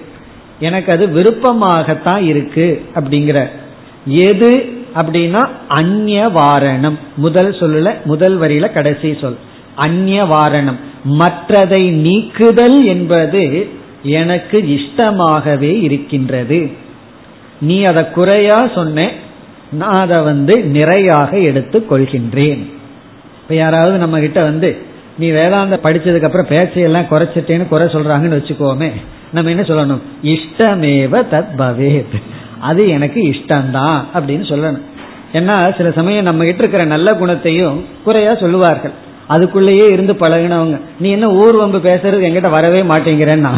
எனக்கு 0.61 0.91
அது 0.91 1.05
விருப்பமாகத்தான் 1.07 2.21
இருக்கு 2.23 2.67
அப்படிங்கிற. 2.95 3.39
எது 4.05 4.51
அப்படின்னா 4.95 5.43
அந்நிய 5.67 6.27
வாரணம் 6.27 6.97
முதல் 7.15 7.51
சொல்லல 7.51 7.93
முதல் 8.03 8.39
வரியில 8.39 8.71
கடைசி 8.73 9.17
சொல். 9.21 9.37
அந்நிய 9.75 10.23
வாரணம் 10.23 10.79
மற்றதை 11.09 11.81
நீக்குதல் 11.91 12.85
என்பது 12.85 13.69
எனக்கு 14.03 14.57
இஷ்டமாகவே 14.77 15.71
இருக்கின்றது. 15.81 16.71
நீ 17.61 17.83
அதை 17.83 18.11
குறையா 18.11 18.69
சொன்ன 18.75 19.09
நான் 19.71 19.99
அதை 19.99 20.19
வந்து 20.21 20.55
நிறையாக 20.73 21.43
எடுத்துக் 21.43 21.91
கொள்கின்றேன். 21.91 22.63
இப்ப 23.41 23.55
யாராவது 23.55 23.97
நம்ம 23.97 24.19
கிட்ட 24.19 24.43
வந்து 24.43 24.69
நீ 25.17 25.29
வேதாந்த 25.29 25.79
படிச்சதுக்கு 25.83 26.23
அப்புறம் 26.23 26.47
பேச்சையெல்லாம் 26.47 27.05
குறைச்சிட்டேன்னு 27.11 27.67
குறை 27.67 27.87
சொல்றாங்கன்னு 27.87 28.37
வச்சுக்கோமே. 28.37 28.91
நம்ம 29.33 29.49
என்ன 29.49 29.61
சொல்லணும்? 29.61 29.99
இஷ்டமேவ 30.23 31.23
தத் 31.31 31.45
பவேத் 31.57 32.21
அது 32.59 32.87
எனக்கு 32.87 33.21
இஷ்டம்தான் 33.21 34.01
அப்படின்னு 34.13 34.43
சொல்லணும். 34.43 34.81
ஏன்னா 35.33 35.77
சில 35.77 35.91
சமயம் 35.91 36.23
நம்ம 36.23 36.43
கிட்ட 36.43 36.59
இருக்கிற 36.59 36.85
நல்ல 36.85 37.13
குணத்தையும் 37.13 37.85
குறையா 38.03 38.35
சொல்லுவார்கள். 38.35 38.91
அதுக்குள்ளேயே 39.29 39.91
இருந்து 39.91 40.13
பழகினவங்க. 40.13 40.79
நீ 40.99 41.11
என்ன 41.11 41.27
ஊர்வம்பு 41.27 41.79
பேசுறது 41.79 42.25
எங்கிட்ட 42.27 42.49
வரவே 42.49 42.81
மாட்டேங்கிறேன்னா 42.81 43.49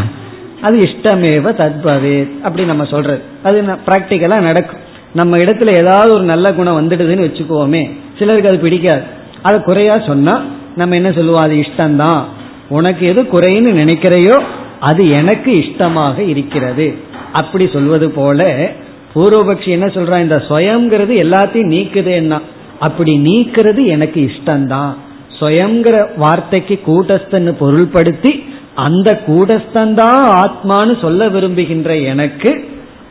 அது 0.61 0.77
இஷ்டமேவ 0.77 1.51
தத்பவே 1.51 2.41
அப்படி 2.41 2.65
நம்ம 2.65 2.83
சொல்றது. 2.83 3.21
அது 3.43 3.61
பிராக்டிக்கலா 3.61 4.41
நடக்கும். 4.41 4.79
நம்ம 5.13 5.37
இடத்துல 5.37 5.75
ஏதாவது 5.75 6.13
ஒரு 6.13 6.23
நல்ல 6.23 6.51
குணம் 6.51 6.89
வந்துடுதுன்னு 6.89 7.27
வச்சுக்கோமே. 7.27 7.91
சிலருக்கு 8.19 8.49
அது 8.49 8.57
பிடிக்காது. 8.57 9.01
அதை 9.41 9.61
குறையா 9.61 9.99
சொன்னா 9.99 10.45
நம்ம 10.75 10.95
என்ன 10.95 11.11
சொல்லுவோம்? 11.11 11.41
அது 11.41 11.55
இஷ்டம்தான். 11.55 12.23
உனக்கு 12.69 13.05
எது 13.05 13.23
குறைன்னு 13.23 13.79
நினைக்கிறையோ 13.81 14.43
அது 14.79 15.09
எனக்கு 15.09 15.65
இஷ்டமாக 15.65 16.21
இருக்கிறது. 16.21 16.93
அப்படி 17.33 17.69
சொல்வது 17.73 18.11
போல 18.11 18.71
பூர்வபக்ஷி 19.15 19.67
என்ன 19.67 19.85
சொல்றான் 19.85 20.21
இந்த 20.21 20.43
சுயங்கிறது 20.49 21.11
எல்லாத்தையும் 21.11 21.73
நீக்குதுன்னா. 21.73 22.39
அப்படி 22.79 23.17
நீக்கிறது 23.17 23.85
எனக்கு 23.85 24.31
இஷ்டம்தான். 24.31 24.93
சுயங்கிற 25.39 26.07
வார்த்தைக்கு 26.15 26.79
கூட்டஸ்தன்னு 26.87 27.55
பொருள்படுத்தி 27.59 28.43
அந்த 28.75 29.21
கூடஸ்தந்தான் 29.27 30.45
ஆத்மான்னு 30.45 31.01
சொல்ல 31.01 31.29
விரும்புகின்ற 31.29 31.97
எனக்கு 31.97 32.69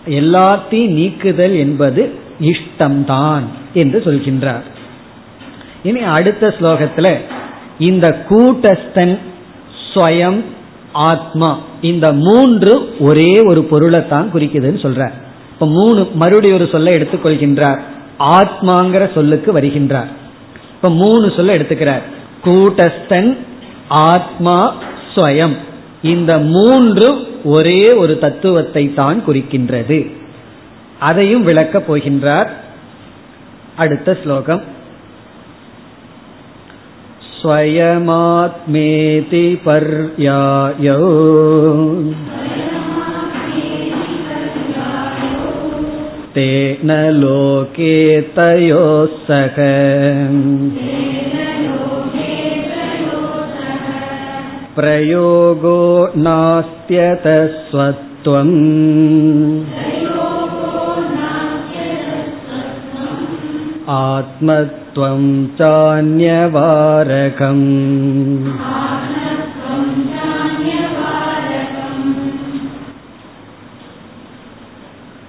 எல்லாத்தையும் 0.08 0.88
நீக்குதல் 0.88 1.54
என்பது 1.54 2.12
இஷ்டம்தான் 2.40 3.42
என்று 3.74 4.02
சொல்கின்றார். 4.04 4.62
இனி 5.82 6.00
அடுத்த 6.00 6.54
ஸ்லோகத்துல 6.60 7.16
இந்த 7.88 8.06
கூட்டஸ்தன் 8.28 9.14
ஸ்வயம் 9.86 10.40
ஆத்மா. 11.10 11.50
இந்த 11.80 12.12
மூன்று 12.26 12.72
ஒரே 13.00 13.32
ஒரு 13.40 13.60
பொருளை 13.64 14.00
தான் 14.08 14.30
குறிக்குதுன்னு 14.34 14.82
சொல்ற 14.86 15.02
இப்ப 15.52 15.66
மூணு 15.66 16.08
மறுபடியும் 16.14 16.58
ஒரு 16.58 16.68
சொல்ல 16.72 16.90
எடுத்துக்கொள்கின்றார். 16.90 17.80
ஆத்மாங்கிற 18.18 19.04
சொல்லுக்கு 19.14 19.50
வருகின்றார். 19.52 20.10
இப்ப 20.74 20.90
மூணு 20.90 21.32
சொல்ல 21.36 21.56
எடுத்துக்கிறார். 21.58 22.02
கூட்டஸ்தன் 22.44 23.36
ஆத்மா 23.88 24.58
ஸ்வயம். 25.14 25.56
இந்த 26.02 26.38
மூன்று 26.38 27.08
ஒரே 27.44 27.92
ஒரு 27.92 28.18
தத்துவத்தை 28.18 28.94
தான் 28.94 29.22
குறிக்கின்றது. 29.26 29.98
அதையும் 30.98 31.44
விளக்கப் 31.44 31.86
போகின்றார் 31.88 32.48
அடுத்த 33.76 34.18
ஸ்லோகம். 34.22 34.62
स्वयमात्मेति 37.41 39.43
पर्यायौ 39.67 41.11
तेन 46.37 46.91
लोके 47.19 47.97
तयोः 48.37 49.05
सह 49.27 49.59
प्रयोगो 54.79 55.77
नास्त्यतस्वत्वम् 56.17 58.57
आत्मत्वं 64.91 65.23
चान्यवारकम् 65.59 66.47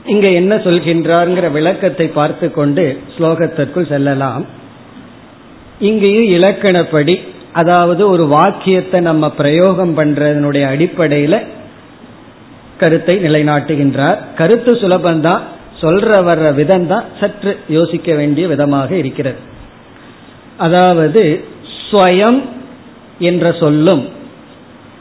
இங்க 0.07 0.27
என்ன 0.31 0.53
சொல்கின்றார்ங்கிற 0.57 1.47
விளக்கத்தை 1.51 2.07
பார்த்து 2.11 2.47
கொண்டு 2.51 2.85
ஸ்லோகத்திற்குள் 3.15 3.91
செல்லலாம் 3.91 4.45
இங்கேயும் 5.81 6.31
இலக்கணப்படி 6.37 7.15
அதாவது 7.53 8.03
ஒரு 8.09 8.25
வாக்கியத்தை 8.29 8.99
நம்ம 9.01 9.29
பிரயோகம் 9.35 9.93
பண்றதனுடைய 9.99 10.65
அடிப்படையில 10.69 11.37
கருத்தை 12.79 13.17
நிலைநாட்டுகின்றார் 13.19 14.19
கருத்து 14.35 14.73
சுலபந்தான் 14.75 15.45
சொல்ற 15.81 16.11
வர்ற 16.23 16.47
விதம் 16.55 16.87
தான் 16.87 17.07
சற்று 17.21 17.53
யோசிக்க 17.69 18.15
வேண்டிய 18.15 18.45
விதமாக 18.49 18.91
இருக்கிறது 18.97 19.41
அதாவது 20.64 21.44
ஸ்வயம் 21.92 22.42
என்ற 23.20 23.52
சொல்லும் 23.52 24.08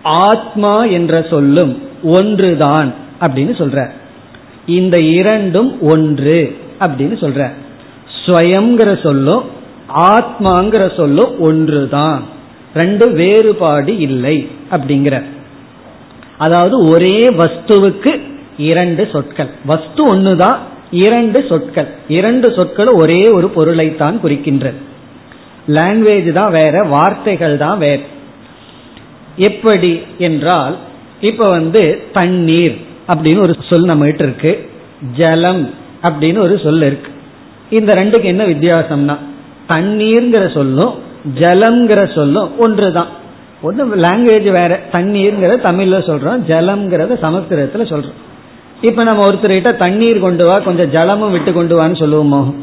ஆத்மா 0.02 0.74
என்ற 0.84 1.26
சொல்லும் 1.30 1.82
ஒன்றுதான் 2.02 2.94
அப்படின்னு 3.20 3.54
சொல்ற. 3.60 3.90
இந்த 4.66 5.00
இரண்டும் 5.00 5.82
ஒன்று 5.82 6.56
அப்படின்னு 6.80 7.14
சொல்ற. 7.24 7.40
ஸ்வயம்ங்கிற 8.26 9.02
சொல்லும் 9.02 9.44
ஆத்மாங்கிற 9.94 10.96
சொல்லும் 10.96 11.40
ஒன்றுதான். 11.40 12.22
ரெண்டு 12.74 13.10
வேறுபாடு 13.12 13.98
இல்லை 13.98 14.48
அப்படிங்கிற. 14.70 15.22
அதாவது 16.38 16.88
ஒரே 16.88 17.28
வஸ்துவுக்கு 17.28 18.20
இரண்டு 18.58 19.08
சொற்கள். 19.12 19.50
வஸ்து 19.66 20.14
ஒண்ணுதான் 20.14 20.58
இரண்டு 20.90 21.44
சொற்கள். 21.48 21.88
இரண்டு 22.08 22.52
சொற்கள் 22.52 22.86
ஒரே 22.86 23.30
ஒரு 23.30 23.48
பொருளைத்தான் 23.48 24.20
குறிக்கின்றது 24.24 24.90
லாங்குவேஜ் 25.68 26.32
தான் 26.32 26.50
வேற 26.50 26.82
வார்த்தைகள் 26.82 27.56
தான் 27.56 27.78
வேற. 27.78 28.00
எப்படி 29.36 30.02
என்றால் 30.18 30.76
இப்ப 31.20 31.48
வந்து 31.48 32.02
தண்ணீர் 32.12 32.76
அப்படின்னு 33.08 33.40
ஒரு 33.40 33.56
சொல் 33.68 33.84
நம்ம 33.84 34.04
கிட்ட 34.04 34.24
இருக்கு. 34.24 34.70
ஜலம் 35.16 35.70
அப்படின்னு 36.02 36.38
ஒரு 36.38 36.58
சொல் 36.58 36.82
இருக்கு. 36.82 37.10
இந்த 37.70 37.94
ரெண்டுக்கு 37.94 38.24
என்ன 38.24 38.44
வித்தியாசம்னா 38.44 39.16
தண்ணீர்ங்கிற 39.68 40.54
சொல்லும் 40.54 40.94
ஜலம்ங்கிற 41.34 42.14
சொல்லும் 42.14 42.58
ஒன்றுதான். 42.58 43.06
ஒன்று 43.62 43.96
லாங்குவேஜ் 43.96 44.50
வேற 44.50 44.80
தண்ணீர்ங்கிறத 44.92 45.56
தமிழ்ல 45.68 45.98
சொல்றோம் 46.08 46.42
ஜலம்ங்கிறத 46.48 47.16
சமஸ்கிருதத்துல 47.22 47.84
சொல்றோம். 47.92 48.20
இப்ப 48.80 49.02
நம்ம 49.02 49.22
ஒருத்தர்கிட்ட 49.22 49.76
தண்ணீர் 49.76 50.20
கொண்டு 50.20 50.46
வா 50.46 50.58
கொஞ்சம் 50.58 50.90
ஜலமும் 50.90 51.30
விட்டு 51.30 51.52
கொண்டு 51.52 51.80
வான்னு 51.80 52.00
சொல்லுவோமோ? 52.02 52.54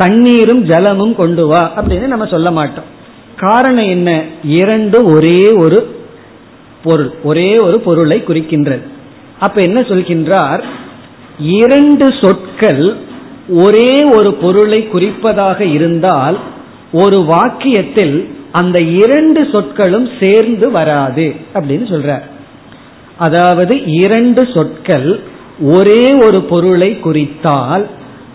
தண்ணீரும் 0.00 0.64
ஜலமும் 0.66 1.14
கொண்டு 1.14 1.46
வா 1.46 1.62
அப்படின்னு 1.76 2.06
நம்ம 2.06 2.26
சொல்ல 2.26 2.50
மாட்டோம். 2.50 2.88
காரணம் 3.36 3.88
என்ன? 3.88 4.22
இரண்டு 4.44 5.04
ஒரே 5.04 5.50
ஒரு 5.50 5.78
பொருள் 6.84 7.10
ஒரே 7.22 7.56
ஒரு 7.58 7.80
பொருளை 7.80 8.22
குறிக்கின்றது. 8.26 8.82
அப்ப 9.38 9.62
என்ன 9.62 9.80
சொல்கின்றார்? 9.80 10.62
இரண்டு 11.38 12.06
சொற்கள் 12.20 12.96
ஒரே 13.48 14.04
ஒரு 14.04 14.34
பொருளை 14.34 14.88
குறிப்பதாக 14.92 15.60
இருந்தால் 15.60 16.38
ஒரு 16.92 17.18
வாக்கியத்தில் 17.18 18.16
அந்த 18.52 18.80
இரண்டு 18.80 19.48
சொற்களும் 19.52 20.08
சேர்ந்து 20.20 20.70
வராது 20.70 21.34
அப்படின்னு 21.54 21.86
சொல்றார். 21.92 22.26
அதாவது 23.18 23.74
இரண்டு 23.84 24.48
சொற்கள் 24.54 25.20
ஒரே 25.60 26.12
ஒரு 26.12 26.42
பொருளை 26.42 26.98
குறித்தால் 27.04 27.86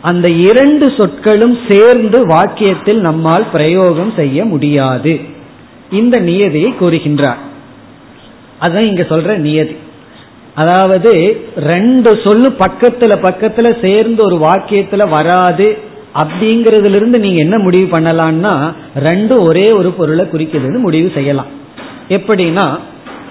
அந்த 0.06 0.30
இரண்டு 0.30 0.94
சொற்களும் 0.98 1.58
சேர்ந்து 1.70 2.28
வாக்கியத்தில் 2.28 3.00
நம்மால் 3.00 3.50
பிரயோகம் 3.52 4.14
செய்ய 4.16 4.46
முடியாது. 4.46 5.20
இந்த 5.92 6.20
நியதியை 6.20 6.74
கூறுகின்றார். 6.80 7.42
அதுதான் 8.60 8.86
இங்க 8.86 9.06
சொல்ற 9.10 9.36
நியதி. 9.36 9.76
அதாவது 10.56 11.12
ரெண்டு 11.58 12.20
சொல்லு 12.24 12.50
பக்கத்துல 12.60 13.14
பக்கத்துல 13.28 13.82
சேர்ந்து 13.82 14.24
ஒரு 14.24 14.36
வாக்கியத்துல 14.36 15.10
வராது 15.10 15.78
அப்படிங்கறதுல 16.24 16.96
இருந்து 16.96 17.20
நீங்க 17.20 17.40
என்ன 17.40 17.58
முடிவு 17.58 17.98
பண்ணலாம்னா 17.98 18.74
ரெண்டும் 19.04 19.40
ஒரே 19.40 19.66
ஒரு 19.72 19.92
பொருளை 19.92 20.26
குறிக்கிறதுன்னு 20.26 20.80
முடிவு 20.80 21.12
செய்யலாம். 21.14 21.52
எப்படின்னா 22.10 22.78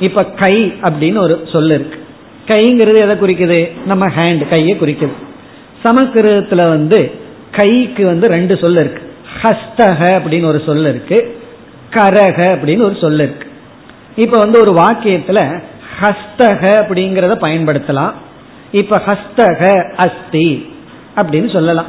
இப்ப 0.00 0.24
கை 0.24 0.72
அப்படின்னு 0.82 1.18
ஒரு 1.18 1.48
சொல்லு 1.52 1.74
இருக்கு. 1.74 1.98
கைங்கிறது 2.46 3.10
எதை 3.10 3.16
குறிக்குது? 3.16 3.86
நம்ம 3.86 4.06
ஹேண்ட் 4.06 4.48
கையை 4.48 4.76
குறிக்குது. 4.80 5.23
சமஸ்கிருதத்துல 5.84 6.68
வந்து 6.68 7.12
கைக்கு 7.52 8.06
வந்து 8.06 8.28
ரெண்டு 8.28 8.56
சொல் 8.56 8.74
இருக்கு. 8.74 9.14
ஹஸ்தக 9.42 10.20
அப்படின்னு 10.20 10.44
ஒரு 10.44 10.62
சொல் 10.66 10.86
இருக்கு. 10.86 11.40
கரக 11.90 12.36
அப்படின்னு 12.36 12.82
ஒரு 12.82 12.96
சொல் 13.00 13.14
இருக்கு. 13.14 13.48
இப்ப 14.16 14.38
வந்து 14.38 14.60
ஒரு 14.60 14.72
வாக்கியத்துல 14.72 15.60
ஹஸ்தக 16.00 16.62
அப்படிங்கிறத 16.62 17.36
பயன்படுத்தலாம். 17.40 18.12
இப்ப 18.72 19.02
ஹஸ்தக 19.06 19.92
அஸ்தி 19.94 20.72
அப்படின்னு 21.16 21.52
சொல்லலாம். 21.52 21.86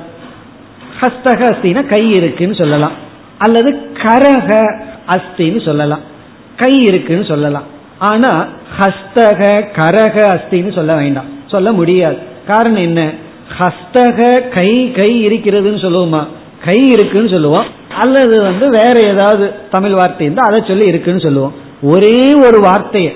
ஹஸ்தக 1.02 1.54
அஸ்தினா 1.54 1.86
கை 1.86 2.12
இருக்குன்னு 2.12 2.56
சொல்லலாம். 2.56 2.92
அல்லது 3.38 3.72
கரக 3.94 4.80
அஸ்தின்னு 5.08 5.66
சொல்லலாம். 5.66 6.00
கை 6.58 6.84
இருக்குன்னு 6.84 7.26
சொல்லலாம். 7.26 7.64
ஆனா 7.98 8.48
ஹஸ்தக 8.80 9.64
கரக 9.76 10.18
அஸ்தின்னு 10.30 10.74
சொல்ல 10.74 10.96
வேண்டாம். 10.96 11.26
சொல்ல 11.48 11.72
முடியாது. 11.72 12.18
காரணம் 12.48 12.82
என்ன? 12.82 13.12
ஹஸ்தக 13.60 14.50
கை 14.50 14.92
கை 14.92 15.24
இருக்கிறதுன்னு 15.26 15.82
சொல்லுவோமா? 15.86 16.28
கை 16.66 16.86
இருக்குன்னு 16.86 17.30
சொல்லுவோம். 17.30 17.66
அல்லது 17.98 18.42
வந்து 18.42 18.70
வேற 18.70 19.00
ஏதாவது 19.00 19.52
தமிழ் 19.72 19.92
வார்த்தை 19.92 20.26
இருந்தால் 20.26 20.48
அதை 20.48 20.64
சொல்லி 20.68 20.86
இருக்குன்னு 20.86 21.20
சொல்லுவோம். 21.20 21.54
ஒரே 21.82 22.34
ஒரு 22.34 22.60
வார்த்தையை 22.60 23.14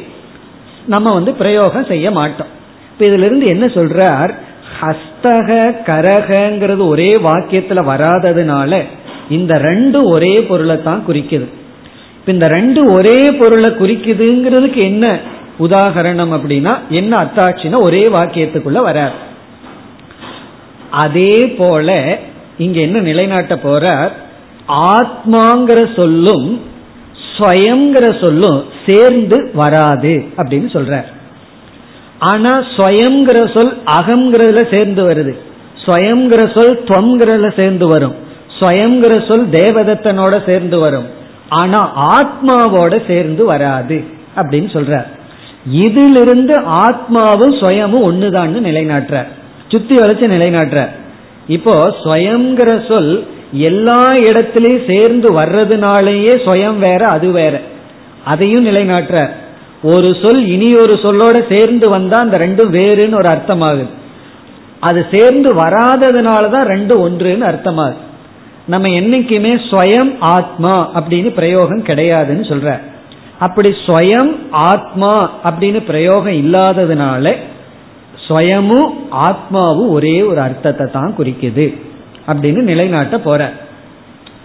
நம்ம 0.85 1.11
வந்து 1.11 1.33
பிரயோகம் 1.33 1.85
செய்ய 1.85 2.11
மாட்டோம். 2.11 2.47
இப்ப 2.91 3.05
இதுல 3.05 3.25
இருந்து 3.25 3.45
என்ன 3.45 3.65
சொல்றார்? 3.65 4.33
ஹஸ்தக 4.81 5.75
கரகங்கிறது 5.85 6.87
ஒரே 6.87 7.07
வாக்கியத்துல 7.07 7.83
வராததுனால 7.87 8.83
இந்த 9.29 9.57
ரெண்டு 9.57 10.07
ஒரே 10.07 10.41
பொருளை 10.41 10.83
தான் 10.83 11.03
குறிக்குது. 11.07 11.47
இந்த 12.25 12.47
ரெண்டு 12.47 12.91
ஒரே 12.91 13.27
பொருளை 13.31 13.69
குறிக்குதுங்கிறதுக்கு 13.69 14.77
என்ன 14.77 15.19
உதாகரணம் 15.59 16.33
அப்படின்னா 16.37 16.77
என்ன 16.89 17.17
அத்தாட்சின்னா 17.17 17.81
ஒரே 17.81 18.01
வாக்கியத்துக்குள்ள 18.01 18.81
வராது 18.81 19.27
அதே 20.91 21.47
போல 21.47 22.17
இங்க 22.57 22.79
என்ன 22.79 22.99
நிலைநாட்ட 22.99 23.57
போற 23.57 24.11
ஆத்மாங்கிற 24.67 25.95
சொல்லும் 25.95 26.61
ஸ்வயங்கிற 27.37 28.25
சொல்லும் 28.25 28.63
சேர்ந்து 28.85 29.51
வராது 29.53 30.25
அப்படின்னு 30.37 30.69
சொல்றார். 30.75 31.05
ஆனா 32.19 32.59
ஸ்வயங்கிற 32.59 33.59
சொல் 33.59 33.77
அகங்கிறதுல 33.85 34.71
சேர்ந்து 34.71 35.09
வருது. 35.09 35.35
ஸ்வயங்கிற 35.85 36.59
சொல் 36.59 36.83
துவங்கிறதுல 36.83 37.55
சேர்ந்து 37.55 37.87
வரும். 37.87 38.15
ஸ்வயங்கிற 38.59 39.27
சொல் 39.27 39.47
தேவதத்தனோட 39.47 40.45
சேர்ந்து 40.45 40.79
வரும். 40.79 41.05
ஆனா 41.49 42.09
ஆத்மாவோட 42.17 43.07
சேர்ந்து 43.07 43.45
வராது 43.45 44.03
அப்படின்னு 44.35 44.69
சொல்றார். 44.77 45.05
இதிலிருந்து 45.71 46.61
ஆத்மாவும் 46.61 47.55
சுயமும் 47.61 48.05
ஒண்ணுதான்னு 48.09 48.59
நிலைநாட்டுற 48.59 49.27
சுத்தி 49.71 49.95
வளைச்சு 49.95 50.27
நிலைநாட்டுற. 50.35 50.81
இப்போ 51.47 51.73
ஸ்வயங்கிற 52.03 52.71
சொல் 52.87 53.13
எல்லா 53.51 54.01
இடத்திலையும் 54.29 54.87
சேர்ந்து 54.89 55.27
வர்றதுனாலேயே 55.41 56.33
ஸ்வயம் 56.45 56.79
வேற 56.87 57.01
அது 57.15 57.27
வேற. 57.31 57.55
அதையும் 58.23 58.65
நிலைநாட்டுற. 58.65 59.19
ஒரு 59.83 60.09
சொல் 60.21 60.41
இனி 60.45 60.69
ஒரு 60.75 60.95
சொல்லோட 61.03 61.37
சேர்ந்து 61.53 61.89
வந்தா 61.89 62.17
அந்த 62.19 62.37
ரெண்டும் 62.37 62.71
வேறுன்னு 62.77 63.19
ஒரு 63.21 63.29
அர்த்தம் 63.29 63.61
ஆகுது 63.61 63.87
அது 64.79 64.99
சேர்ந்து 65.11 65.49
வராததுனால 65.53 66.43
தான் 66.49 66.69
ரெண்டு 66.73 66.93
ஒன்றுன்னு 67.05 67.45
அர்த்தமாகுது. 67.51 67.99
நம்ம 68.65 68.87
என்னைக்குமே 68.99 69.53
ஸ்வயம் 69.69 70.11
ஆத்மா 70.19 70.73
அப்படின்னு 70.99 71.29
பிரயோகம் 71.29 71.83
கிடையாதுன்னு 71.83 72.45
சொல்ற. 72.51 72.79
அப்படி 73.39 73.69
ஸ்வயம் 73.85 74.31
ஆத்மா 74.51 75.13
அப்படின்னு 75.43 75.79
பிரயோகம் 75.85 76.37
இல்லாததுனால 76.43 77.25
ஸ்வயமும் 78.29 78.89
ஆத்மாவும் 79.27 79.89
ஒரே 79.89 80.21
ஒரு 80.21 80.39
அர்த்தத்தை 80.39 80.87
தான் 80.91 81.15
குறிக்குது 81.17 81.73
அப்படின்னு 82.27 82.61
நிலைநாட்ட 82.61 83.19
போற. 83.19 83.51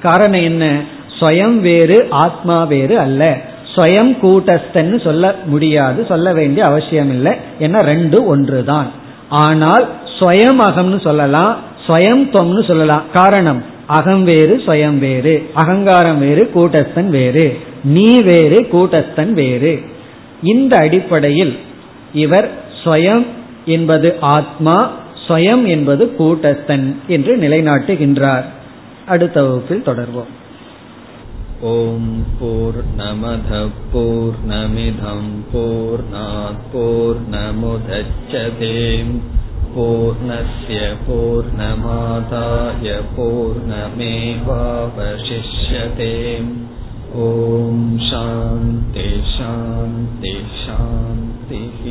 காரணம் 0.03 0.41
என்ன? 0.41 0.83
ஸ்வயம் 1.21 1.61
வேறு 1.61 2.07
ஆத்மா 2.11 2.65
வேறு 2.65 2.99
அல்ல. 2.99 3.39
ஸ்வயம் 3.75 4.13
கூட்டஸ்தன்னு 4.23 5.05
சொல்ல 5.05 5.35
முடியாது 5.47 6.07
சொல்ல 6.09 6.33
வேண்டிய 6.33 6.67
அவசியம் 6.67 7.11
இல்லை. 7.11 7.33
ஏன்னா 7.61 7.79
ரெண்டு 7.83 8.27
ஒன்று 8.27 8.65
தான். 8.65 8.89
ஆனால் 9.29 9.85
ஸ்வயம் 10.19 10.61
அகம்னு 10.69 11.01
சொல்லலாம் 11.01 11.57
ஸ்வயம் 11.87 12.25
தொம்னு 12.33 12.65
சொல்லலாம். 12.67 13.03
காரணம் 13.13 13.63
அகம் 13.87 14.25
வேறு 14.25 14.63
ஸ்வயம் 14.67 14.99
வேறு. 14.99 15.51
அகங்காரம் 15.55 16.19
வேறு 16.19 16.51
கூட்டஸ்தன் 16.55 17.09
வேறு. 17.09 17.59
நீ 17.85 18.21
வேறு 18.23 18.69
கூட்டஸ்தன் 18.73 19.33
வேறு. 19.33 19.81
இந்த 20.43 20.77
அடிப்படையில் 20.77 21.59
இவர் 22.13 22.51
ஸ்வயம் 22.85 23.25
என்பது 23.68 24.10
ஆத்மா 24.30 24.78
ஸ்வயம் 25.24 25.66
என்பது 25.68 26.04
கூட்டஸ்தன் 26.18 26.88
என்று 27.08 27.34
நிலைநாட்டுகின்றார் 27.38 28.46
அடுத்த 29.06 29.38
வகுப்பில் 29.44 29.88
தொடர்வோம் 29.90 30.32
ஓம் 31.70 32.14
போர் 32.40 32.80
நமத 32.98 33.60
போர் 33.92 34.40
நமிதம் 34.48 35.34
போர் 35.52 36.06
போர் 36.72 37.22
நமுதச்சதேம் 37.32 39.14
पूर्णस्य 39.72 40.78
पूर्णमादाय 41.02 42.88
पूर्णमेवावशिष्यते 43.16 44.48
ॐ 47.20 47.78
शान्ति 48.02 49.06
शान्ति 49.28 50.34
शान्तिः 50.56 51.84